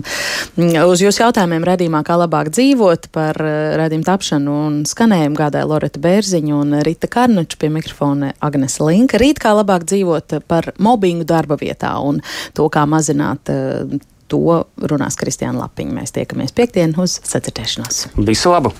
mm, 0.56 0.78
uz 0.90 1.04
jūsu 1.04 1.24
jautājumiem 1.24 1.68
redzējumā, 1.68 2.02
kā 2.06 2.18
labāk 2.20 2.50
dzīvot 2.54 3.10
par 3.14 3.40
eh, 3.44 3.76
redzējumu 3.80 4.08
tapšanu 4.08 4.56
un 4.68 4.80
skanējumu 4.88 5.38
gādāja 5.38 5.68
Loreta 5.70 6.02
Bērziņa 6.04 6.56
un 6.56 6.78
Rita 6.86 7.10
Karnuča 7.10 7.60
pie 7.60 7.70
mikrofona 7.74 8.32
Agnes 8.44 8.80
Linka. 8.82 9.20
Rīt 9.20 9.42
kā 9.42 9.54
labāk 9.56 9.86
dzīvot 9.90 10.40
par 10.48 10.72
mobbingu 10.82 11.26
darba 11.28 11.58
vietā 11.60 11.94
un 12.02 12.20
to, 12.56 12.68
kā 12.72 12.86
mazināt 12.88 13.50
to 14.28 14.64
runās 14.90 15.18
Kristiāna 15.20 15.64
Lapiņa. 15.64 16.00
Mēs 16.00 16.16
tiekamies 16.16 16.56
piekdien 16.56 16.96
uz 17.00 17.20
sacerēšanos. 17.24 18.08
Visu 18.24 18.54
labu! 18.54 18.74